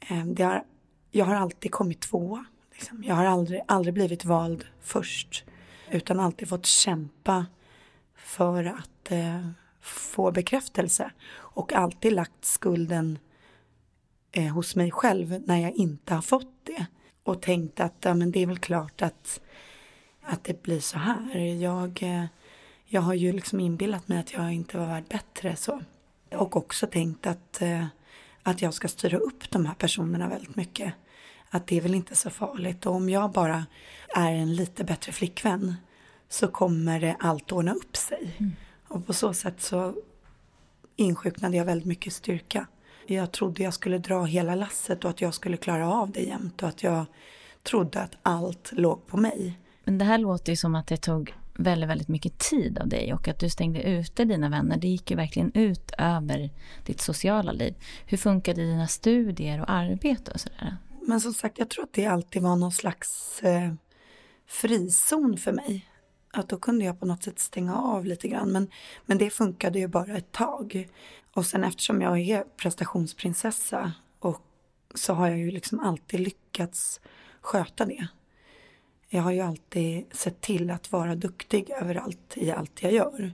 eh, 0.09 0.25
det 0.27 0.43
har, 0.43 0.65
jag 1.11 1.25
har 1.25 1.35
alltid 1.35 1.71
kommit 1.73 2.01
tvåa. 2.01 2.45
Liksom. 2.73 3.05
Jag 3.05 3.15
har 3.15 3.25
aldrig, 3.25 3.61
aldrig 3.69 3.95
blivit 3.95 4.25
vald 4.25 4.65
först, 4.81 5.45
utan 5.91 6.21
alltid 6.21 6.49
fått 6.49 6.67
kämpa 6.67 7.47
för 8.17 8.65
att 8.65 9.11
eh, 9.11 9.49
få 9.81 10.31
bekräftelse 10.33 11.11
och 11.33 11.73
alltid 11.73 12.13
lagt 12.13 12.45
skulden 12.45 13.19
eh, 14.33 14.53
hos 14.53 14.77
mig 14.77 14.91
själv 14.91 15.43
när 15.47 15.59
jag 15.59 15.73
inte 15.73 16.15
har 16.15 16.23
fått 16.23 16.55
det. 16.65 16.87
Och 17.23 17.43
tänkt 17.43 17.81
att 17.81 17.95
ja, 18.01 18.15
men 18.15 18.31
det 18.31 18.43
är 18.43 18.47
väl 18.47 18.59
klart 18.59 19.03
att, 19.03 19.41
att 20.23 20.45
det 20.45 20.63
blir 20.63 20.81
så 20.81 20.99
här. 20.99 21.37
Jag, 21.39 22.03
eh, 22.03 22.25
jag 22.87 23.01
har 23.01 23.15
ju 23.15 23.33
liksom 23.33 23.61
inbillat 23.61 24.09
mig 24.09 24.19
att 24.19 24.33
jag 24.33 24.53
inte 24.53 24.79
var 24.79 24.87
värd 24.87 25.05
bättre. 25.09 25.57
så. 25.57 25.81
Och 26.33 26.57
också 26.57 26.87
tänkt 26.87 27.27
att, 27.27 27.63
eh, 27.63 27.87
att 28.43 28.63
jag 28.63 28.75
ska 28.75 28.89
styra 28.89 29.19
upp 29.19 29.51
de 29.51 29.67
här 29.67 29.75
personerna 29.75 30.29
väldigt 30.29 30.57
mycket. 30.57 30.95
Att 31.51 31.67
det 31.67 31.77
är 31.77 31.81
väl 31.81 31.95
inte 31.95 32.17
så 32.17 32.31
farligt. 32.31 32.87
Och 32.87 32.95
om 32.95 33.09
jag 33.09 33.31
bara 33.31 33.67
är 34.17 34.33
en 34.33 34.55
lite 34.55 34.85
bättre 34.85 35.13
flickvän 35.13 35.75
så 36.29 36.49
kommer 36.49 37.01
det 37.01 37.17
allt 37.19 37.53
ordna 37.53 37.73
upp 37.73 37.97
sig. 37.97 38.35
Mm. 38.39 38.53
Och 38.89 39.07
på 39.07 39.13
så 39.13 39.35
sätt 39.35 39.61
så 39.61 39.95
insjuknade 40.97 41.57
jag 41.57 41.65
väldigt 41.65 41.87
mycket 41.87 42.13
styrka 42.13 42.67
jag 43.15 43.33
trodde 43.33 43.63
jag 43.63 43.75
skulle 43.75 43.99
dra 43.99 44.25
hela 44.25 44.55
lasset 44.55 45.05
och 45.05 45.11
att 45.11 45.21
jag 45.21 45.35
skulle 45.35 45.57
klara 45.57 45.93
av 45.93 46.11
det 46.11 46.21
jämt 46.21 46.63
och 46.63 46.69
att 46.69 46.83
jag 46.83 47.07
trodde 47.63 48.01
att 48.01 48.17
allt 48.23 48.73
låg 48.73 49.07
på 49.07 49.17
mig. 49.17 49.59
Men 49.85 49.99
det 49.99 50.05
här 50.05 50.19
låter 50.19 50.53
ju 50.53 50.57
som 50.57 50.75
att 50.75 50.87
det 50.87 50.97
tog 50.97 51.35
väldigt, 51.55 51.91
väldigt 51.91 52.09
mycket 52.09 52.39
tid 52.39 52.79
av 52.79 52.89
dig 52.89 53.15
och 53.15 53.29
att 53.29 53.39
du 53.39 53.51
stängde 53.51 53.83
ute 53.83 54.25
dina 54.25 54.49
vänner. 54.49 54.77
Det 54.77 54.89
gick 54.89 55.11
ju 55.11 55.17
verkligen 55.17 55.53
ut 55.55 55.91
över 55.99 56.51
ditt 56.87 57.01
sociala 57.01 57.53
liv. 57.53 57.75
Hur 58.07 58.17
funkade 58.17 58.63
dina 58.63 58.87
studier 58.87 59.61
och 59.61 59.71
arbete 59.71 60.31
och 60.31 60.41
sådär? 60.41 60.77
Men 61.07 61.21
som 61.21 61.35
sagt, 61.35 61.59
jag 61.59 61.71
tror 61.71 61.85
att 61.85 61.93
det 61.93 62.07
alltid 62.07 62.43
var 62.43 62.57
någon 62.57 62.73
slags 62.73 63.43
eh, 63.43 63.73
frizon 64.47 65.37
för 65.37 65.53
mig. 65.53 65.87
Att 66.33 66.49
då 66.49 66.57
kunde 66.57 66.85
jag 66.85 67.01
på 67.01 67.07
något 67.07 67.23
sätt 67.23 67.39
stänga 67.39 67.77
av 67.77 68.07
lite 68.07 68.29
grann. 68.29 68.53
Men, 68.53 68.71
men 69.07 69.19
det 69.19 69.31
funkade 69.31 69.79
ju 69.79 69.89
bara 69.89 70.17
ett 70.17 70.33
tag. 70.33 70.89
Och 71.35 71.47
sen 71.47 71.65
eftersom 71.65 72.03
jag 72.03 72.19
är 72.19 72.45
prestationsprinsessa 72.57 73.93
och 74.19 74.43
så 74.95 75.15
har 75.15 75.29
jag 75.29 75.39
ju 75.39 75.51
liksom 75.51 75.81
alltid 75.81 76.21
lyckats 76.21 77.01
sköta 77.41 77.85
det. 77.85 78.07
Jag 79.09 79.23
har 79.23 79.33
ju 79.33 79.41
alltid 79.41 80.05
sett 80.13 80.41
till 80.41 80.71
att 80.71 80.93
vara 80.93 81.15
duktig 81.15 81.71
överallt 81.71 82.37
i 82.37 82.51
allt 82.51 82.83
jag 82.83 82.93
gör. 82.93 83.33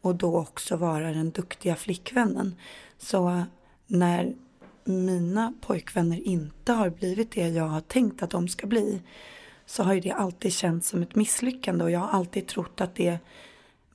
Och 0.00 0.14
då 0.14 0.38
också 0.38 0.76
vara 0.76 1.12
den 1.12 1.30
duktiga 1.30 1.76
flickvännen. 1.76 2.54
Så 2.98 3.42
när 3.86 4.34
mina 4.84 5.54
pojkvänner 5.60 6.26
inte 6.26 6.72
har 6.72 6.90
blivit 6.90 7.32
det 7.32 7.48
jag 7.48 7.64
har 7.64 7.80
tänkt 7.80 8.22
att 8.22 8.30
de 8.30 8.48
ska 8.48 8.66
bli 8.66 9.02
så 9.66 9.82
har 9.82 9.94
ju 9.94 10.00
det 10.00 10.12
alltid 10.12 10.52
känts 10.52 10.88
som 10.88 11.02
ett 11.02 11.14
misslyckande 11.14 11.84
och 11.84 11.90
jag 11.90 12.00
har 12.00 12.08
alltid 12.08 12.46
trott 12.46 12.80
att 12.80 12.94
det 12.94 13.18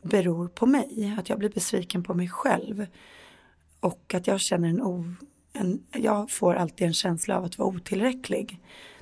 beror 0.01 0.47
på 0.47 0.65
mig. 0.65 1.15
Att 1.19 1.29
jag 1.29 1.39
blir 1.39 1.49
besviken 1.49 2.03
på 2.03 2.13
mig 2.13 2.29
själv. 2.29 2.85
Och 3.79 4.13
att 4.13 4.27
jag 4.27 4.39
känner 4.39 4.69
en, 4.69 4.81
o, 4.81 5.13
en 5.53 5.83
jag 5.91 6.31
får 6.31 6.55
alltid 6.55 6.87
en 6.87 6.93
känsla 6.93 7.37
av 7.37 7.43
att 7.43 7.57
vara 7.57 7.69
otillräcklig 7.69 8.59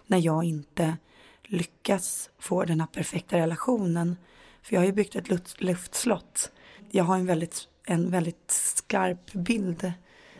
när 0.07 0.17
jag 0.17 0.43
inte 0.43 0.97
lyckas 1.43 2.29
få 2.39 2.63
den 2.63 2.79
här 2.79 2.87
perfekta 2.87 3.37
relationen. 3.37 4.17
För 4.61 4.75
jag 4.75 4.81
har 4.81 4.85
ju 4.85 4.93
byggt 4.93 5.15
ett 5.15 5.61
luftslott. 5.61 6.51
Jag 6.91 7.03
har 7.03 7.17
en 7.17 7.25
väldigt 7.25 7.67
en 7.85 8.11
väldigt 8.11 8.51
skarp 8.51 9.33
bild, 9.33 9.91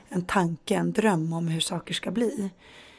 en 0.09 0.25
tanke, 0.25 0.75
en 0.75 0.91
dröm 0.93 1.33
om 1.33 1.47
hur 1.47 1.59
saker 1.59 1.93
ska 1.93 2.11
bli. 2.11 2.49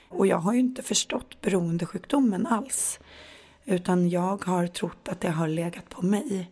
Och 0.08 0.26
jag 0.26 0.38
har 0.38 0.52
ju 0.52 0.60
inte 0.60 0.82
förstått 0.82 1.40
beroendesjukdomen 1.40 2.46
alls. 2.46 3.00
Utan 3.64 4.08
jag 4.08 4.44
har 4.44 4.66
trott 4.66 5.08
att 5.08 5.20
det 5.20 5.30
har 5.30 5.48
legat 5.48 5.88
på 5.88 6.02
mig. 6.02 6.50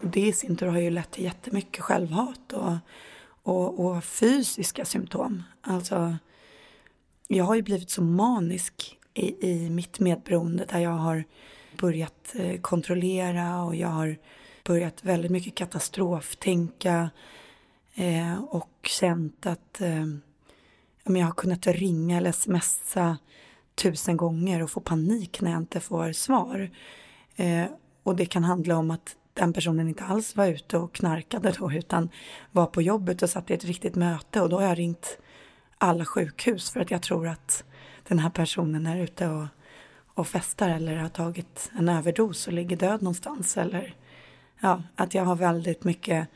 Och 0.00 0.06
det 0.06 0.26
i 0.26 0.32
sin 0.32 0.56
tur 0.56 0.66
har 0.66 0.78
ju 0.78 0.90
lett 0.90 1.10
till 1.10 1.24
jättemycket 1.24 1.84
självhat 1.84 2.52
och, 2.52 2.76
och, 3.42 3.86
och 3.86 4.04
fysiska 4.04 4.84
symptom. 4.84 5.42
Alltså, 5.60 6.16
jag 7.28 7.44
har 7.44 7.54
ju 7.54 7.62
blivit 7.62 7.90
så 7.90 8.02
manisk 8.02 8.98
i, 9.14 9.50
i 9.50 9.70
mitt 9.70 10.00
medberoende 10.00 10.64
där 10.64 10.78
jag 10.78 10.90
har 10.90 11.24
börjat 11.76 12.34
eh, 12.34 12.60
kontrollera 12.60 13.62
och 13.62 13.76
jag 13.76 13.88
har 13.88 14.16
börjat 14.64 15.04
väldigt 15.04 15.30
mycket 15.30 15.54
katastroftänka 15.54 17.10
eh, 17.94 18.42
och 18.42 18.70
känt 18.82 19.46
att 19.46 19.80
eh, 19.80 20.06
jag 21.04 21.26
har 21.26 21.32
kunnat 21.32 21.66
ringa 21.66 22.16
eller 22.16 22.32
smsa 22.32 23.18
tusen 23.74 24.16
gånger 24.16 24.62
och 24.62 24.70
få 24.70 24.80
panik 24.80 25.40
när 25.40 25.50
jag 25.50 25.60
inte 25.60 25.80
får 25.80 26.12
svar. 26.12 26.70
Eh, 27.36 27.64
och 28.02 28.16
det 28.16 28.26
kan 28.26 28.44
handla 28.44 28.76
om 28.76 28.90
att 28.90 29.16
den 29.36 29.52
personen 29.52 29.88
inte 29.88 30.04
alls 30.04 30.36
var 30.36 30.46
ute 30.46 30.78
och 30.78 30.94
knarkade 30.94 31.54
då 31.58 31.72
utan 31.72 32.08
var 32.52 32.66
på 32.66 32.82
jobbet 32.82 33.22
och 33.22 33.30
satt 33.30 33.50
i 33.50 33.54
ett 33.54 33.64
riktigt 33.64 33.94
möte 33.94 34.40
och 34.40 34.48
då 34.48 34.56
har 34.56 34.68
jag 34.68 34.78
ringt 34.78 35.18
alla 35.78 36.04
sjukhus 36.04 36.70
för 36.70 36.80
att 36.80 36.90
jag 36.90 37.02
tror 37.02 37.28
att 37.28 37.64
den 38.08 38.18
här 38.18 38.30
personen 38.30 38.86
är 38.86 38.96
ute 38.96 39.28
och, 39.28 39.46
och 40.14 40.26
festar 40.28 40.68
eller 40.68 40.96
har 40.96 41.08
tagit 41.08 41.70
en 41.78 41.88
överdos 41.88 42.46
och 42.46 42.52
ligger 42.52 42.76
död 42.76 43.02
någonstans 43.02 43.56
eller 43.56 43.94
ja, 44.60 44.82
att 44.94 45.14
jag 45.14 45.24
har 45.24 45.36
väldigt 45.36 45.84
mycket 45.84 46.28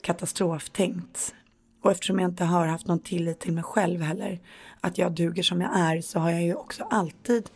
katastroftänkt. 0.00 1.34
Och 1.82 1.90
eftersom 1.90 2.18
jag 2.18 2.30
inte 2.30 2.44
har 2.44 2.66
haft 2.66 2.86
någon 2.86 2.98
tillit 2.98 3.40
till 3.40 3.52
mig 3.52 3.64
själv 3.64 4.00
heller, 4.00 4.40
att 4.80 4.98
jag 4.98 5.12
duger 5.12 5.42
som 5.42 5.60
jag 5.60 5.78
är, 5.78 6.00
så 6.00 6.18
har 6.18 6.30
jag 6.30 6.42
ju 6.42 6.54
också 6.54 6.84
alltid 6.84 7.50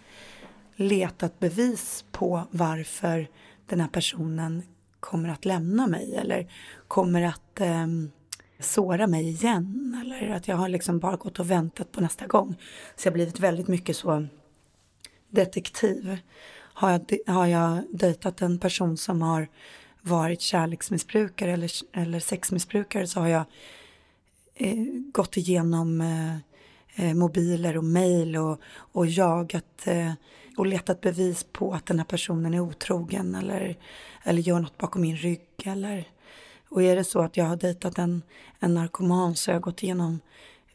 letat 0.77 1.39
bevis 1.39 2.05
på 2.13 2.43
varför 2.51 3.29
den 3.67 3.81
här 3.81 3.89
personen 3.89 4.63
kommer 5.01 5.29
att 5.29 5.45
lämna 5.45 5.87
mig 5.87 6.17
eller 6.17 6.51
kommer 6.89 7.23
att 7.23 7.61
eh, 7.61 7.87
såra 8.61 9.07
mig 9.07 9.29
igen 9.29 9.99
eller 10.05 10.31
att 10.31 10.49
jag 10.49 10.57
har 10.57 10.69
liksom 10.69 10.99
bara 10.99 11.17
gått 11.17 11.39
och 11.39 11.51
väntat 11.51 11.93
på 11.93 12.01
nästa 12.01 12.27
gång. 12.27 12.55
Så 12.97 13.07
jag 13.07 13.13
har 13.13 13.15
blivit 13.15 13.41
väldigt 13.41 13.69
mycket 13.69 13.97
så 13.97 14.27
detektiv. 15.31 16.19
Har 16.55 16.91
jag, 16.91 17.19
har 17.35 17.47
jag 17.47 17.83
dejtat 17.91 18.43
en 18.43 18.59
person 18.59 18.97
som 18.97 19.23
har 19.23 19.49
varit 20.01 20.41
kärleksmissbrukare 20.41 21.53
eller, 21.53 21.71
eller 21.93 22.21
sexmissbrukare 22.21 23.07
så 23.07 23.21
har 23.21 23.29
jag 23.29 23.45
eh, 24.55 24.77
gått 25.13 25.37
igenom 25.37 26.01
eh, 26.01 26.37
eh 26.95 27.15
mobiler 27.15 27.77
och 27.77 27.85
mejl 27.85 28.37
och, 28.37 28.61
och 28.93 29.07
jagat 29.07 29.87
eh, 29.87 30.13
och 30.59 30.67
letat 30.67 31.01
bevis 31.01 31.47
på 31.53 31.73
att 31.73 31.87
den 31.87 31.99
här 31.99 32.07
personen 32.07 32.55
är 32.55 32.61
otrogen 32.61 33.35
eller, 33.35 33.77
eller 34.23 34.43
gör 34.43 34.61
något 34.61 34.79
bakom 34.79 35.03
min 35.03 35.17
rygg 35.17 35.47
eller 35.65 36.09
och 36.69 36.83
är 36.83 36.97
det 36.97 37.05
så 37.05 37.21
att 37.21 37.37
jag 37.37 37.45
har 37.45 37.57
dejtat 37.57 37.99
en, 37.99 38.23
en 38.59 38.75
narkoman 38.75 39.37
så 39.37 39.51
har 39.51 39.55
jag 39.55 39.63
gått 39.63 39.83
igenom 39.83 40.21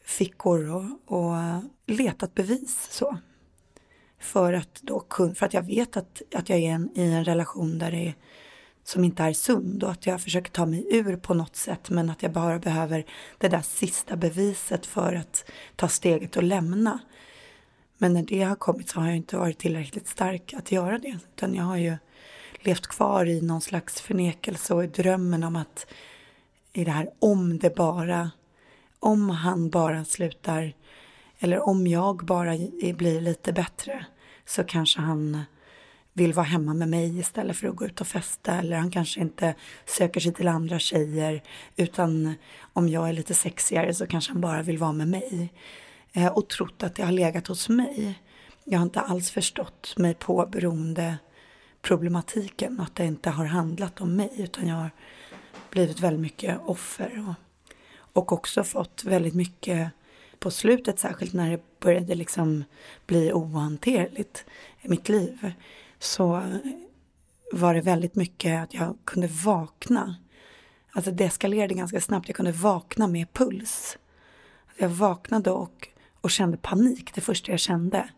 fickor 0.05 0.69
och, 0.69 0.85
och 1.05 1.37
eh, 1.37 1.59
letat 1.85 2.33
bevis 2.33 2.87
så. 2.91 3.17
För 4.19 4.53
att 4.53 4.81
då 4.81 5.05
för 5.09 5.45
att 5.45 5.53
jag 5.53 5.61
vet 5.61 5.97
att, 5.97 6.21
att 6.35 6.49
jag 6.49 6.59
är 6.59 6.69
en, 6.69 6.89
i 6.95 7.01
en 7.01 7.25
relation 7.25 7.79
där 7.79 7.91
det 7.91 8.07
är 8.07 8.15
som 8.83 9.03
inte 9.03 9.23
är 9.23 9.33
sund 9.33 9.83
och 9.83 9.91
att 9.91 10.05
jag 10.05 10.21
försöker 10.21 10.51
ta 10.51 10.65
mig 10.65 10.87
ur 10.89 11.17
på 11.17 11.33
något 11.33 11.55
sätt 11.55 11.89
men 11.89 12.09
att 12.09 12.23
jag 12.23 12.31
bara 12.31 12.59
behöver 12.59 13.05
det 13.37 13.47
där 13.47 13.61
sista 13.61 14.15
beviset 14.15 14.85
för 14.85 15.13
att 15.13 15.45
ta 15.75 15.87
steget 15.87 16.35
och 16.35 16.43
lämna. 16.43 16.99
Men 18.03 18.13
när 18.13 18.23
det 18.23 18.41
har 18.41 18.55
kommit 18.55 18.89
så 18.89 18.99
har 18.99 19.07
jag 19.07 19.17
inte 19.17 19.37
varit 19.37 19.57
tillräckligt 19.57 20.07
stark 20.07 20.53
att 20.53 20.71
göra 20.71 20.97
det. 20.97 21.17
Utan 21.35 21.55
jag 21.55 21.63
har 21.63 21.77
ju 21.77 21.97
levt 22.59 22.87
kvar 22.87 23.25
i 23.25 23.41
någon 23.41 23.61
slags 23.61 24.01
förnekelse 24.01 24.73
och 24.73 24.83
i 24.83 24.87
drömmen 24.87 25.43
om 25.43 25.55
att 25.55 25.85
i 26.73 26.83
det 26.83 26.91
här 26.91 27.09
om 27.19 27.59
det 27.59 27.75
bara, 27.75 28.31
om 28.99 29.29
han 29.29 29.69
bara 29.69 30.05
slutar 30.05 30.73
eller 31.39 31.67
om 31.67 31.87
jag 31.87 32.25
bara 32.25 32.57
blir 32.93 33.21
lite 33.21 33.53
bättre 33.53 34.05
så 34.45 34.63
kanske 34.63 35.01
han 35.01 35.41
vill 36.13 36.33
vara 36.33 36.45
hemma 36.45 36.73
med 36.73 36.89
mig 36.89 37.19
istället 37.19 37.57
för 37.57 37.67
att 37.67 37.75
gå 37.75 37.85
ut 37.85 38.01
och 38.01 38.07
festa. 38.07 38.59
Eller 38.59 38.77
han 38.77 38.91
kanske 38.91 39.19
inte 39.19 39.55
söker 39.85 40.19
sig 40.19 40.33
till 40.33 40.47
andra 40.47 40.79
tjejer. 40.79 41.43
Utan 41.75 42.33
om 42.73 42.89
jag 42.89 43.09
är 43.09 43.13
lite 43.13 43.33
sexigare 43.33 43.93
så 43.93 44.07
kanske 44.07 44.31
han 44.31 44.41
bara 44.41 44.61
vill 44.61 44.77
vara 44.77 44.91
med 44.91 45.07
mig. 45.07 45.53
Eh, 46.13 46.27
och 46.27 46.49
trott 46.49 46.83
att 46.83 46.95
det 46.95 47.03
har 47.03 47.11
legat 47.11 47.47
hos 47.47 47.69
mig. 47.69 48.19
Jag 48.63 48.79
har 48.79 48.83
inte 48.83 49.01
alls 49.01 49.31
förstått 49.31 49.93
mig 49.97 50.13
på 50.13 50.45
beroende 50.51 51.17
problematiken 51.81 52.79
och 52.79 52.85
att 52.85 52.95
det 52.95 53.05
inte 53.05 53.29
har 53.29 53.45
handlat 53.45 54.01
om 54.01 54.15
mig 54.15 54.31
utan 54.37 54.67
jag 54.67 54.75
har 54.75 54.91
blivit 55.69 55.99
väldigt 55.99 56.21
mycket 56.21 56.59
offer 56.65 57.25
och, 57.29 57.35
och 57.95 58.31
också 58.31 58.63
fått 58.63 59.03
väldigt 59.03 59.33
mycket 59.33 59.91
på 60.39 60.51
slutet 60.51 60.99
särskilt 60.99 61.33
när 61.33 61.51
det 61.51 61.79
började 61.79 62.15
liksom 62.15 62.63
bli 63.05 63.33
ohanterligt 63.33 64.45
i 64.81 64.89
mitt 64.89 65.09
liv 65.09 65.53
så 65.99 66.43
var 67.51 67.73
det 67.73 67.81
väldigt 67.81 68.15
mycket 68.15 68.63
att 68.63 68.73
jag 68.73 68.97
kunde 69.05 69.27
vakna. 69.27 70.15
Alltså 70.91 71.11
det 71.11 71.25
eskalerade 71.25 71.73
ganska 71.73 72.01
snabbt. 72.01 72.27
Jag 72.27 72.35
kunde 72.35 72.51
vakna 72.51 73.07
med 73.07 73.33
puls. 73.33 73.97
Jag 74.77 74.89
vaknade 74.89 75.51
och, 75.51 75.89
och 76.23 76.31
kände 76.31 76.57
panik 76.57 77.15
det 77.15 77.21
första 77.21 77.51
jag 77.51 77.59
kände. 77.59 78.09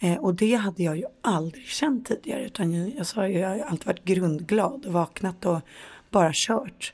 Eh, 0.00 0.16
och 0.16 0.34
det 0.34 0.54
hade 0.54 0.82
jag 0.82 0.96
ju 0.96 1.04
aldrig 1.22 1.66
känt 1.66 2.06
tidigare 2.06 2.44
utan 2.44 2.72
jag, 2.72 2.94
jag 2.96 3.06
sa 3.06 3.28
ju, 3.28 3.38
jag 3.38 3.48
har 3.48 3.58
alltid 3.58 3.86
varit 3.86 4.04
grundglad 4.04 4.86
och 4.86 4.92
vaknat 4.92 5.46
och 5.46 5.60
bara 6.10 6.30
kört. 6.34 6.92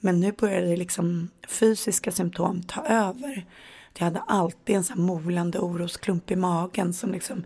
Men 0.00 0.20
nu 0.20 0.32
började 0.32 0.76
liksom 0.76 1.30
fysiska 1.48 2.12
symptom 2.12 2.62
ta 2.62 2.84
över. 2.84 3.46
Jag 3.98 4.04
hade 4.04 4.20
alltid 4.20 4.76
en 4.76 4.84
sån 4.84 4.98
här 4.98 5.04
molande 5.04 5.58
orosklump 5.58 6.30
i 6.30 6.36
magen 6.36 6.92
som 6.92 7.12
liksom 7.12 7.44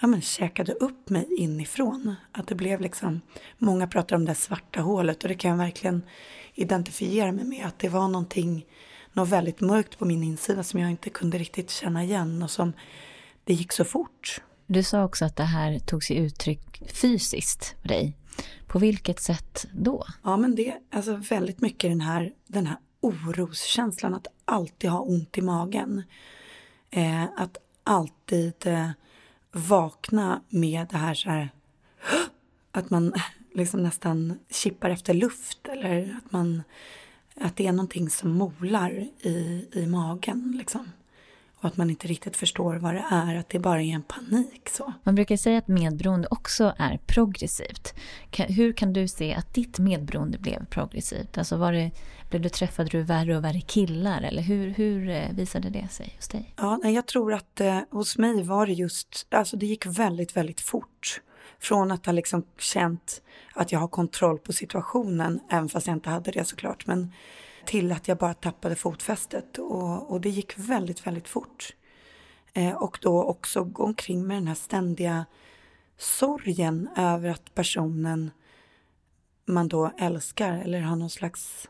ja, 0.00 0.06
men 0.06 0.20
käkade 0.20 0.72
upp 0.72 1.10
mig 1.10 1.26
inifrån. 1.38 2.14
Att 2.32 2.46
det 2.46 2.54
blev 2.54 2.80
liksom, 2.80 3.20
många 3.58 3.86
pratar 3.86 4.16
om 4.16 4.24
det 4.24 4.34
svarta 4.34 4.80
hålet 4.80 5.22
och 5.22 5.28
det 5.28 5.34
kan 5.34 5.50
jag 5.50 5.58
verkligen 5.58 6.02
identifiera 6.54 7.32
mig 7.32 7.44
med. 7.44 7.66
Att 7.66 7.78
det 7.78 7.88
var 7.88 8.08
någonting, 8.08 8.66
något 9.12 9.28
väldigt 9.28 9.60
mörkt 9.60 9.98
på 9.98 10.04
min 10.04 10.22
insida 10.22 10.62
som 10.62 10.80
jag 10.80 10.90
inte 10.90 11.10
kunde 11.10 11.38
riktigt 11.38 11.70
känna 11.70 12.04
igen 12.04 12.42
och 12.42 12.50
som 12.50 12.72
det 13.44 13.54
gick 13.54 13.72
så 13.72 13.84
fort. 13.84 14.40
Du 14.66 14.82
sa 14.82 15.04
också 15.04 15.24
att 15.24 15.36
det 15.36 15.44
här 15.44 15.78
tog 15.78 16.04
sig 16.04 16.16
uttryck 16.16 16.82
fysiskt 16.92 17.76
för 17.80 17.88
dig. 17.88 18.16
På 18.66 18.78
vilket 18.78 19.20
sätt 19.20 19.66
då? 19.72 20.04
Ja, 20.22 20.36
men 20.36 20.54
det 20.54 20.68
är 20.68 20.78
alltså 20.90 21.14
väldigt 21.14 21.60
mycket 21.60 21.90
den 21.90 22.00
här, 22.00 22.32
den 22.46 22.66
här 22.66 22.76
oroskänslan 23.00 24.14
att 24.14 24.26
alltid 24.44 24.90
ha 24.90 25.00
ont 25.00 25.38
i 25.38 25.42
magen. 25.42 26.02
Eh, 26.90 27.22
att 27.22 27.56
alltid 27.84 28.66
eh, 28.66 28.90
vakna 29.52 30.42
med 30.48 30.86
det 30.90 30.96
här 30.96 31.14
så 31.14 31.30
här 31.30 31.50
att 32.72 32.90
man 32.90 33.12
liksom 33.54 33.82
nästan 33.82 34.38
kippar 34.50 34.90
efter 34.90 35.14
luft 35.14 35.68
eller 35.68 36.20
att 36.24 36.32
man 36.32 36.62
att 37.40 37.56
det 37.56 37.66
är 37.66 37.72
någonting 37.72 38.10
som 38.10 38.30
molar 38.30 39.06
i, 39.20 39.66
i 39.72 39.86
magen 39.86 40.54
liksom. 40.58 40.88
Och 41.60 41.64
att 41.64 41.76
man 41.76 41.90
inte 41.90 42.08
riktigt 42.08 42.36
förstår 42.36 42.76
vad 42.76 42.94
det 42.94 43.04
är, 43.10 43.34
att 43.36 43.48
det 43.48 43.58
bara 43.58 43.82
är 43.82 43.94
en 43.94 44.02
panik. 44.02 44.68
Så. 44.68 44.92
Man 45.02 45.14
brukar 45.14 45.36
säga 45.36 45.58
att 45.58 45.68
medberoende 45.68 46.28
också 46.30 46.74
är 46.78 46.98
progressivt. 47.06 47.94
hur 48.36 48.72
kan 48.72 48.92
du 48.92 49.08
se 49.08 49.34
att 49.34 49.54
ditt 49.54 49.78
medberoende 49.78 50.38
blev 50.38 50.66
progressivt? 50.66 51.38
Alltså 51.38 51.56
var 51.56 51.72
det, 51.72 51.90
blev 52.30 52.42
du, 52.42 52.48
träffade 52.48 52.88
du 52.88 53.02
värre 53.02 53.36
och 53.36 53.44
värre 53.44 53.60
killar 53.60 54.22
eller 54.22 54.42
hur, 54.42 54.70
hur 54.70 55.08
eh, 55.08 55.32
visade 55.32 55.70
det 55.70 55.88
sig 55.90 56.14
hos 56.16 56.28
dig? 56.28 56.54
Ja, 56.56 56.80
jag 56.84 57.06
tror 57.06 57.34
att 57.34 57.60
eh, 57.60 57.80
hos 57.90 58.18
mig 58.18 58.42
var 58.42 58.66
det 58.66 58.72
just, 58.72 59.26
alltså 59.30 59.56
det 59.56 59.66
gick 59.66 59.86
väldigt, 59.86 60.36
väldigt 60.36 60.60
fort. 60.60 61.20
Från 61.58 61.90
att 61.90 62.06
ha 62.06 62.12
liksom 62.12 62.46
känt 62.58 63.22
att 63.54 63.72
jag 63.72 63.80
har 63.80 63.88
kontroll 63.88 64.38
på 64.38 64.52
situationen, 64.52 65.40
även 65.50 65.68
fast 65.68 65.86
jag 65.86 65.96
inte 65.96 66.10
hade 66.10 66.30
det 66.30 66.44
såklart, 66.44 66.86
men 66.86 67.12
till 67.64 67.92
att 67.92 68.08
jag 68.08 68.18
bara 68.18 68.34
tappade 68.34 68.76
fotfästet 68.76 69.58
och, 69.58 70.10
och 70.10 70.20
det 70.20 70.28
gick 70.28 70.58
väldigt, 70.58 71.06
väldigt 71.06 71.28
fort. 71.28 71.74
Eh, 72.52 72.72
och 72.72 72.98
då 73.02 73.22
också 73.22 73.64
gå 73.64 73.84
omkring 73.84 74.26
med 74.26 74.36
den 74.36 74.46
här 74.46 74.54
ständiga 74.54 75.26
sorgen 75.96 76.88
över 76.96 77.28
att 77.28 77.54
personen 77.54 78.30
man 79.44 79.68
då 79.68 79.92
älskar 79.98 80.52
eller 80.58 80.80
har 80.80 80.96
någon 80.96 81.10
slags 81.10 81.68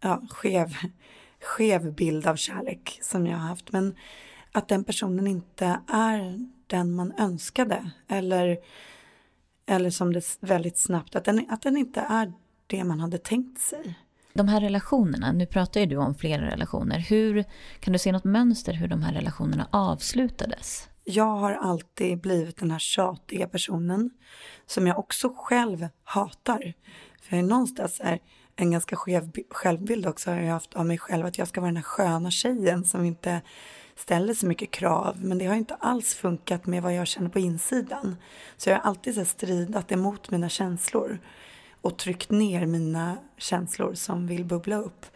ja, 0.00 0.22
skev, 0.30 0.74
skev 1.40 1.94
bild 1.94 2.26
av 2.26 2.36
kärlek 2.36 2.98
som 3.02 3.26
jag 3.26 3.38
har 3.38 3.48
haft. 3.48 3.72
Men 3.72 3.96
att 4.52 4.68
den 4.68 4.84
personen 4.84 5.26
inte 5.26 5.80
är 5.88 6.46
den 6.66 6.94
man 6.94 7.12
önskade 7.18 7.90
eller, 8.08 8.58
eller 9.68 9.90
som 9.90 10.12
det 10.12 10.38
väldigt 10.40 10.78
snabbt, 10.78 11.16
att 11.16 11.24
den, 11.24 11.46
att 11.50 11.62
den 11.62 11.76
inte 11.76 12.00
är 12.00 12.32
det 12.66 12.84
man 12.84 13.00
hade 13.00 13.18
tänkt 13.18 13.60
sig. 13.60 13.98
De 14.32 14.48
här 14.48 14.60
relationerna, 14.60 15.32
nu 15.32 15.46
pratar 15.46 15.80
ju 15.80 15.86
du 15.86 15.96
om 15.96 16.14
flera 16.14 16.46
relationer. 16.50 16.98
Hur, 16.98 17.44
kan 17.80 17.92
du 17.92 17.98
se 17.98 18.12
något 18.12 18.24
mönster 18.24 18.72
hur 18.72 18.88
de 18.88 19.02
här 19.02 19.12
relationerna 19.12 19.68
avslutades? 19.70 20.88
Jag 21.04 21.36
har 21.36 21.52
alltid 21.52 22.20
blivit 22.20 22.56
den 22.56 22.70
här 22.70 22.78
tjatiga 22.78 23.48
personen 23.48 24.10
som 24.66 24.86
jag 24.86 24.98
också 24.98 25.32
själv 25.36 25.88
hatar. 26.04 26.74
För 27.22 27.36
jag 27.36 27.44
är 27.44 27.48
någonstans 27.48 28.00
är 28.04 28.18
en 28.56 28.70
ganska 28.70 28.96
skev 28.96 29.30
självbild 29.50 30.06
också 30.06 30.30
har 30.30 30.38
jag 30.38 30.52
haft 30.52 30.74
av 30.74 30.86
mig 30.86 30.98
själv 30.98 31.26
att 31.26 31.38
jag 31.38 31.48
ska 31.48 31.60
vara 31.60 31.68
den 31.68 31.76
här 31.76 31.82
sköna 31.82 32.30
tjejen 32.30 32.84
som 32.84 33.04
inte 33.04 33.40
ställer 33.98 34.34
så 34.34 34.46
mycket 34.46 34.70
krav. 34.70 35.24
Men 35.24 35.38
det 35.38 35.46
har 35.46 35.54
inte 35.54 35.74
alls 35.74 36.14
funkat 36.14 36.66
med 36.66 36.82
vad 36.82 36.94
jag 36.94 37.06
känner 37.06 37.28
på 37.28 37.38
insidan. 37.38 38.16
Så 38.56 38.70
jag 38.70 38.76
har 38.76 38.82
alltid 38.82 39.14
så 39.14 39.24
stridat 39.24 39.92
emot 39.92 40.30
mina 40.30 40.48
känslor 40.48 41.18
och 41.80 41.98
tryckt 41.98 42.30
ner 42.30 42.66
mina 42.66 43.18
känslor 43.36 43.94
som 43.94 44.26
vill 44.26 44.44
bubbla 44.44 44.76
upp. 44.76 45.06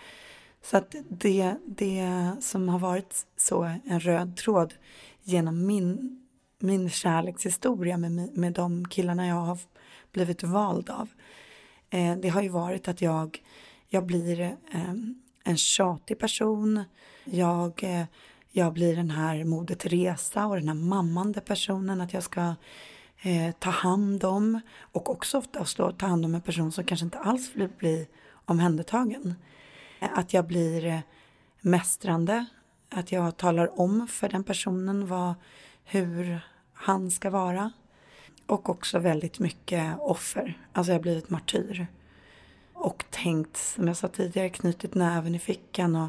Så 0.63 0.77
att 0.77 0.95
det, 1.09 1.55
det 1.67 2.31
som 2.41 2.69
har 2.69 2.79
varit 2.79 3.27
så 3.37 3.63
en 3.85 4.01
röd 4.01 4.37
tråd 4.37 4.75
genom 5.23 5.67
min, 5.67 6.21
min 6.59 6.91
kärlekshistoria 6.91 7.97
med, 7.97 8.13
med 8.39 8.53
de 8.53 8.89
killarna 8.89 9.27
jag 9.27 9.35
har 9.35 9.59
blivit 10.13 10.43
vald 10.43 10.91
av. 10.91 11.09
Eh, 11.91 12.17
det 12.17 12.29
har 12.29 12.43
ju 12.43 12.49
varit 12.49 12.89
att 12.89 13.03
jag, 13.03 13.43
jag 13.89 14.07
blir 14.07 14.41
eh, 14.41 14.95
en 15.45 15.57
tjatig 15.57 16.19
person. 16.19 16.85
Jag, 17.25 17.85
eh, 17.85 18.05
jag 18.53 18.73
blir 18.73 18.97
den 18.97 19.11
här 19.11 19.45
Moder 19.45 19.75
Teresa 19.75 20.47
och 20.47 20.57
den 20.57 20.69
här 20.69 20.75
mammande 20.75 21.41
personen. 21.41 22.01
Att 22.01 22.13
jag 22.13 22.23
ska 22.23 22.55
eh, 23.23 23.55
ta 23.59 23.71
hand 23.71 24.25
om 24.25 24.61
och 24.81 25.11
också 25.11 25.39
oftast 25.39 25.77
då 25.77 25.93
ta 25.93 26.07
hand 26.07 26.25
om 26.25 26.35
en 26.35 26.41
person 26.41 26.73
som 26.73 26.85
kanske 26.85 27.05
inte 27.05 27.19
alls 27.19 27.51
vill 27.55 27.69
bli 27.79 28.09
omhändertagen. 28.45 29.35
Eh, 30.01 30.09
att 30.15 30.33
jag 30.33 30.47
blir 30.47 30.85
eh, 30.87 31.01
mästrande, 31.61 32.47
att 32.91 33.13
jag 33.13 33.37
talar 33.37 33.81
om 33.81 34.09
för 34.09 34.29
den 34.29 34.45
personen 34.45 35.07
vad, 35.07 35.35
hur 35.85 36.41
han 36.73 37.11
ska 37.11 37.31
vara. 37.31 37.73
Och 38.47 38.69
också 38.69 38.99
väldigt 38.99 39.39
mycket 39.39 39.97
offer, 40.01 40.59
alltså 40.73 40.93
jag 40.93 40.99
har 40.99 41.03
blivit 41.03 41.31
martyr. 41.31 41.87
Och 42.75 43.05
tänkt, 43.11 43.57
som 43.57 43.89
jag 43.89 43.97
sa 43.97 44.09
tidigare, 44.09 44.49
knutit 44.49 44.95
näven 44.95 45.35
i 45.35 45.39
fickan 45.39 45.97
och, 45.97 46.09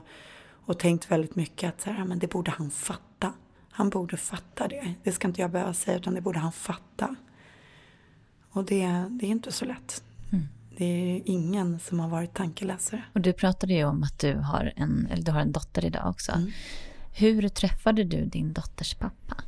och 0.66 0.80
tänkt 0.80 1.12
väldigt 1.12 1.36
mycket 1.36 1.70
att 1.70 1.82
så 1.82 1.90
här, 1.90 2.06
men 2.06 2.20
det 2.20 2.28
borde 2.28 2.52
han 2.52 2.72
fatta. 2.72 3.34
Han 3.72 3.90
borde 3.90 4.18
fatta 4.18 4.68
det. 4.68 4.94
Det 5.04 5.12
ska 5.12 5.28
inte 5.28 5.42
jag 5.42 5.52
behöva 5.52 5.74
säga 5.74 5.98
utan 5.98 6.14
det 6.14 6.22
borde 6.22 6.40
han 6.40 6.52
fatta. 6.52 7.16
Och 8.50 8.66
det, 8.66 8.86
det 9.10 9.26
är 9.26 9.30
inte 9.30 9.52
så 9.52 9.66
lätt. 9.66 10.04
Mm. 10.32 10.48
Det 10.78 10.86
är 10.86 11.22
ingen 11.26 11.80
som 11.80 12.00
har 12.00 12.10
varit 12.10 12.34
tankeläsare. 12.34 13.04
Och 13.14 13.22
du 13.22 13.34
pratade 13.34 13.74
ju 13.74 13.86
om 13.86 14.04
att 14.04 14.20
du 14.20 14.34
har 14.34 14.74
en, 14.76 15.08
eller 15.12 15.24
du 15.24 15.32
har 15.32 15.40
en 15.40 15.52
dotter 15.52 15.86
idag 15.86 16.10
också. 16.10 16.32
Mm. 16.32 16.52
Hur 17.16 17.50
träffade 17.50 18.04
du 18.04 18.26
din 18.26 18.54
dotters 18.54 18.96
pappa? 18.96 19.44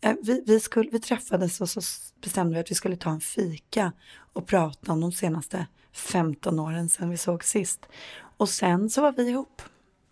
Eh, 0.00 0.14
vi, 0.22 0.42
vi, 0.46 0.60
skulle, 0.60 0.90
vi 0.90 1.00
träffades 1.00 1.60
och 1.60 1.68
så 1.68 1.80
bestämde 2.22 2.54
vi 2.54 2.60
att 2.60 2.70
vi 2.70 2.74
skulle 2.74 2.96
ta 2.96 3.10
en 3.10 3.20
fika 3.20 3.92
och 4.32 4.46
prata 4.46 4.92
om 4.92 5.00
de 5.00 5.12
senaste 5.12 5.66
15 5.92 6.58
åren 6.58 6.88
sedan 6.88 7.10
vi 7.10 7.16
såg 7.16 7.44
sist. 7.44 7.86
Och 8.36 8.48
sen 8.48 8.90
så 8.90 9.02
var 9.02 9.12
vi 9.12 9.28
ihop. 9.28 9.62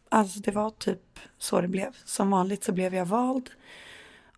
Alltså 0.08 0.40
det 0.40 0.50
var 0.50 0.70
typ 0.70 1.18
så 1.38 1.60
det 1.60 1.68
blev. 1.68 1.96
Som 2.04 2.30
vanligt 2.30 2.64
så 2.64 2.72
blev 2.72 2.94
jag 2.94 3.06
vald. 3.06 3.50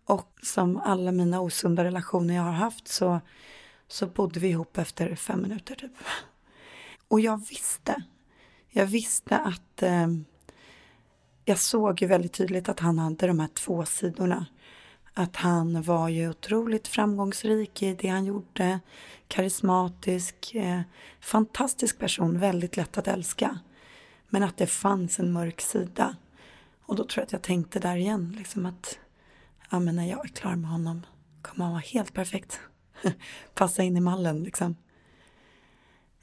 Och 0.05 0.39
som 0.43 0.77
alla 0.77 1.11
mina 1.11 1.41
osunda 1.41 1.83
relationer 1.83 2.35
jag 2.35 2.43
har 2.43 2.51
haft 2.51 2.87
så, 2.87 3.19
så 3.87 4.07
bodde 4.07 4.39
vi 4.39 4.47
ihop 4.47 4.77
efter 4.77 5.15
fem 5.15 5.41
minuter 5.41 5.75
typ. 5.75 5.91
Och 7.07 7.19
jag 7.19 7.49
visste, 7.49 8.03
jag 8.69 8.85
visste 8.85 9.37
att 9.37 9.83
eh, 9.83 10.07
jag 11.45 11.59
såg 11.59 12.01
ju 12.01 12.07
väldigt 12.07 12.33
tydligt 12.33 12.69
att 12.69 12.79
han 12.79 12.99
hade 12.99 13.27
de 13.27 13.39
här 13.39 13.47
två 13.47 13.85
sidorna. 13.85 14.45
Att 15.13 15.35
han 15.35 15.81
var 15.81 16.09
ju 16.09 16.29
otroligt 16.29 16.87
framgångsrik 16.87 17.83
i 17.83 17.93
det 17.93 18.07
han 18.07 18.25
gjorde, 18.25 18.79
karismatisk, 19.27 20.55
eh, 20.55 20.81
fantastisk 21.19 21.99
person, 21.99 22.39
väldigt 22.39 22.77
lätt 22.77 22.97
att 22.97 23.07
älska. 23.07 23.59
Men 24.29 24.43
att 24.43 24.57
det 24.57 24.67
fanns 24.67 25.19
en 25.19 25.31
mörk 25.31 25.61
sida. 25.61 26.15
Och 26.81 26.95
då 26.95 27.03
tror 27.03 27.21
jag 27.21 27.25
att 27.25 27.31
jag 27.31 27.41
tänkte 27.41 27.79
där 27.79 27.95
igen, 27.95 28.35
liksom 28.37 28.65
att 28.65 28.99
ja, 29.69 29.79
men 29.79 29.95
när 29.95 30.09
jag 30.09 30.25
är 30.25 30.29
klar 30.29 30.55
med 30.55 30.69
honom 30.69 31.05
kommer 31.41 31.65
han 31.65 31.73
vara 31.73 31.83
helt 31.85 32.13
perfekt. 32.13 32.59
Passa 33.53 33.83
in 33.83 33.97
i 33.97 34.01
mallen 34.01 34.43
liksom. 34.43 34.75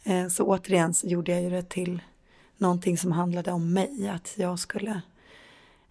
Eh, 0.03 0.29
så 0.29 0.45
återigen 0.45 0.95
så 0.95 1.07
gjorde 1.07 1.33
jag 1.33 1.43
ju 1.43 1.51
det 1.51 1.69
till 1.69 2.03
någonting 2.57 2.99
som 2.99 3.13
handlade 3.13 3.53
om 3.53 3.73
mig, 3.73 4.09
att 4.09 4.35
jag 4.37 4.59
skulle, 4.59 5.01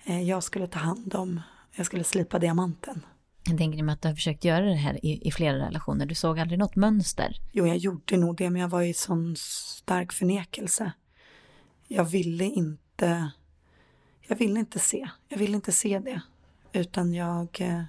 eh, 0.06 0.22
jag 0.22 0.44
skulle 0.44 0.68
ta 0.68 0.80
hand 0.80 1.16
om, 1.16 1.42
jag 1.76 1.86
skulle 1.86 2.04
slipa 2.04 2.40
diamanten. 2.40 3.06
Jag 3.50 3.58
tänker 3.58 3.84
mig 3.84 3.94
att 3.94 4.02
du 4.02 4.08
har 4.08 4.16
försökt 4.16 4.44
göra 4.44 4.66
det 4.66 4.76
här 4.76 5.06
i, 5.06 5.28
i, 5.28 5.32
flera 5.32 5.58
relationer. 5.58 6.06
Du 6.06 6.16
såg 6.16 6.40
aldrig 6.40 6.60
något 6.60 6.76
mönster? 6.76 7.38
Jo, 7.52 7.68
jag 7.68 7.78
gjorde 7.78 8.18
nog 8.18 8.38
det, 8.38 8.50
men 8.50 8.62
jag 8.62 8.70
var 8.70 8.82
i 8.82 8.94
sån 8.94 9.36
stark 9.38 10.14
förnekelse. 10.14 10.92
Jag 11.88 12.04
ville 12.06 12.44
inte, 12.46 13.32
jag 14.22 14.36
ville 14.36 14.60
inte 14.60 14.80
se, 14.80 15.10
jag 15.28 15.38
ville 15.38 15.56
inte 15.56 15.72
se 15.72 16.00
det. 16.00 16.22
Utan 16.74 17.14
jag, 17.14 17.48
eh, 17.60 17.84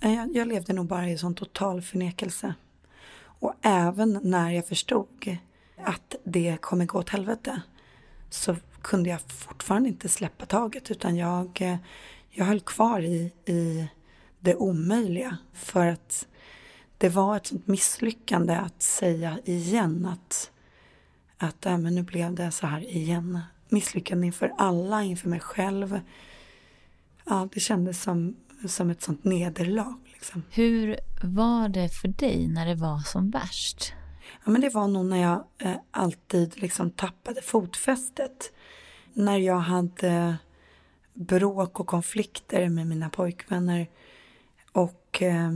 jag, 0.00 0.36
jag 0.36 0.48
levde 0.48 0.72
nog 0.72 0.86
bara 0.86 1.10
i 1.10 1.18
sån 1.18 1.34
total 1.34 1.82
förnekelse. 1.82 2.54
Och 3.40 3.54
även 3.62 4.20
när 4.22 4.50
jag 4.50 4.66
förstod 4.66 5.36
att 5.76 6.14
det 6.24 6.56
kommer 6.60 6.86
gå 6.86 6.98
åt 6.98 7.08
helvete 7.08 7.62
så 8.30 8.56
kunde 8.82 9.10
jag 9.10 9.20
fortfarande 9.20 9.88
inte 9.88 10.08
släppa 10.08 10.46
taget 10.46 10.90
utan 10.90 11.16
jag, 11.16 11.58
eh, 11.60 11.76
jag 12.30 12.44
höll 12.44 12.60
kvar 12.60 13.00
i, 13.00 13.32
i 13.44 13.88
det 14.40 14.56
omöjliga 14.56 15.36
för 15.52 15.86
att 15.86 16.26
det 16.98 17.08
var 17.08 17.36
ett 17.36 17.46
sånt 17.46 17.66
misslyckande 17.66 18.54
att 18.54 18.82
säga 18.82 19.38
igen 19.44 20.06
att, 20.06 20.50
att 21.40 21.66
äh, 21.66 21.78
men 21.78 21.94
nu 21.94 22.02
blev 22.02 22.34
det 22.34 22.50
så 22.50 22.66
här 22.66 22.80
igen. 22.96 23.40
Misslyckande 23.68 24.26
inför 24.26 24.52
alla, 24.58 25.02
inför 25.02 25.28
mig 25.28 25.40
själv. 25.40 26.00
Ja, 27.24 27.48
det 27.52 27.60
kändes 27.60 28.02
som, 28.02 28.36
som 28.66 28.90
ett 28.90 29.02
sånt 29.02 29.24
nederlag. 29.24 29.94
Liksom. 30.12 30.42
Hur 30.50 30.96
var 31.22 31.68
det 31.68 31.88
för 31.88 32.08
dig 32.08 32.48
när 32.48 32.66
det 32.66 32.74
var 32.74 32.98
som 32.98 33.30
värst? 33.30 33.92
Ja, 34.44 34.50
men 34.50 34.60
det 34.60 34.70
var 34.70 34.88
nog 34.88 35.06
när 35.06 35.22
jag 35.22 35.44
eh, 35.58 35.76
alltid 35.90 36.62
liksom 36.62 36.90
tappade 36.90 37.42
fotfästet. 37.42 38.52
När 39.12 39.38
jag 39.38 39.58
hade 39.58 40.36
bråk 41.14 41.80
och 41.80 41.86
konflikter 41.86 42.68
med 42.68 42.86
mina 42.86 43.10
pojkvänner 43.10 43.88
och 44.72 45.22
eh, 45.22 45.50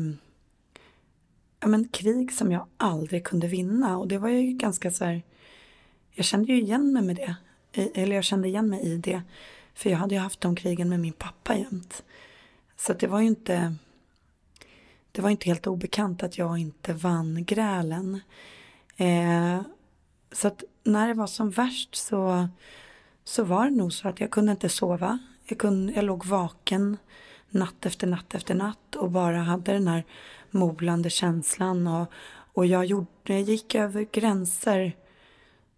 ja, 1.60 1.66
men 1.68 1.88
krig 1.88 2.32
som 2.32 2.52
jag 2.52 2.66
aldrig 2.76 3.24
kunde 3.24 3.46
vinna. 3.46 3.98
Och 3.98 4.08
det 4.08 4.18
var 4.18 4.28
ju 4.28 4.52
ganska 4.52 4.90
så 4.90 5.04
här, 5.04 5.22
jag 6.14 6.26
kände 6.26 6.52
ju 6.52 6.60
igen 6.60 6.92
mig 6.92 7.02
med 7.02 7.16
det. 7.16 7.36
Eller 7.94 8.16
jag 8.16 8.24
kände 8.24 8.48
igen 8.48 8.70
mig 8.70 8.80
i 8.80 8.96
det. 8.96 9.22
För 9.74 9.90
jag 9.90 9.98
hade 9.98 10.14
ju 10.14 10.20
haft 10.20 10.40
de 10.40 10.56
krigen 10.56 10.88
med 10.88 11.00
min 11.00 11.12
pappa 11.12 11.56
jämt. 11.56 12.04
Så 12.76 12.92
det 12.92 13.06
var 13.06 13.20
ju 13.20 13.26
inte, 13.26 13.74
det 15.12 15.22
var 15.22 15.30
inte 15.30 15.46
helt 15.46 15.66
obekant 15.66 16.22
att 16.22 16.38
jag 16.38 16.58
inte 16.58 16.92
vann 16.92 17.44
grälen. 17.44 18.20
Eh, 18.96 19.60
så 20.32 20.48
att 20.48 20.64
när 20.84 21.08
det 21.08 21.14
var 21.14 21.26
som 21.26 21.50
värst 21.50 21.94
så, 21.94 22.48
så 23.24 23.44
var 23.44 23.64
det 23.64 23.76
nog 23.76 23.92
så 23.92 24.08
att 24.08 24.20
jag 24.20 24.30
kunde 24.30 24.52
inte 24.52 24.68
sova. 24.68 25.18
Jag, 25.44 25.58
kunde, 25.58 25.92
jag 25.92 26.04
låg 26.04 26.24
vaken 26.24 26.96
natt 27.50 27.86
efter 27.86 28.06
natt 28.06 28.34
efter 28.34 28.54
natt 28.54 28.96
och 28.96 29.10
bara 29.10 29.38
hade 29.38 29.72
den 29.72 29.88
här 29.88 30.04
molande 30.50 31.10
känslan. 31.10 31.86
Och, 31.86 32.12
och 32.52 32.66
jag, 32.66 32.84
gjorde, 32.84 33.06
jag 33.24 33.40
gick 33.40 33.74
över 33.74 34.06
gränser 34.12 34.96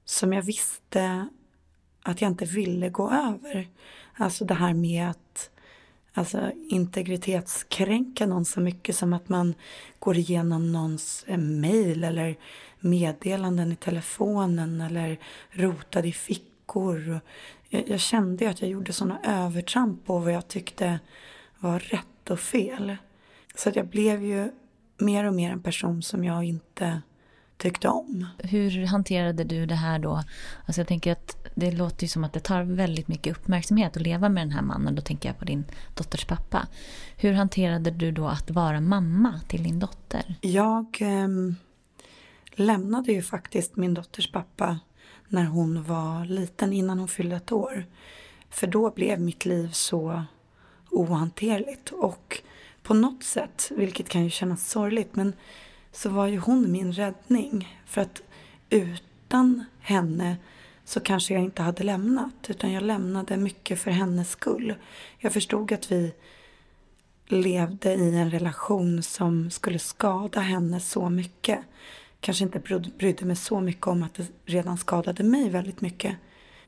som 0.07 0.33
jag 0.33 0.43
visste 0.43 1.29
att 2.03 2.21
jag 2.21 2.31
inte 2.31 2.45
ville 2.45 2.89
gå 2.89 3.11
över. 3.11 3.69
Alltså 4.15 4.45
det 4.45 4.55
här 4.55 4.75
med 4.75 5.11
att 5.11 5.51
alltså, 6.15 6.53
integritetskränka 6.69 8.27
någon 8.27 8.45
så 8.45 8.61
mycket 8.61 8.97
som 8.97 9.13
att 9.13 9.29
man 9.29 9.55
går 9.99 10.17
igenom 10.17 10.73
någons 10.73 11.25
mejl 11.27 11.41
mail 11.41 12.05
eller 12.05 12.37
meddelanden 12.81 13.73
i 13.73 13.77
telefonen 13.77 14.81
eller 14.81 15.19
rotade 15.51 16.09
i 16.09 16.13
fickor. 16.13 17.21
Jag, 17.69 17.89
jag 17.89 18.01
kände 18.01 18.51
att 18.51 18.61
jag 18.61 18.71
gjorde 18.71 18.93
sådana 18.93 19.21
övertramp 19.25 20.07
på 20.07 20.19
vad 20.19 20.33
jag 20.33 20.49
tyckte 20.49 21.01
var 21.59 21.79
rätt 21.79 22.31
och 22.31 22.41
fel. 22.41 22.97
Så 23.55 23.69
att 23.69 23.77
jag 23.77 23.87
blev 23.87 24.25
ju 24.25 24.51
mer 24.99 25.25
och 25.25 25.35
mer 25.35 25.51
en 25.51 25.63
person 25.63 26.03
som 26.03 26.25
jag 26.25 26.45
inte 26.45 27.03
tyckte 27.57 27.89
om. 27.89 28.27
Hur 28.39 28.87
hanterade 28.87 29.45
du 29.45 29.67
det 29.67 29.75
här 29.75 29.99
då? 29.99 30.23
Alltså 30.67 30.81
jag 30.81 30.89
tänker 30.89 31.13
att 31.13 31.47
det 31.55 31.71
låter 31.71 32.03
ju 32.03 32.09
som 32.09 32.25
att 32.25 32.33
det 32.33 32.41
tar 32.41 32.63
väldigt 32.63 33.09
mycket 33.09 33.37
uppmärksamhet 33.37 33.97
att 33.97 34.03
leva 34.03 34.29
med 34.29 34.43
den 34.43 34.53
här 34.53 34.63
mannen. 34.63 34.95
Då 34.95 35.03
tänker 35.03 35.29
jag 35.29 35.39
på 35.39 35.45
din 35.45 35.65
dotters 35.95 36.25
pappa. 36.25 36.67
Hur 37.17 37.33
hanterade 37.33 37.91
du 37.91 38.13
då 38.13 38.29
att 38.29 38.51
vara 38.51 38.81
mamma 38.81 39.41
till 39.49 39.63
din 39.63 39.79
dotter? 39.79 40.35
Jag 40.41 40.99
eh, 41.01 41.29
lämnade 42.55 43.13
ju 43.13 43.23
faktiskt 43.23 43.77
min 43.77 43.95
dotters 43.95 44.33
pappa 44.33 44.79
när 45.29 45.45
hon 45.45 45.83
var 45.83 46.25
liten, 46.25 46.73
innan 46.73 46.99
hon 46.99 47.09
fyllde 47.09 47.37
ett 47.37 47.53
år. 47.53 47.87
För 48.51 48.67
då 48.67 48.91
blev 48.91 49.21
mitt 49.21 49.45
liv 49.45 49.71
så 49.73 50.23
ohanterligt 50.91 51.91
och 51.91 52.43
på 52.83 52.95
något 52.95 53.25
sätt, 53.25 53.71
vilket 53.77 54.09
kan 54.09 54.25
ju 54.25 54.31
kännas 54.31 54.71
sorgligt, 54.71 55.17
men 55.17 55.33
så 55.97 56.09
var 56.09 56.27
ju 56.27 56.39
hon 56.39 56.73
min 56.73 56.93
räddning. 56.93 57.79
För 57.87 58.01
att 58.01 58.23
utan 58.71 59.65
henne 59.81 60.37
så 60.85 61.01
kanske 61.01 61.35
jag 61.35 61.43
inte 61.43 61.63
hade 61.63 61.83
lämnat, 61.83 62.35
utan 62.49 62.73
jag 62.73 62.83
lämnade 62.83 63.37
mycket 63.37 63.81
för 63.81 63.91
hennes 63.91 64.31
skull. 64.31 64.75
Jag 65.19 65.33
förstod 65.33 65.73
att 65.73 65.93
vi 65.93 66.13
levde 67.27 67.95
i 67.95 68.17
en 68.17 68.31
relation 68.31 69.03
som 69.03 69.51
skulle 69.51 69.79
skada 69.79 70.41
henne 70.41 70.81
så 70.81 71.11
mycket. 71.11 71.59
Kanske 72.21 72.45
inte 72.45 72.81
brydde 72.99 73.25
mig 73.25 73.37
så 73.37 73.61
mycket 73.61 73.87
om 73.87 74.03
att 74.03 74.15
det 74.15 74.27
redan 74.45 74.79
skadade 74.79 75.25
mig 75.25 75.51
väldigt 75.51 75.81
mycket. 75.81 76.17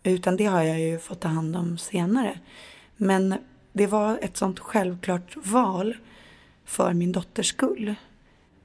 Utan 0.02 0.36
det 0.36 0.44
har 0.44 0.62
jag 0.62 0.80
ju 0.80 0.98
fått 0.98 1.20
ta 1.20 1.28
hand 1.28 1.56
om 1.56 1.78
senare. 1.78 2.38
Men 2.96 3.34
det 3.72 3.86
var 3.86 4.18
ett 4.22 4.36
sånt 4.36 4.58
självklart 4.58 5.36
val 5.36 5.96
för 6.64 6.92
min 6.92 7.12
dotters 7.12 7.48
skull. 7.48 7.94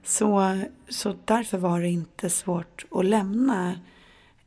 Så, 0.03 0.59
så 0.89 1.15
därför 1.25 1.57
var 1.57 1.81
det 1.81 1.89
inte 1.89 2.29
svårt 2.29 2.85
att 2.91 3.05
lämna 3.05 3.79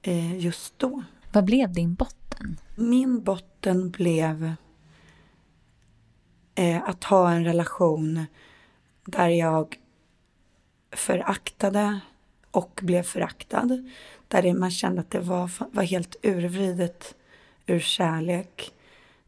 eh, 0.03 0.39
just 0.39 0.79
då. 0.79 1.03
Vad 1.33 1.45
blev 1.45 1.73
din 1.73 1.95
botten? 1.95 2.57
Min 2.75 3.23
botten 3.23 3.91
blev 3.91 4.53
eh, 6.55 6.83
att 6.89 7.05
ha 7.05 7.31
en 7.31 7.45
relation 7.45 8.27
där 9.05 9.29
jag 9.29 9.77
föraktade 10.93 12.01
och 12.51 12.81
blev 12.83 13.03
föraktad. 13.03 13.91
Där 14.29 14.55
man 14.55 14.71
kände 14.71 15.01
att 15.01 15.11
det 15.11 15.21
var, 15.21 15.51
var 15.73 15.83
helt 15.83 16.17
urvridet 16.23 17.15
ur 17.67 17.81
kärlek. 17.81 18.73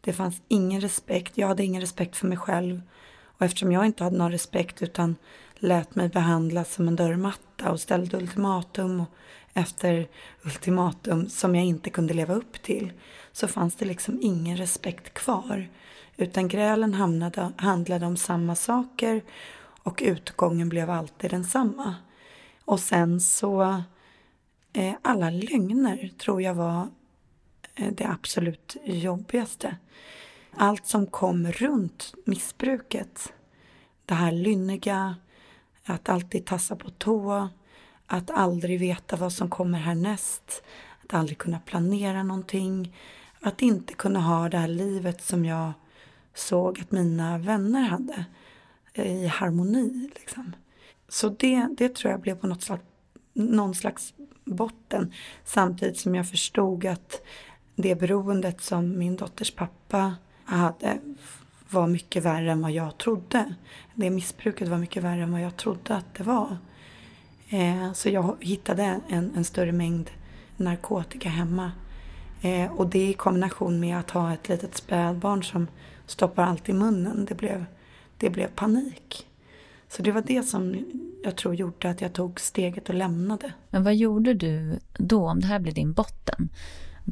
Det 0.00 0.12
fanns 0.12 0.42
ingen 0.48 0.80
respekt. 0.80 1.38
Jag 1.38 1.48
hade 1.48 1.64
ingen 1.64 1.80
respekt 1.80 2.16
för 2.16 2.26
mig 2.26 2.38
själv. 2.38 2.82
Och 3.22 3.42
eftersom 3.42 3.72
jag 3.72 3.86
inte 3.86 4.04
hade 4.04 4.16
någon 4.16 4.32
respekt 4.32 4.82
utan 4.82 5.16
lät 5.58 5.94
mig 5.94 6.08
behandlas 6.08 6.74
som 6.74 6.88
en 6.88 6.96
dörrmatta 6.96 7.70
och 7.70 7.80
ställde 7.80 8.16
ultimatum 8.16 9.00
och 9.00 9.08
efter 9.54 10.08
ultimatum 10.44 11.28
som 11.28 11.54
jag 11.54 11.64
inte 11.64 11.90
kunde 11.90 12.14
leva 12.14 12.34
upp 12.34 12.62
till 12.62 12.92
så 13.32 13.48
fanns 13.48 13.76
det 13.76 13.84
liksom 13.84 14.18
ingen 14.22 14.56
respekt 14.56 15.14
kvar. 15.14 15.68
Utan 16.16 16.48
grälen 16.48 16.94
hamnade, 16.94 17.52
handlade 17.56 18.06
om 18.06 18.16
samma 18.16 18.54
saker 18.54 19.22
och 19.82 20.02
utgången 20.04 20.68
blev 20.68 20.90
alltid 20.90 21.30
densamma. 21.30 21.94
Och 22.64 22.80
sen 22.80 23.20
så 23.20 23.82
eh, 24.72 24.94
alla 25.02 25.30
lögner 25.30 26.10
tror 26.18 26.42
jag 26.42 26.54
var 26.54 26.88
eh, 27.74 27.92
det 27.92 28.04
absolut 28.04 28.76
jobbigaste. 28.84 29.76
Allt 30.56 30.86
som 30.86 31.06
kom 31.06 31.52
runt 31.52 32.14
missbruket. 32.24 33.32
Det 34.04 34.14
här 34.14 34.32
lynniga, 34.32 35.16
att 35.90 36.08
alltid 36.08 36.44
tassa 36.44 36.76
på 36.76 36.90
tå, 36.90 37.48
att 38.06 38.30
aldrig 38.30 38.80
veta 38.80 39.16
vad 39.16 39.32
som 39.32 39.50
kommer 39.50 39.78
härnäst, 39.78 40.62
att 41.04 41.14
aldrig 41.14 41.38
kunna 41.38 41.60
planera 41.60 42.22
någonting, 42.22 42.96
att 43.40 43.62
inte 43.62 43.94
kunna 43.94 44.20
ha 44.20 44.48
det 44.48 44.58
här 44.58 44.68
livet 44.68 45.22
som 45.22 45.44
jag 45.44 45.72
såg 46.34 46.80
att 46.80 46.90
mina 46.90 47.38
vänner 47.38 47.82
hade 47.82 48.24
eh, 48.94 49.24
i 49.24 49.26
harmoni. 49.26 50.10
Liksom. 50.14 50.56
Så 51.08 51.28
det, 51.28 51.68
det 51.78 51.94
tror 51.94 52.10
jag 52.10 52.20
blev 52.20 52.34
på 52.34 52.46
något 52.46 52.62
slags, 52.62 52.82
någon 53.32 53.74
slags 53.74 54.14
botten 54.44 55.12
samtidigt 55.44 55.98
som 55.98 56.14
jag 56.14 56.28
förstod 56.28 56.86
att 56.86 57.22
det 57.74 57.94
beroendet 57.94 58.60
som 58.60 58.98
min 58.98 59.16
dotters 59.16 59.50
pappa 59.50 60.16
hade 60.44 60.98
var 61.70 61.86
mycket 61.86 62.24
värre 62.24 62.52
än 62.52 62.62
vad 62.62 62.70
jag 62.70 62.98
trodde. 62.98 63.54
Det 63.94 64.10
missbruket 64.10 64.68
var 64.68 64.78
mycket 64.78 65.02
värre 65.02 65.22
än 65.22 65.32
vad 65.32 65.40
jag 65.40 65.56
trodde 65.56 65.94
att 65.94 66.14
det 66.14 66.24
var. 66.24 66.56
Eh, 67.48 67.92
så 67.92 68.08
jag 68.08 68.36
hittade 68.40 69.00
en, 69.08 69.32
en, 69.36 69.44
större 69.44 69.72
mängd 69.72 70.10
narkotika 70.56 71.28
hemma. 71.28 71.72
Eh, 72.42 72.72
och 72.72 72.86
det 72.86 73.08
i 73.08 73.14
kombination 73.14 73.80
med 73.80 73.98
att 73.98 74.10
ha 74.10 74.32
ett 74.32 74.48
litet 74.48 74.76
spädbarn 74.76 75.42
som 75.42 75.66
stoppar 76.06 76.42
allt 76.42 76.68
i 76.68 76.72
munnen. 76.72 77.24
Det 77.24 77.34
blev, 77.34 77.64
det 78.18 78.30
blev 78.30 78.48
panik. 78.48 79.26
Så 79.88 80.02
det 80.02 80.12
var 80.12 80.22
det 80.26 80.42
som 80.42 80.84
jag 81.24 81.36
tror 81.36 81.54
gjorde 81.54 81.90
att 81.90 82.00
jag 82.00 82.12
tog 82.12 82.40
steget 82.40 82.88
och 82.88 82.94
lämnade. 82.94 83.52
Men 83.70 83.84
vad 83.84 83.94
gjorde 83.94 84.34
du 84.34 84.78
då, 84.98 85.28
om 85.28 85.40
det 85.40 85.46
här 85.46 85.58
blev 85.58 85.74
din 85.74 85.92
botten? 85.92 86.48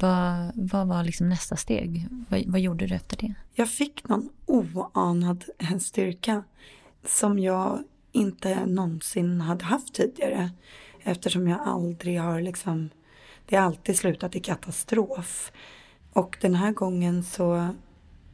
Vad, 0.01 0.53
vad 0.55 0.87
var 0.87 1.05
liksom 1.05 1.29
nästa 1.29 1.57
steg? 1.57 2.09
Vad, 2.29 2.43
vad 2.47 2.61
gjorde 2.61 2.87
du 2.87 2.95
efter 2.95 3.17
det? 3.17 3.35
Jag 3.55 3.71
fick 3.71 4.09
någon 4.09 4.29
oanad 4.47 5.45
styrka 5.81 6.45
som 7.05 7.39
jag 7.39 7.83
inte 8.13 8.67
någonsin 8.67 9.41
hade 9.41 9.65
haft 9.65 9.95
tidigare. 9.95 10.51
Eftersom 11.03 11.49
jag 11.49 11.61
aldrig 11.61 12.21
har 12.21 12.41
liksom, 12.41 12.91
det 13.47 13.57
har 13.57 13.63
alltid 13.63 13.99
slutat 13.99 14.37
i 14.37 14.41
katastrof. 14.41 15.53
Och 16.13 16.39
den 16.41 16.55
här 16.55 16.73
gången 16.73 17.25
så 17.25 17.75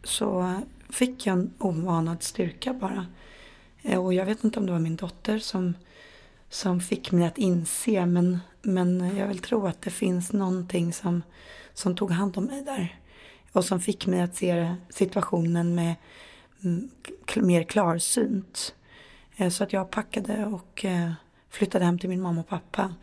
så 0.05 0.61
fick 0.91 1.27
jag 1.27 1.33
en 1.33 1.55
ovanad 1.59 2.23
styrka 2.23 2.75
bara. 2.75 3.07
Eh, 3.83 4.05
och 4.05 4.15
jag 4.15 4.27
vet 4.27 4.45
inte 4.45 4.59
om 4.59 4.67
det 4.67 4.73
var 4.73 4.79
min 4.79 4.97
dotter 4.97 5.39
som, 5.39 5.75
som 6.49 6.81
fick 6.81 7.13
mig 7.13 7.27
att 7.27 7.39
inse 7.39 8.07
men, 8.07 8.39
men 8.63 9.17
jag 9.17 9.27
vill 9.27 9.39
tro 9.39 9.67
att 9.67 9.83
det 9.83 9.91
finns 9.91 10.33
någonting 10.33 10.93
som, 10.93 11.23
som 11.75 11.97
tog 11.97 12.11
hand 12.11 12.39
om 12.39 12.45
mig 12.45 12.63
där. 12.63 12.99
Och 13.53 13.65
som 13.65 13.81
fick 13.81 14.07
mig 14.07 14.21
att 14.21 14.37
se 14.37 14.75
situationen 14.89 15.75
med 15.75 15.95
mm, 16.65 16.91
mer 17.37 17.63
klarsynt. 17.63 18.75
Eh, 19.37 19.49
så 19.49 19.65
att 19.65 19.73
jag 19.73 19.91
packade 19.91 20.47
och 20.47 20.85
eh, 20.85 21.13
flyttade 21.51 21.85
hem 21.85 21.99
till 21.99 22.09
min 22.09 22.21
mamma 22.21 22.41
och 22.41 22.49
pappa. 22.49 22.95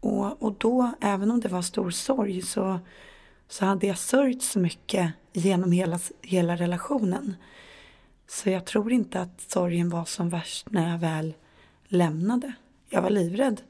Och, 0.00 0.42
och 0.42 0.54
då, 0.58 0.92
även 1.00 1.30
om 1.30 1.40
det 1.40 1.48
var 1.48 1.62
stor 1.62 1.90
sorg, 1.90 2.42
så, 2.42 2.78
så 3.48 3.64
hade 3.64 3.86
jag 3.86 3.98
sörjt 3.98 4.42
så 4.42 4.58
mycket 4.58 5.12
genom 5.32 5.72
hela, 5.72 5.98
hela 6.22 6.56
relationen. 6.56 7.34
Så 8.28 8.50
jag 8.50 8.64
tror 8.64 8.92
inte 8.92 9.20
att 9.20 9.40
sorgen 9.40 9.90
var 9.90 10.04
som 10.04 10.28
värst 10.28 10.70
när 10.70 10.90
jag 10.90 10.98
väl 10.98 11.34
lämnade. 11.88 12.52
Jag 12.88 13.02
var 13.02 13.10
livrädd 13.10 13.62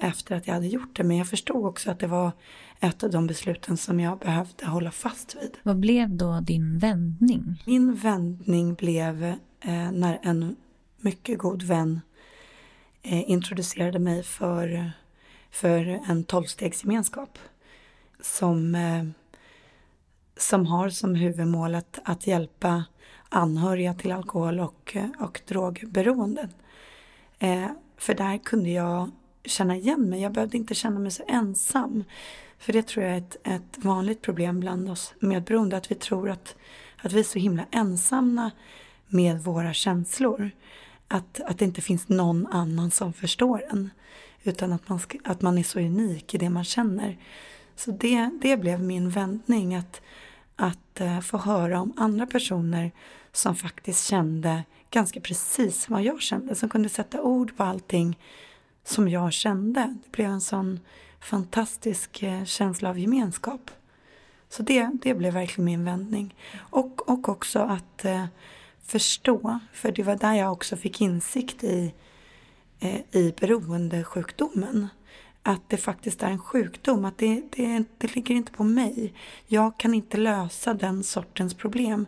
efter 0.00 0.36
att 0.36 0.46
jag 0.46 0.54
hade 0.54 0.66
gjort 0.66 0.96
det 0.96 1.04
men 1.04 1.16
jag 1.16 1.26
förstod 1.26 1.66
också 1.66 1.90
att 1.90 1.98
det 1.98 2.06
var 2.06 2.32
ett 2.80 3.02
av 3.02 3.10
de 3.10 3.26
besluten 3.26 3.76
som 3.76 4.00
jag 4.00 4.18
behövde 4.18 4.66
hålla 4.66 4.90
fast 4.90 5.36
vid. 5.40 5.56
Vad 5.62 5.76
blev 5.76 6.16
då 6.16 6.40
din 6.40 6.78
vändning? 6.78 7.62
Min 7.66 7.94
vändning 7.94 8.74
blev 8.74 9.24
eh, 9.60 9.92
när 9.92 10.18
en 10.22 10.56
mycket 10.96 11.38
god 11.38 11.62
vän 11.62 12.00
eh, 13.02 13.30
introducerade 13.30 13.98
mig 13.98 14.22
för, 14.22 14.92
för 15.50 16.00
en 16.08 16.24
tolvstegsgemenskap 16.24 17.38
som 18.20 18.74
eh, 18.74 19.04
som 20.36 20.66
har 20.66 20.88
som 20.88 21.14
huvudmål 21.14 21.74
att, 21.74 21.98
att 22.04 22.26
hjälpa 22.26 22.84
anhöriga 23.28 23.94
till 23.94 24.12
alkohol 24.12 24.60
och, 24.60 24.96
och 25.18 25.40
drogberoenden. 25.46 26.48
Eh, 27.38 27.66
för 27.96 28.14
där 28.14 28.38
kunde 28.38 28.70
jag 28.70 29.10
känna 29.44 29.76
igen 29.76 30.10
mig. 30.10 30.20
Jag 30.20 30.32
behövde 30.32 30.56
inte 30.56 30.74
känna 30.74 30.98
mig 30.98 31.10
så 31.10 31.22
ensam. 31.28 32.04
För 32.58 32.72
det 32.72 32.82
tror 32.82 33.04
jag 33.04 33.14
är 33.14 33.18
ett, 33.18 33.36
ett 33.44 33.78
vanligt 33.84 34.22
problem 34.22 34.60
bland 34.60 34.90
oss 34.90 35.14
medberoende. 35.18 35.76
Att 35.76 35.90
vi 35.90 35.94
tror 35.94 36.30
att, 36.30 36.56
att 37.02 37.12
vi 37.12 37.20
är 37.20 37.24
så 37.24 37.38
himla 37.38 37.66
ensamma 37.70 38.50
med 39.08 39.40
våra 39.40 39.72
känslor. 39.72 40.50
Att, 41.08 41.40
att 41.40 41.58
det 41.58 41.64
inte 41.64 41.80
finns 41.80 42.08
någon 42.08 42.46
annan 42.46 42.90
som 42.90 43.12
förstår 43.12 43.64
en. 43.70 43.90
Utan 44.42 44.72
att 44.72 44.88
man, 44.88 45.00
att 45.24 45.42
man 45.42 45.58
är 45.58 45.62
så 45.62 45.78
unik 45.78 46.34
i 46.34 46.38
det 46.38 46.50
man 46.50 46.64
känner. 46.64 47.18
Så 47.76 47.90
det, 47.90 48.30
det 48.42 48.56
blev 48.56 48.82
min 48.82 49.10
vändning. 49.10 49.74
Att, 49.74 50.02
att 50.56 51.00
uh, 51.00 51.20
få 51.20 51.38
höra 51.38 51.80
om 51.80 51.92
andra 51.96 52.26
personer 52.26 52.92
som 53.32 53.56
faktiskt 53.56 54.06
kände 54.06 54.64
ganska 54.90 55.20
precis 55.20 55.88
vad 55.88 56.02
jag 56.02 56.22
kände. 56.22 56.54
Som 56.54 56.68
kunde 56.68 56.88
sätta 56.88 57.22
ord 57.22 57.56
på 57.56 57.62
allting 57.62 58.18
som 58.84 59.08
jag 59.08 59.32
kände. 59.32 59.96
Det 60.04 60.12
blev 60.12 60.30
en 60.30 60.40
sån 60.40 60.80
fantastisk 61.20 62.22
eh, 62.22 62.44
känsla 62.44 62.90
av 62.90 62.98
gemenskap. 62.98 63.70
Så 64.48 64.62
det, 64.62 64.90
det 65.02 65.14
blev 65.14 65.34
verkligen 65.34 65.64
min 65.64 65.84
vändning. 65.84 66.34
Och, 66.58 67.08
och 67.08 67.28
också 67.28 67.58
att 67.58 68.04
eh, 68.04 68.24
förstå, 68.82 69.58
för 69.72 69.92
det 69.92 70.02
var 70.02 70.16
där 70.16 70.34
jag 70.34 70.52
också 70.52 70.76
fick 70.76 71.00
insikt 71.00 71.64
i, 71.64 71.94
eh, 72.80 73.00
i 73.10 73.34
beroendesjukdomen 73.40 74.88
att 75.42 75.68
det 75.68 75.76
faktiskt 75.76 76.22
är 76.22 76.30
en 76.30 76.38
sjukdom, 76.38 77.04
att 77.04 77.18
det, 77.18 77.42
det, 77.50 77.84
det 77.98 78.14
ligger 78.14 78.34
inte 78.34 78.52
på 78.52 78.64
mig. 78.64 79.14
Jag 79.46 79.78
kan 79.78 79.94
inte 79.94 80.16
lösa 80.16 80.74
den 80.74 81.04
sortens 81.04 81.54
problem 81.54 82.06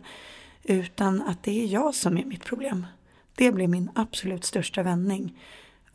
utan 0.63 1.21
att 1.21 1.43
det 1.43 1.63
är 1.63 1.67
jag 1.67 1.95
som 1.95 2.17
är 2.17 2.25
mitt 2.25 2.45
problem. 2.45 2.85
Det 3.35 3.51
blev 3.51 3.69
min 3.69 3.89
absolut 3.95 4.45
största 4.45 4.83
vändning 4.83 5.39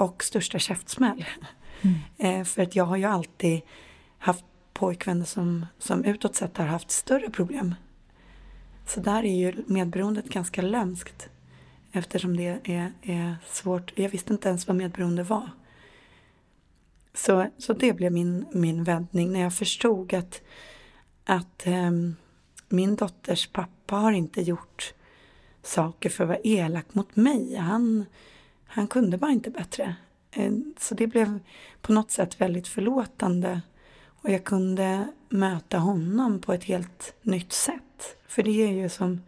och 0.01 0.25
största 0.25 0.59
käftsmäll. 0.59 1.25
Mm. 1.83 1.97
Eh, 2.19 2.45
för 2.45 2.63
att 2.63 2.77
jag 2.77 2.85
har 2.85 2.97
ju 2.97 3.05
alltid 3.05 3.61
haft 4.19 4.45
pojkvänner 4.73 5.25
som, 5.25 5.67
som 5.79 6.05
utåt 6.05 6.37
sett 6.37 6.57
har 6.57 6.67
haft 6.67 6.91
större 6.91 7.31
problem. 7.31 7.75
Så 8.87 9.01
där 9.01 9.25
är 9.25 9.37
ju 9.37 9.65
medberoendet 9.67 10.29
ganska 10.29 10.63
lömskt. 10.63 11.29
Eftersom 11.93 12.37
det 12.37 12.61
är, 12.65 12.93
är 13.03 13.37
svårt. 13.47 13.93
Jag 13.99 14.09
visste 14.09 14.33
inte 14.33 14.49
ens 14.49 14.67
vad 14.67 14.77
medberoende 14.77 15.23
var. 15.23 15.51
Så, 17.15 17.47
så 17.59 17.73
det 17.73 17.93
blev 17.93 18.13
min, 18.13 18.47
min 18.53 18.85
vändning 18.85 19.33
när 19.33 19.41
jag 19.41 19.55
förstod 19.55 20.15
att, 20.15 20.43
att 21.25 21.63
um, 21.67 22.17
min 22.69 22.97
dotters 22.97 23.47
pappa 23.47 23.97
har 23.97 24.13
inte 24.13 24.43
gjort 24.43 24.95
saker 25.63 26.11
för 26.11 26.25
att 26.25 26.29
vara 26.29 26.41
elak 26.45 26.95
mot 26.95 27.17
mig. 27.17 27.57
Han, 27.57 28.05
han 28.73 28.87
kunde 28.87 29.19
bara 29.19 29.31
inte 29.31 29.51
bättre. 29.51 29.97
Eh, 30.31 30.53
så 30.79 30.95
det 30.95 31.07
blev 31.07 31.41
på 31.81 31.93
något 31.93 32.11
sätt 32.11 32.41
väldigt 32.41 32.69
förlåtande. 32.69 33.61
Och 34.23 34.31
jag 34.31 34.45
kunde 34.45 35.09
möta 35.29 35.79
honom 35.79 36.41
på 36.41 36.53
ett 36.53 36.65
helt 36.65 37.15
nytt 37.23 37.53
sätt. 37.53 38.17
För 38.27 38.43
det 38.43 38.51
är 38.51 38.73
ju 38.73 38.89
som, 38.89 39.21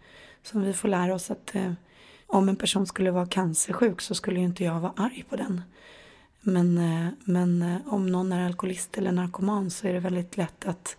som 0.43 0.63
vi 0.63 0.73
får 0.73 0.89
lära 0.89 1.15
oss 1.15 1.31
att 1.31 1.55
eh, 1.55 1.73
om 2.27 2.49
en 2.49 2.57
person 2.57 2.87
skulle 2.87 3.11
vara 3.11 3.27
cancersjuk 3.27 4.01
så 4.01 4.15
skulle 4.15 4.39
ju 4.39 4.45
inte 4.45 4.65
jag 4.65 4.81
vara 4.81 4.93
arg 4.97 5.25
på 5.29 5.37
den. 5.37 5.63
Men, 6.41 6.79
eh, 6.79 7.09
men 7.25 7.63
eh, 7.63 7.77
om 7.87 8.07
någon 8.07 8.33
är 8.33 8.47
alkoholist 8.47 8.99
eller 8.99 9.13
narkoman 9.13 9.71
så 9.71 9.89
är 9.89 9.93
det 9.93 10.01
väldigt 10.01 10.37
lätt 10.37 10.65
att, 10.67 10.97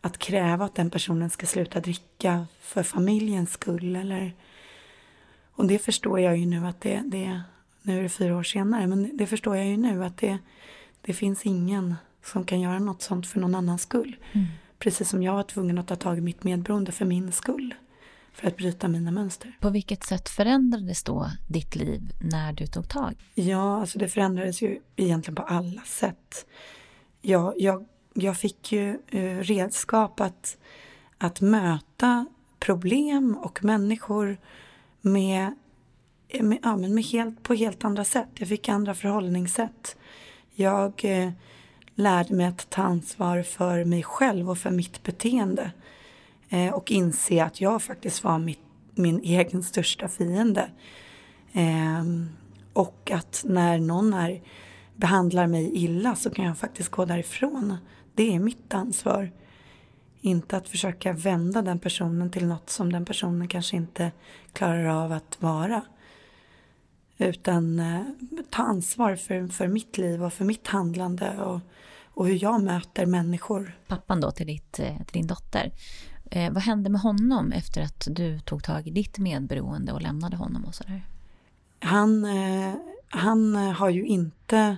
att 0.00 0.18
kräva 0.18 0.64
att 0.64 0.74
den 0.74 0.90
personen 0.90 1.30
ska 1.30 1.46
sluta 1.46 1.80
dricka 1.80 2.46
för 2.60 2.82
familjens 2.82 3.52
skull. 3.52 3.96
Eller, 3.96 4.32
och 5.52 5.66
det 5.66 5.78
förstår 5.78 6.20
jag 6.20 6.36
ju 6.36 6.46
nu 6.46 6.66
att 6.66 6.80
det, 6.80 7.02
det 7.04 7.42
nu 7.84 7.98
är 7.98 8.02
det 8.02 8.08
fyra 8.08 8.36
år 8.36 8.42
senare, 8.42 8.86
men 8.86 9.16
det 9.16 9.26
förstår 9.26 9.56
jag 9.56 9.66
ju 9.66 9.76
nu 9.76 10.04
att 10.04 10.16
det, 10.16 10.38
det 11.00 11.12
finns 11.12 11.46
ingen 11.46 11.94
som 12.22 12.44
kan 12.44 12.60
göra 12.60 12.78
något 12.78 13.02
sånt 13.02 13.26
för 13.26 13.40
någon 13.40 13.54
annans 13.54 13.82
skull. 13.82 14.16
Mm. 14.32 14.46
Precis 14.78 15.08
som 15.08 15.22
jag 15.22 15.32
var 15.32 15.42
tvungen 15.42 15.78
att 15.78 15.88
ta 15.88 15.96
tag 15.96 16.18
i 16.18 16.20
mitt 16.20 16.44
medberoende 16.44 16.92
för 16.92 17.04
min 17.04 17.32
skull 17.32 17.74
för 18.32 18.48
att 18.48 18.56
bryta 18.56 18.88
mina 18.88 19.10
mönster. 19.10 19.58
På 19.60 19.70
vilket 19.70 20.04
sätt 20.04 20.28
förändrades 20.28 21.02
då 21.02 21.30
ditt 21.48 21.76
liv 21.76 22.12
när 22.20 22.52
du 22.52 22.66
tog 22.66 22.88
tag? 22.88 23.14
Ja, 23.34 23.80
alltså 23.80 23.98
det 23.98 24.08
förändrades 24.08 24.62
ju 24.62 24.80
egentligen 24.96 25.36
på 25.36 25.42
alla 25.42 25.82
sätt. 25.82 26.46
Jag, 27.22 27.54
jag, 27.56 27.86
jag 28.14 28.36
fick 28.36 28.72
ju 28.72 28.98
uh, 29.14 29.38
redskap 29.38 30.20
att, 30.20 30.56
att 31.18 31.40
möta 31.40 32.26
problem 32.58 33.36
och 33.36 33.64
människor 33.64 34.36
med, 35.00 35.54
med, 36.42 36.58
ja, 36.62 36.76
men 36.76 36.94
med 36.94 37.04
helt, 37.04 37.42
på 37.42 37.54
helt 37.54 37.84
andra 37.84 38.04
sätt. 38.04 38.28
Jag 38.34 38.48
fick 38.48 38.68
andra 38.68 38.94
förhållningssätt. 38.94 39.96
Jag 40.54 41.04
eh, 41.04 41.30
lärde 41.94 42.34
mig 42.34 42.46
att 42.46 42.70
ta 42.70 42.82
ansvar 42.82 43.42
för 43.42 43.84
mig 43.84 44.02
själv 44.02 44.50
och 44.50 44.58
för 44.58 44.70
mitt 44.70 45.02
beteende. 45.02 45.70
Eh, 46.48 46.74
och 46.74 46.90
inse 46.90 47.44
att 47.44 47.60
jag 47.60 47.82
faktiskt 47.82 48.24
var 48.24 48.38
mitt, 48.38 48.60
min 48.94 49.20
egen 49.20 49.62
största 49.62 50.08
fiende. 50.08 50.70
Eh, 51.52 52.04
och 52.72 53.10
att 53.10 53.44
när 53.48 53.78
någon 53.78 54.14
är, 54.14 54.42
behandlar 54.96 55.46
mig 55.46 55.70
illa 55.74 56.16
så 56.16 56.30
kan 56.30 56.44
jag 56.44 56.58
faktiskt 56.58 56.90
gå 56.90 57.04
därifrån. 57.04 57.76
Det 58.14 58.34
är 58.34 58.38
mitt 58.38 58.74
ansvar. 58.74 59.32
Inte 60.20 60.56
att 60.56 60.68
försöka 60.68 61.12
vända 61.12 61.62
den 61.62 61.78
personen 61.78 62.30
till 62.30 62.46
något 62.46 62.70
som 62.70 62.92
den 62.92 63.04
personen 63.04 63.48
kanske 63.48 63.76
inte 63.76 64.12
klarar 64.52 65.04
av 65.04 65.12
att 65.12 65.42
vara. 65.42 65.82
Utan 67.18 67.80
eh, 67.80 68.02
ta 68.50 68.62
ansvar 68.62 69.16
för, 69.16 69.48
för 69.48 69.68
mitt 69.68 69.98
liv 69.98 70.24
och 70.24 70.32
för 70.32 70.44
mitt 70.44 70.66
handlande 70.66 71.36
och, 71.36 71.60
och 72.04 72.26
hur 72.26 72.42
jag 72.42 72.62
möter 72.62 73.06
människor. 73.06 73.78
Pappan 73.86 74.20
då 74.20 74.30
till, 74.30 74.46
ditt, 74.46 74.78
eh, 74.78 74.96
till 74.96 75.12
din 75.12 75.26
dotter, 75.26 75.72
Eh, 76.34 76.52
vad 76.52 76.62
hände 76.62 76.90
med 76.90 77.00
honom 77.00 77.52
efter 77.52 77.82
att 77.82 78.08
du 78.10 78.40
tog 78.40 78.64
tag 78.64 78.86
i 78.86 78.90
ditt 78.90 79.18
medberoende 79.18 79.92
och 79.92 80.02
lämnade 80.02 80.36
honom 80.36 80.64
och 80.64 80.74
sådär? 80.74 81.02
Han, 81.80 82.24
eh, 82.24 82.74
han 83.08 83.54
har 83.54 83.90
ju 83.90 84.04
inte 84.04 84.76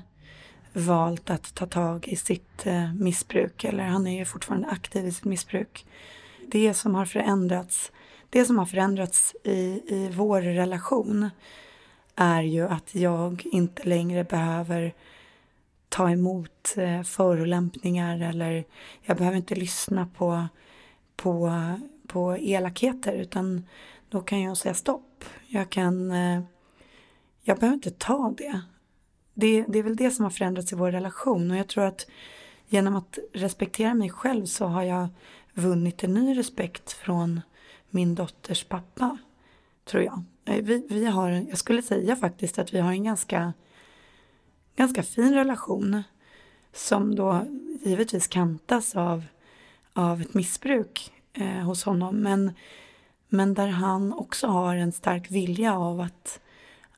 valt 0.73 1.31
att 1.31 1.55
ta 1.55 1.67
tag 1.67 2.09
i 2.09 2.17
sitt 2.17 2.67
eh, 2.67 2.95
missbruk 2.95 3.65
eller 3.65 3.85
han 3.85 4.07
är 4.07 4.19
ju 4.19 4.25
fortfarande 4.25 4.69
aktiv 4.69 5.07
i 5.07 5.13
sitt 5.13 5.25
missbruk. 5.25 5.87
Det 6.49 6.75
som 6.75 6.95
har 6.95 7.05
förändrats, 7.05 7.93
det 8.31 8.45
som 8.45 8.59
har 8.59 8.67
förändrats 8.67 9.35
i, 9.45 9.83
i 9.89 10.11
vår 10.15 10.41
relation 10.41 11.31
är 12.17 12.43
ju 12.43 12.69
att 12.69 12.95
jag 12.95 13.47
inte 13.53 13.89
längre 13.89 14.25
behöver 14.25 14.95
ta 15.89 16.11
emot 16.11 16.75
eh, 16.77 17.03
förolämpningar 17.03 18.21
eller 18.21 18.65
jag 19.03 19.17
behöver 19.17 19.37
inte 19.37 19.55
lyssna 19.55 20.09
på 20.17 20.49
på, 21.17 21.53
på 22.07 22.37
elakheter 22.37 23.13
utan 23.13 23.67
då 24.09 24.21
kan 24.21 24.41
jag 24.41 24.57
säga 24.57 24.75
stopp. 24.75 25.25
Jag 25.47 25.71
kan, 25.71 26.11
eh, 26.11 26.43
jag 27.43 27.59
behöver 27.59 27.75
inte 27.75 27.91
ta 27.91 28.35
det. 28.39 28.61
det. 29.35 29.65
Det 29.69 29.79
är 29.79 29.83
väl 29.83 29.97
det 29.97 30.11
som 30.11 30.25
har 30.25 30.31
förändrats 30.31 30.73
i 30.73 30.77
vår 30.77 30.93
relation 30.93 31.51
och 31.51 31.57
jag 31.57 31.69
tror 31.69 31.85
att 31.85 32.07
genom 32.67 32.97
att 32.97 33.19
respektera 33.33 33.95
mig 33.95 34.11
själv 34.11 34.47
så 34.47 34.67
har 34.67 34.83
jag 34.83 35.09
vunnit 35.55 36.05
en 36.05 36.15
ny 36.15 36.39
respekt 36.39 36.93
från 36.93 37.41
min 37.91 38.15
dotters 38.15 38.65
pappa. 38.65 39.19
Tror 39.85 40.03
jag. 40.03 40.25
Vi, 40.47 40.87
vi 40.89 41.07
har, 41.07 41.31
jag 41.31 41.59
skulle 41.59 41.83
säga 41.83 42.17
faktiskt 42.17 42.59
att 42.59 42.75
vi 42.75 42.81
har 42.81 42.93
en 42.93 43.05
ganska, 43.05 43.53
ganska 44.77 45.03
fin 45.03 45.35
relation 45.35 46.03
som 46.73 47.15
då 47.15 47.47
givetvis 47.83 48.27
kantas 48.27 48.97
av 48.97 49.23
av 49.97 50.21
ett 50.21 50.35
missbruk 50.35 51.13
eh, 51.33 51.47
hos 51.47 51.85
honom. 51.85 52.17
Men, 52.17 52.53
men 53.29 53.55
där 53.55 53.69
han 53.69 54.13
också 54.13 54.47
har 54.47 54.77
en 54.77 54.93
stark 54.93 55.31
vilja 55.31 55.79
av 55.79 56.01
att, 56.01 56.41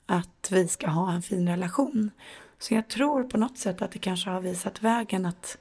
att 0.06 0.48
vi 0.50 0.68
ska 0.68 0.88
ha 0.88 1.12
en 1.12 1.22
fin 1.22 1.48
relation. 1.48 2.10
Så 2.58 2.74
jag 2.74 2.88
tror 2.88 3.22
på 3.24 3.38
något 3.38 3.58
sätt 3.58 3.82
att 3.82 3.92
det 3.92 3.98
kanske 3.98 4.30
har 4.30 4.40
visat 4.40 4.82
vägen 4.82 5.26
att, 5.26 5.58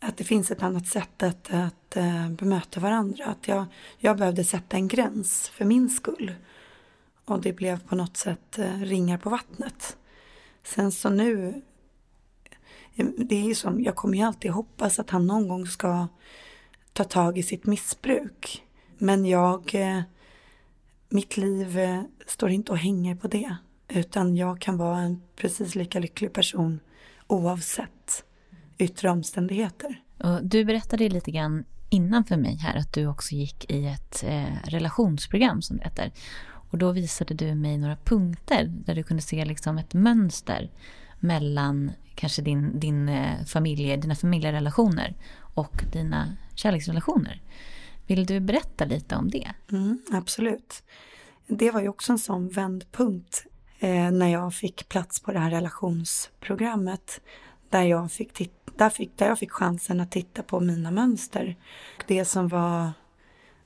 att 0.00 0.16
det 0.16 0.24
finns 0.24 0.50
ett 0.50 0.62
annat 0.62 0.86
sätt 0.86 1.22
att, 1.22 1.54
att 1.54 1.96
uh, 1.96 2.30
bemöta 2.30 2.80
varandra. 2.80 3.24
Att 3.24 3.48
jag, 3.48 3.64
jag 3.98 4.18
behövde 4.18 4.44
sätta 4.44 4.76
en 4.76 4.88
gräns 4.88 5.48
för 5.48 5.64
min 5.64 5.90
skull. 5.90 6.34
Och 7.24 7.40
det 7.40 7.52
blev 7.52 7.80
på 7.80 7.96
något 7.96 8.16
sätt 8.16 8.58
eh, 8.58 8.80
ringar 8.80 9.18
på 9.18 9.30
vattnet. 9.30 9.96
Sen 10.62 10.92
så 10.92 11.10
nu, 11.10 11.62
eh, 12.94 13.06
det 13.16 13.34
är 13.34 13.44
ju 13.44 13.54
som, 13.54 13.80
jag 13.80 13.96
kommer 13.96 14.18
ju 14.18 14.24
alltid 14.24 14.50
hoppas 14.50 14.98
att 14.98 15.10
han 15.10 15.26
någon 15.26 15.48
gång 15.48 15.66
ska 15.66 16.08
ta 16.92 17.04
tag 17.04 17.38
i 17.38 17.42
sitt 17.42 17.66
missbruk. 17.66 18.62
Men 18.98 19.26
jag, 19.26 19.74
eh, 19.74 20.02
mitt 21.08 21.36
liv 21.36 21.78
står 22.26 22.50
inte 22.50 22.72
och 22.72 22.78
hänger 22.78 23.14
på 23.14 23.28
det. 23.28 23.56
Utan 23.88 24.36
jag 24.36 24.60
kan 24.60 24.76
vara 24.76 24.98
en 24.98 25.22
precis 25.36 25.74
lika 25.74 25.98
lycklig 25.98 26.32
person 26.32 26.80
oavsett 27.26 28.24
yttre 28.78 29.10
omständigheter. 29.10 30.00
Och 30.18 30.46
du 30.46 30.64
berättade 30.64 31.08
lite 31.08 31.30
grann 31.30 31.64
innan 31.88 32.24
för 32.24 32.36
mig 32.36 32.56
här 32.56 32.76
att 32.76 32.92
du 32.92 33.06
också 33.06 33.34
gick 33.34 33.70
i 33.70 33.86
ett 33.86 34.24
eh, 34.26 34.56
relationsprogram 34.64 35.62
som 35.62 35.76
det 35.76 35.84
heter. 35.84 36.12
Och 36.72 36.78
då 36.78 36.92
visade 36.92 37.34
du 37.34 37.54
mig 37.54 37.78
några 37.78 37.96
punkter 37.96 38.64
där 38.64 38.94
du 38.94 39.02
kunde 39.02 39.22
se 39.22 39.44
liksom 39.44 39.78
ett 39.78 39.94
mönster 39.94 40.70
mellan 41.20 41.92
kanske 42.14 42.42
din, 42.42 42.80
din 42.80 43.08
eh, 43.08 43.44
familje, 43.44 43.96
dina 43.96 44.14
familjerelationer 44.14 45.14
och 45.54 45.84
dina 45.92 46.36
kärleksrelationer. 46.54 47.42
Vill 48.06 48.26
du 48.26 48.40
berätta 48.40 48.84
lite 48.84 49.16
om 49.16 49.30
det? 49.30 49.48
Mm, 49.72 50.02
absolut. 50.12 50.82
Det 51.46 51.70
var 51.70 51.80
ju 51.80 51.88
också 51.88 52.12
en 52.12 52.18
sån 52.18 52.48
vändpunkt 52.48 53.46
eh, 53.78 54.10
när 54.10 54.28
jag 54.28 54.54
fick 54.54 54.88
plats 54.88 55.20
på 55.20 55.32
det 55.32 55.38
här 55.38 55.50
relationsprogrammet. 55.50 57.20
Där 57.70 57.82
jag, 57.82 58.12
fick 58.12 58.50
där, 58.76 58.90
fick, 58.90 59.18
där 59.18 59.26
jag 59.26 59.38
fick 59.38 59.52
chansen 59.52 60.00
att 60.00 60.10
titta 60.10 60.42
på 60.42 60.60
mina 60.60 60.90
mönster. 60.90 61.56
Det 62.06 62.24
som 62.24 62.48
var 62.48 62.92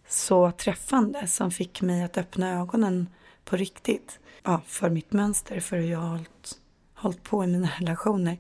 så 0.09 0.51
träffande, 0.51 1.27
som 1.27 1.51
fick 1.51 1.83
mig 1.83 2.03
att 2.03 2.19
öppna 2.19 2.61
ögonen 2.61 3.09
på 3.45 3.57
riktigt. 3.57 4.19
Ja, 4.43 4.61
för 4.67 4.91
mitt 4.91 5.13
mönster, 5.13 5.61
för 5.61 5.77
hur 5.77 5.91
jag 5.91 5.99
har 5.99 6.09
hållit, 6.09 6.59
hållit 6.95 7.23
på 7.23 7.45
i 7.45 7.47
mina 7.47 7.71
relationer 7.79 8.39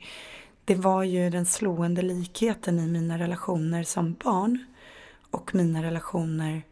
det 0.67 0.75
var 0.75 1.03
ju 1.03 1.31
den 1.31 1.47
slående 1.47 2.03
likheten 2.03 2.79
i 2.79 2.87
mina 2.87 3.19
relationer 3.19 3.83
som 3.83 4.17
barn 4.25 4.65
och 5.31 5.55
mina 5.55 5.83
relationer 5.83 6.63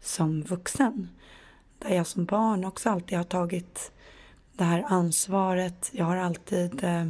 som 0.00 0.42
vuxen. 0.42 1.08
Där 1.78 1.94
jag 1.94 2.06
som 2.06 2.24
barn 2.24 2.64
också 2.64 2.90
alltid 2.90 3.18
har 3.18 3.24
tagit 3.24 3.92
det 4.52 4.64
här 4.64 4.84
ansvaret. 4.88 5.90
Jag 5.92 6.04
har 6.04 6.16
alltid 6.16 6.84
eh, 6.84 7.08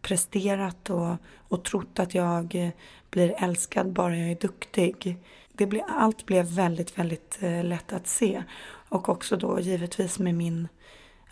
presterat 0.00 0.90
och, 0.90 1.16
och 1.48 1.64
trott 1.64 1.98
att 1.98 2.14
jag 2.14 2.54
eh, 2.54 2.70
blir 3.10 3.34
älskad 3.38 3.92
bara 3.92 4.16
jag 4.16 4.30
är 4.30 4.40
duktig. 4.40 5.18
Det 5.58 5.66
ble, 5.66 5.84
allt 5.88 6.26
blev 6.26 6.46
väldigt, 6.46 6.98
väldigt 6.98 7.38
eh, 7.40 7.64
lätt 7.64 7.92
att 7.92 8.06
se. 8.06 8.42
Och 8.88 9.08
också 9.08 9.36
då 9.36 9.60
givetvis 9.60 10.18
med 10.18 10.34
min, 10.34 10.68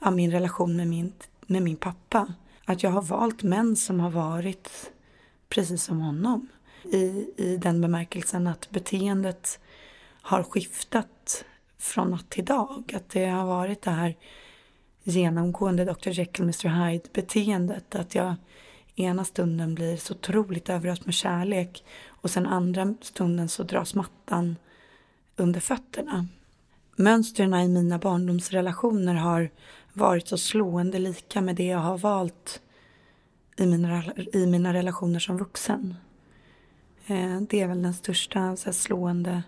ja, 0.00 0.10
min 0.10 0.30
relation 0.30 0.76
med 0.76 0.86
min, 0.86 1.12
med 1.46 1.62
min 1.62 1.76
pappa 1.76 2.34
att 2.64 2.82
jag 2.82 2.90
har 2.90 3.02
valt 3.02 3.42
män 3.42 3.76
som 3.76 4.00
har 4.00 4.10
varit 4.10 4.90
precis 5.48 5.82
som 5.82 6.00
honom. 6.00 6.48
I, 6.92 7.30
I 7.36 7.56
den 7.56 7.80
bemärkelsen 7.80 8.46
att 8.46 8.70
beteendet 8.70 9.58
har 10.22 10.42
skiftat 10.42 11.44
från 11.78 12.10
natt 12.10 12.30
till 12.30 12.44
dag. 12.44 12.92
Att 12.96 13.08
det 13.08 13.26
har 13.26 13.46
varit 13.46 13.82
det 13.82 13.90
här 13.90 14.16
genomgående 15.02 15.84
Dr 15.84 16.08
Jekyll 16.08 16.44
Mr 16.44 16.68
Hyde 16.68 17.08
beteendet. 17.12 17.94
Att 17.94 18.14
jag 18.14 18.34
ena 18.96 19.24
stunden 19.24 19.74
blir 19.74 19.96
så 19.96 20.14
otroligt 20.14 20.68
överöst 20.68 21.04
med 21.04 21.14
kärlek 21.14 21.84
och 22.26 22.30
sen 22.30 22.46
andra 22.46 22.94
stunden 23.00 23.48
så 23.48 23.62
dras 23.62 23.94
mattan 23.94 24.56
under 25.36 25.60
fötterna. 25.60 26.26
Mönstren 26.96 27.54
i 27.54 27.68
mina 27.68 27.98
barndomsrelationer 27.98 29.14
har 29.14 29.50
varit 29.92 30.28
så 30.28 30.38
slående 30.38 30.98
lika 30.98 31.40
med 31.40 31.56
det 31.56 31.66
jag 31.66 31.78
har 31.78 31.98
valt 31.98 32.60
i 33.56 33.66
mina, 33.66 34.04
i 34.32 34.46
mina 34.46 34.74
relationer 34.74 35.18
som 35.18 35.38
vuxen. 35.38 35.94
Eh, 37.06 37.40
det 37.40 37.60
är 37.60 37.68
väl 37.68 37.82
den 37.82 37.94
största 37.94 38.56
så 38.56 38.64
här, 38.64 38.72
slående 38.72 39.42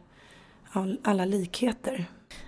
av 0.72 0.96
alla 1.04 1.24
likheter. 1.24 2.06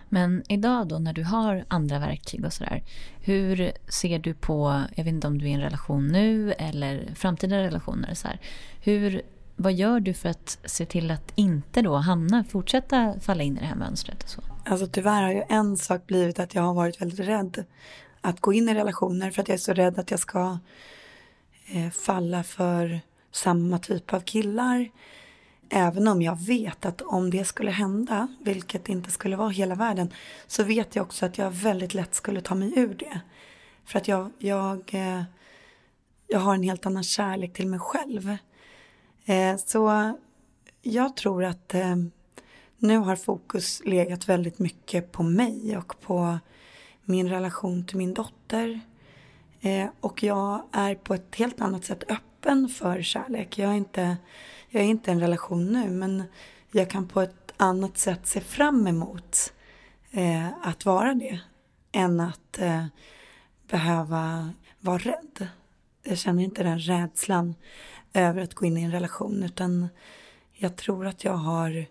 Men 0.08 0.42
idag 0.48 0.88
då 0.88 0.98
när 0.98 1.12
du 1.12 1.24
har 1.24 1.64
andra 1.68 1.98
verktyg 1.98 2.44
och 2.44 2.52
sådär. 2.52 2.82
Hur 3.20 3.72
ser 3.88 4.18
du 4.18 4.34
på, 4.34 4.82
jag 4.96 5.04
vet 5.04 5.12
inte 5.14 5.26
om 5.26 5.38
du 5.38 5.44
är 5.44 5.50
i 5.50 5.52
en 5.52 5.60
relation 5.60 6.08
nu 6.08 6.52
eller 6.52 7.14
framtida 7.14 7.58
relationer. 7.58 8.14
Så 8.14 8.28
här, 8.28 8.40
hur, 8.80 9.22
vad 9.62 9.72
gör 9.72 10.00
du 10.00 10.14
för 10.14 10.28
att 10.28 10.58
se 10.64 10.86
till 10.86 11.10
att 11.10 11.32
inte 11.34 11.82
då 11.82 11.96
hamna, 11.96 12.44
fortsätta 12.44 13.14
falla 13.20 13.42
in 13.42 13.56
i 13.56 13.60
det 13.60 13.66
här 13.66 13.76
mönstret? 13.76 14.22
Och 14.22 14.28
så? 14.28 14.42
Alltså 14.64 14.86
tyvärr 14.86 15.22
har 15.22 15.32
ju 15.32 15.42
en 15.48 15.76
sak 15.76 16.06
blivit 16.06 16.38
att 16.38 16.54
jag 16.54 16.62
har 16.62 16.74
varit 16.74 17.00
väldigt 17.00 17.20
rädd 17.20 17.64
att 18.20 18.40
gå 18.40 18.52
in 18.52 18.68
i 18.68 18.74
relationer 18.74 19.30
för 19.30 19.42
att 19.42 19.48
jag 19.48 19.54
är 19.54 19.58
så 19.58 19.72
rädd 19.72 19.98
att 19.98 20.10
jag 20.10 20.20
ska 20.20 20.58
eh, 21.66 21.90
falla 21.90 22.42
för 22.42 23.00
samma 23.32 23.78
typ 23.78 24.12
av 24.12 24.20
killar. 24.20 24.90
Även 25.70 26.08
om 26.08 26.22
jag 26.22 26.38
vet 26.38 26.84
att 26.86 27.02
om 27.02 27.30
det 27.30 27.44
skulle 27.44 27.70
hända, 27.70 28.28
vilket 28.40 28.88
inte 28.88 29.10
skulle 29.10 29.36
vara 29.36 29.48
hela 29.48 29.74
världen, 29.74 30.12
så 30.46 30.64
vet 30.64 30.96
jag 30.96 31.02
också 31.02 31.26
att 31.26 31.38
jag 31.38 31.50
väldigt 31.50 31.94
lätt 31.94 32.14
skulle 32.14 32.40
ta 32.40 32.54
mig 32.54 32.72
ur 32.76 32.94
det. 32.94 33.20
För 33.84 33.98
att 33.98 34.08
jag, 34.08 34.30
jag, 34.38 34.94
eh, 34.94 35.22
jag 36.26 36.40
har 36.40 36.54
en 36.54 36.62
helt 36.62 36.86
annan 36.86 37.02
kärlek 37.02 37.52
till 37.52 37.66
mig 37.66 37.80
själv. 37.80 38.36
Eh, 39.30 39.56
så 39.56 40.12
jag 40.82 41.16
tror 41.16 41.44
att 41.44 41.74
eh, 41.74 41.96
nu 42.78 42.98
har 42.98 43.16
fokus 43.16 43.82
legat 43.84 44.28
väldigt 44.28 44.58
mycket 44.58 45.12
på 45.12 45.22
mig 45.22 45.76
och 45.76 46.00
på 46.00 46.38
min 47.04 47.28
relation 47.28 47.86
till 47.86 47.96
min 47.96 48.14
dotter. 48.14 48.80
Eh, 49.60 49.88
och 50.00 50.22
jag 50.22 50.62
är 50.72 50.94
på 50.94 51.14
ett 51.14 51.34
helt 51.34 51.60
annat 51.60 51.84
sätt 51.84 52.10
öppen 52.10 52.68
för 52.68 53.02
kärlek. 53.02 53.58
Jag 53.58 53.70
är 53.70 53.74
inte 53.74 54.16
jag 54.68 54.82
är 54.82 54.86
inte 54.86 55.10
i 55.10 55.14
en 55.14 55.20
relation 55.20 55.72
nu 55.72 55.90
men 55.90 56.22
jag 56.72 56.90
kan 56.90 57.08
på 57.08 57.20
ett 57.20 57.52
annat 57.56 57.98
sätt 57.98 58.26
se 58.26 58.40
fram 58.40 58.86
emot 58.86 59.52
att 60.62 60.84
vara 60.84 61.14
det 61.14 61.40
än 61.92 62.20
att 62.20 62.58
behöva 63.68 64.52
vara 64.80 64.98
rädd. 64.98 65.48
Jag 66.02 66.18
känner 66.18 66.42
inte 66.42 66.62
den 66.62 66.78
rädslan 66.78 67.54
över 68.14 68.42
att 68.42 68.54
gå 68.54 68.66
in 68.66 68.76
i 68.76 68.82
en 68.82 68.92
relation 68.92 69.42
utan 69.42 69.88
jag 70.52 70.76
tror 70.76 71.06
att 71.06 71.24
jag 71.24 71.32
har 71.32 71.86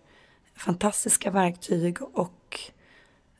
fantastiska 0.55 1.31
verktyg 1.31 1.97
och 2.01 2.59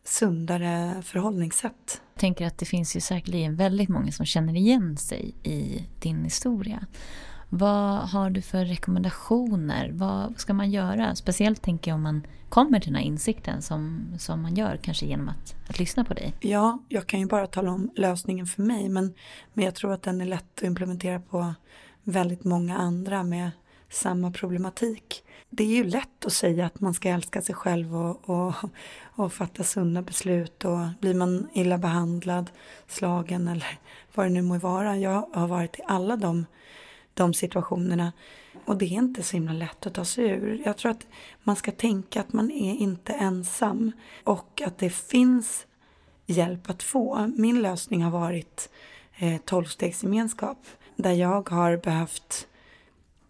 sundare 0.03 1.01
förhållningssätt. 1.03 2.01
Jag 2.13 2.19
tänker 2.19 2.47
att 2.47 2.57
det 2.57 2.65
finns 2.65 2.95
ju 2.95 3.01
säkerligen 3.01 3.55
väldigt 3.55 3.89
många 3.89 4.11
som 4.11 4.25
känner 4.25 4.55
igen 4.55 4.97
sig 4.97 5.33
i 5.43 5.85
din 5.99 6.23
historia. 6.23 6.85
Vad 7.49 8.09
har 8.09 8.29
du 8.29 8.41
för 8.41 8.65
rekommendationer? 8.65 9.91
Vad 9.93 10.39
ska 10.39 10.53
man 10.53 10.71
göra? 10.71 11.15
Speciellt 11.15 11.61
tänker 11.61 11.91
jag 11.91 11.95
om 11.95 12.03
man 12.03 12.27
kommer 12.49 12.79
till 12.79 12.91
den 12.91 13.01
här 13.01 13.07
insikten 13.07 13.61
som, 13.61 14.13
som 14.19 14.41
man 14.41 14.55
gör, 14.55 14.79
kanske 14.81 15.05
genom 15.05 15.29
att, 15.29 15.55
att 15.69 15.79
lyssna 15.79 16.03
på 16.03 16.13
dig. 16.13 16.33
Ja, 16.39 16.79
jag 16.89 17.07
kan 17.07 17.19
ju 17.19 17.25
bara 17.25 17.47
tala 17.47 17.71
om 17.71 17.91
lösningen 17.95 18.45
för 18.45 18.61
mig, 18.63 18.89
men, 18.89 19.13
men 19.53 19.65
jag 19.65 19.75
tror 19.75 19.93
att 19.93 20.03
den 20.03 20.21
är 20.21 20.25
lätt 20.25 20.57
att 20.57 20.63
implementera 20.63 21.19
på 21.19 21.53
väldigt 22.03 22.43
många 22.43 22.77
andra 22.77 23.23
med 23.23 23.51
samma 23.89 24.31
problematik. 24.31 25.23
Det 25.49 25.63
är 25.63 25.67
ju 25.67 25.83
lätt 25.83 26.25
att 26.25 26.33
säga 26.33 26.65
att 26.65 26.79
man 26.79 26.93
ska 26.93 27.09
älska 27.09 27.41
sig 27.41 27.55
själv 27.55 27.95
och, 27.95 28.29
och, 28.29 28.53
och 29.01 29.33
fatta 29.33 29.63
sunda 29.63 30.01
beslut 30.01 30.65
och 30.65 30.79
blir 30.99 31.13
man 31.13 31.47
illa 31.53 31.77
behandlad, 31.77 32.51
slagen 32.87 33.47
eller 33.47 33.79
vad 34.15 34.25
det 34.25 34.29
nu 34.29 34.41
må 34.41 34.57
vara. 34.57 34.97
Jag 34.97 35.29
har 35.33 35.47
varit 35.47 35.79
i 35.79 35.81
alla 35.87 36.15
de 36.15 36.45
de 37.19 37.33
situationerna. 37.33 38.11
Och 38.65 38.77
det 38.77 38.85
är 38.85 38.89
inte 38.89 39.23
så 39.23 39.35
himla 39.35 39.53
lätt 39.53 39.85
att 39.85 39.93
ta 39.93 40.05
sig 40.05 40.29
ur. 40.29 40.61
Jag 40.65 40.77
tror 40.77 40.91
att 40.91 41.07
man 41.43 41.55
ska 41.55 41.71
tänka 41.71 42.21
att 42.21 42.33
man 42.33 42.51
är 42.51 42.75
inte 42.75 43.13
ensam 43.13 43.91
och 44.23 44.61
att 44.65 44.77
det 44.77 44.89
finns 44.89 45.65
hjälp 46.25 46.69
att 46.69 46.83
få. 46.83 47.31
Min 47.35 47.61
lösning 47.61 48.03
har 48.03 48.11
varit 48.11 48.69
eh, 49.17 49.37
tolvstegsgemenskap 49.45 50.67
där 51.01 51.13
jag 51.13 51.49
har 51.49 51.77
behövt 51.77 52.47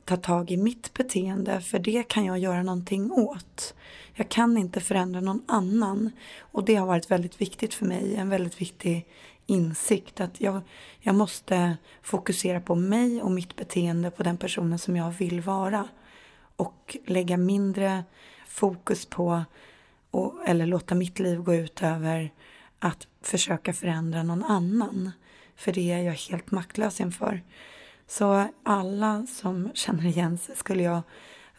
ta 0.05 0.17
tag 0.17 0.51
i 0.51 0.57
mitt 0.57 0.93
beteende 0.93 1.61
för 1.61 1.79
det 1.79 2.03
kan 2.03 2.25
jag 2.25 2.39
göra 2.39 2.63
någonting 2.63 3.11
åt. 3.11 3.73
Jag 4.13 4.29
kan 4.29 4.57
inte 4.57 4.79
förändra 4.79 5.21
någon 5.21 5.43
annan 5.47 6.11
och 6.39 6.65
det 6.65 6.75
har 6.75 6.87
varit 6.87 7.11
väldigt 7.11 7.41
viktigt 7.41 7.73
för 7.73 7.85
mig, 7.85 8.15
en 8.15 8.29
väldigt 8.29 8.61
viktig 8.61 9.07
insikt 9.45 10.21
att 10.21 10.41
jag, 10.41 10.61
jag 10.99 11.15
måste 11.15 11.77
fokusera 12.01 12.61
på 12.61 12.75
mig 12.75 13.21
och 13.21 13.31
mitt 13.31 13.55
beteende 13.55 14.11
på 14.11 14.23
den 14.23 14.37
personen 14.37 14.79
som 14.79 14.95
jag 14.95 15.11
vill 15.11 15.41
vara. 15.41 15.87
Och 16.55 16.97
lägga 17.05 17.37
mindre 17.37 18.03
fokus 18.47 19.05
på, 19.05 19.43
och, 20.11 20.33
eller 20.45 20.65
låta 20.65 20.95
mitt 20.95 21.19
liv 21.19 21.39
gå 21.39 21.55
ut 21.55 21.83
över 21.83 22.31
att 22.79 23.07
försöka 23.21 23.73
förändra 23.73 24.23
någon 24.23 24.43
annan. 24.43 25.11
För 25.59 25.71
det 25.71 25.91
är 25.91 26.01
jag 26.01 26.13
helt 26.13 26.51
maktlös 26.51 27.01
inför. 27.01 27.41
Så 28.07 28.47
alla 28.63 29.25
som 29.27 29.71
känner 29.73 30.05
igen 30.05 30.37
sig 30.37 30.55
skulle 30.55 30.83
jag 30.83 31.01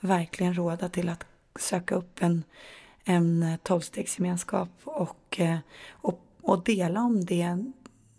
verkligen 0.00 0.54
råda 0.54 0.88
till 0.88 1.08
att 1.08 1.24
söka 1.58 1.94
upp 1.94 2.22
en, 2.22 2.44
en 3.04 3.58
tolvstegsgemenskap 3.62 4.68
och, 4.84 5.40
eh, 5.40 5.58
och, 5.90 6.20
och 6.42 6.64
dela 6.64 7.00
om 7.00 7.24
det 7.24 7.64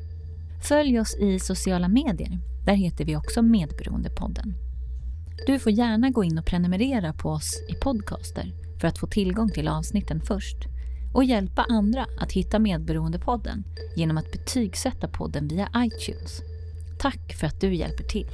Följ 0.64 0.99
oss 0.99 1.16
i 1.16 1.39
sociala 1.39 1.88
medier. 1.88 2.39
Där 2.66 2.74
heter 2.74 3.05
vi 3.05 3.16
också 3.16 3.41
Medberoendepodden. 3.41 4.53
Du 5.47 5.60
får 5.60 5.72
gärna 5.72 6.10
gå 6.10 6.24
in 6.24 6.38
och 6.38 6.45
prenumerera 6.45 7.14
på 7.14 7.30
oss 7.30 7.64
i 7.70 7.74
podcaster 7.74 8.53
för 8.82 8.88
att 8.88 8.97
få 8.97 9.07
tillgång 9.07 9.49
till 9.49 9.68
avsnitten 9.68 10.22
först 10.22 10.69
och 11.14 11.24
hjälpa 11.24 11.66
andra 11.70 12.05
att 12.18 12.32
hitta 12.32 12.60
Medberoendepodden 12.60 13.64
genom 13.95 14.18
att 14.18 14.32
betygsätta 14.32 15.07
podden 15.07 15.47
via 15.47 15.70
iTunes. 15.76 16.41
Tack 16.99 17.34
för 17.39 17.47
att 17.47 17.62
du 17.62 17.76
hjälper 17.76 18.03
till. 18.03 18.30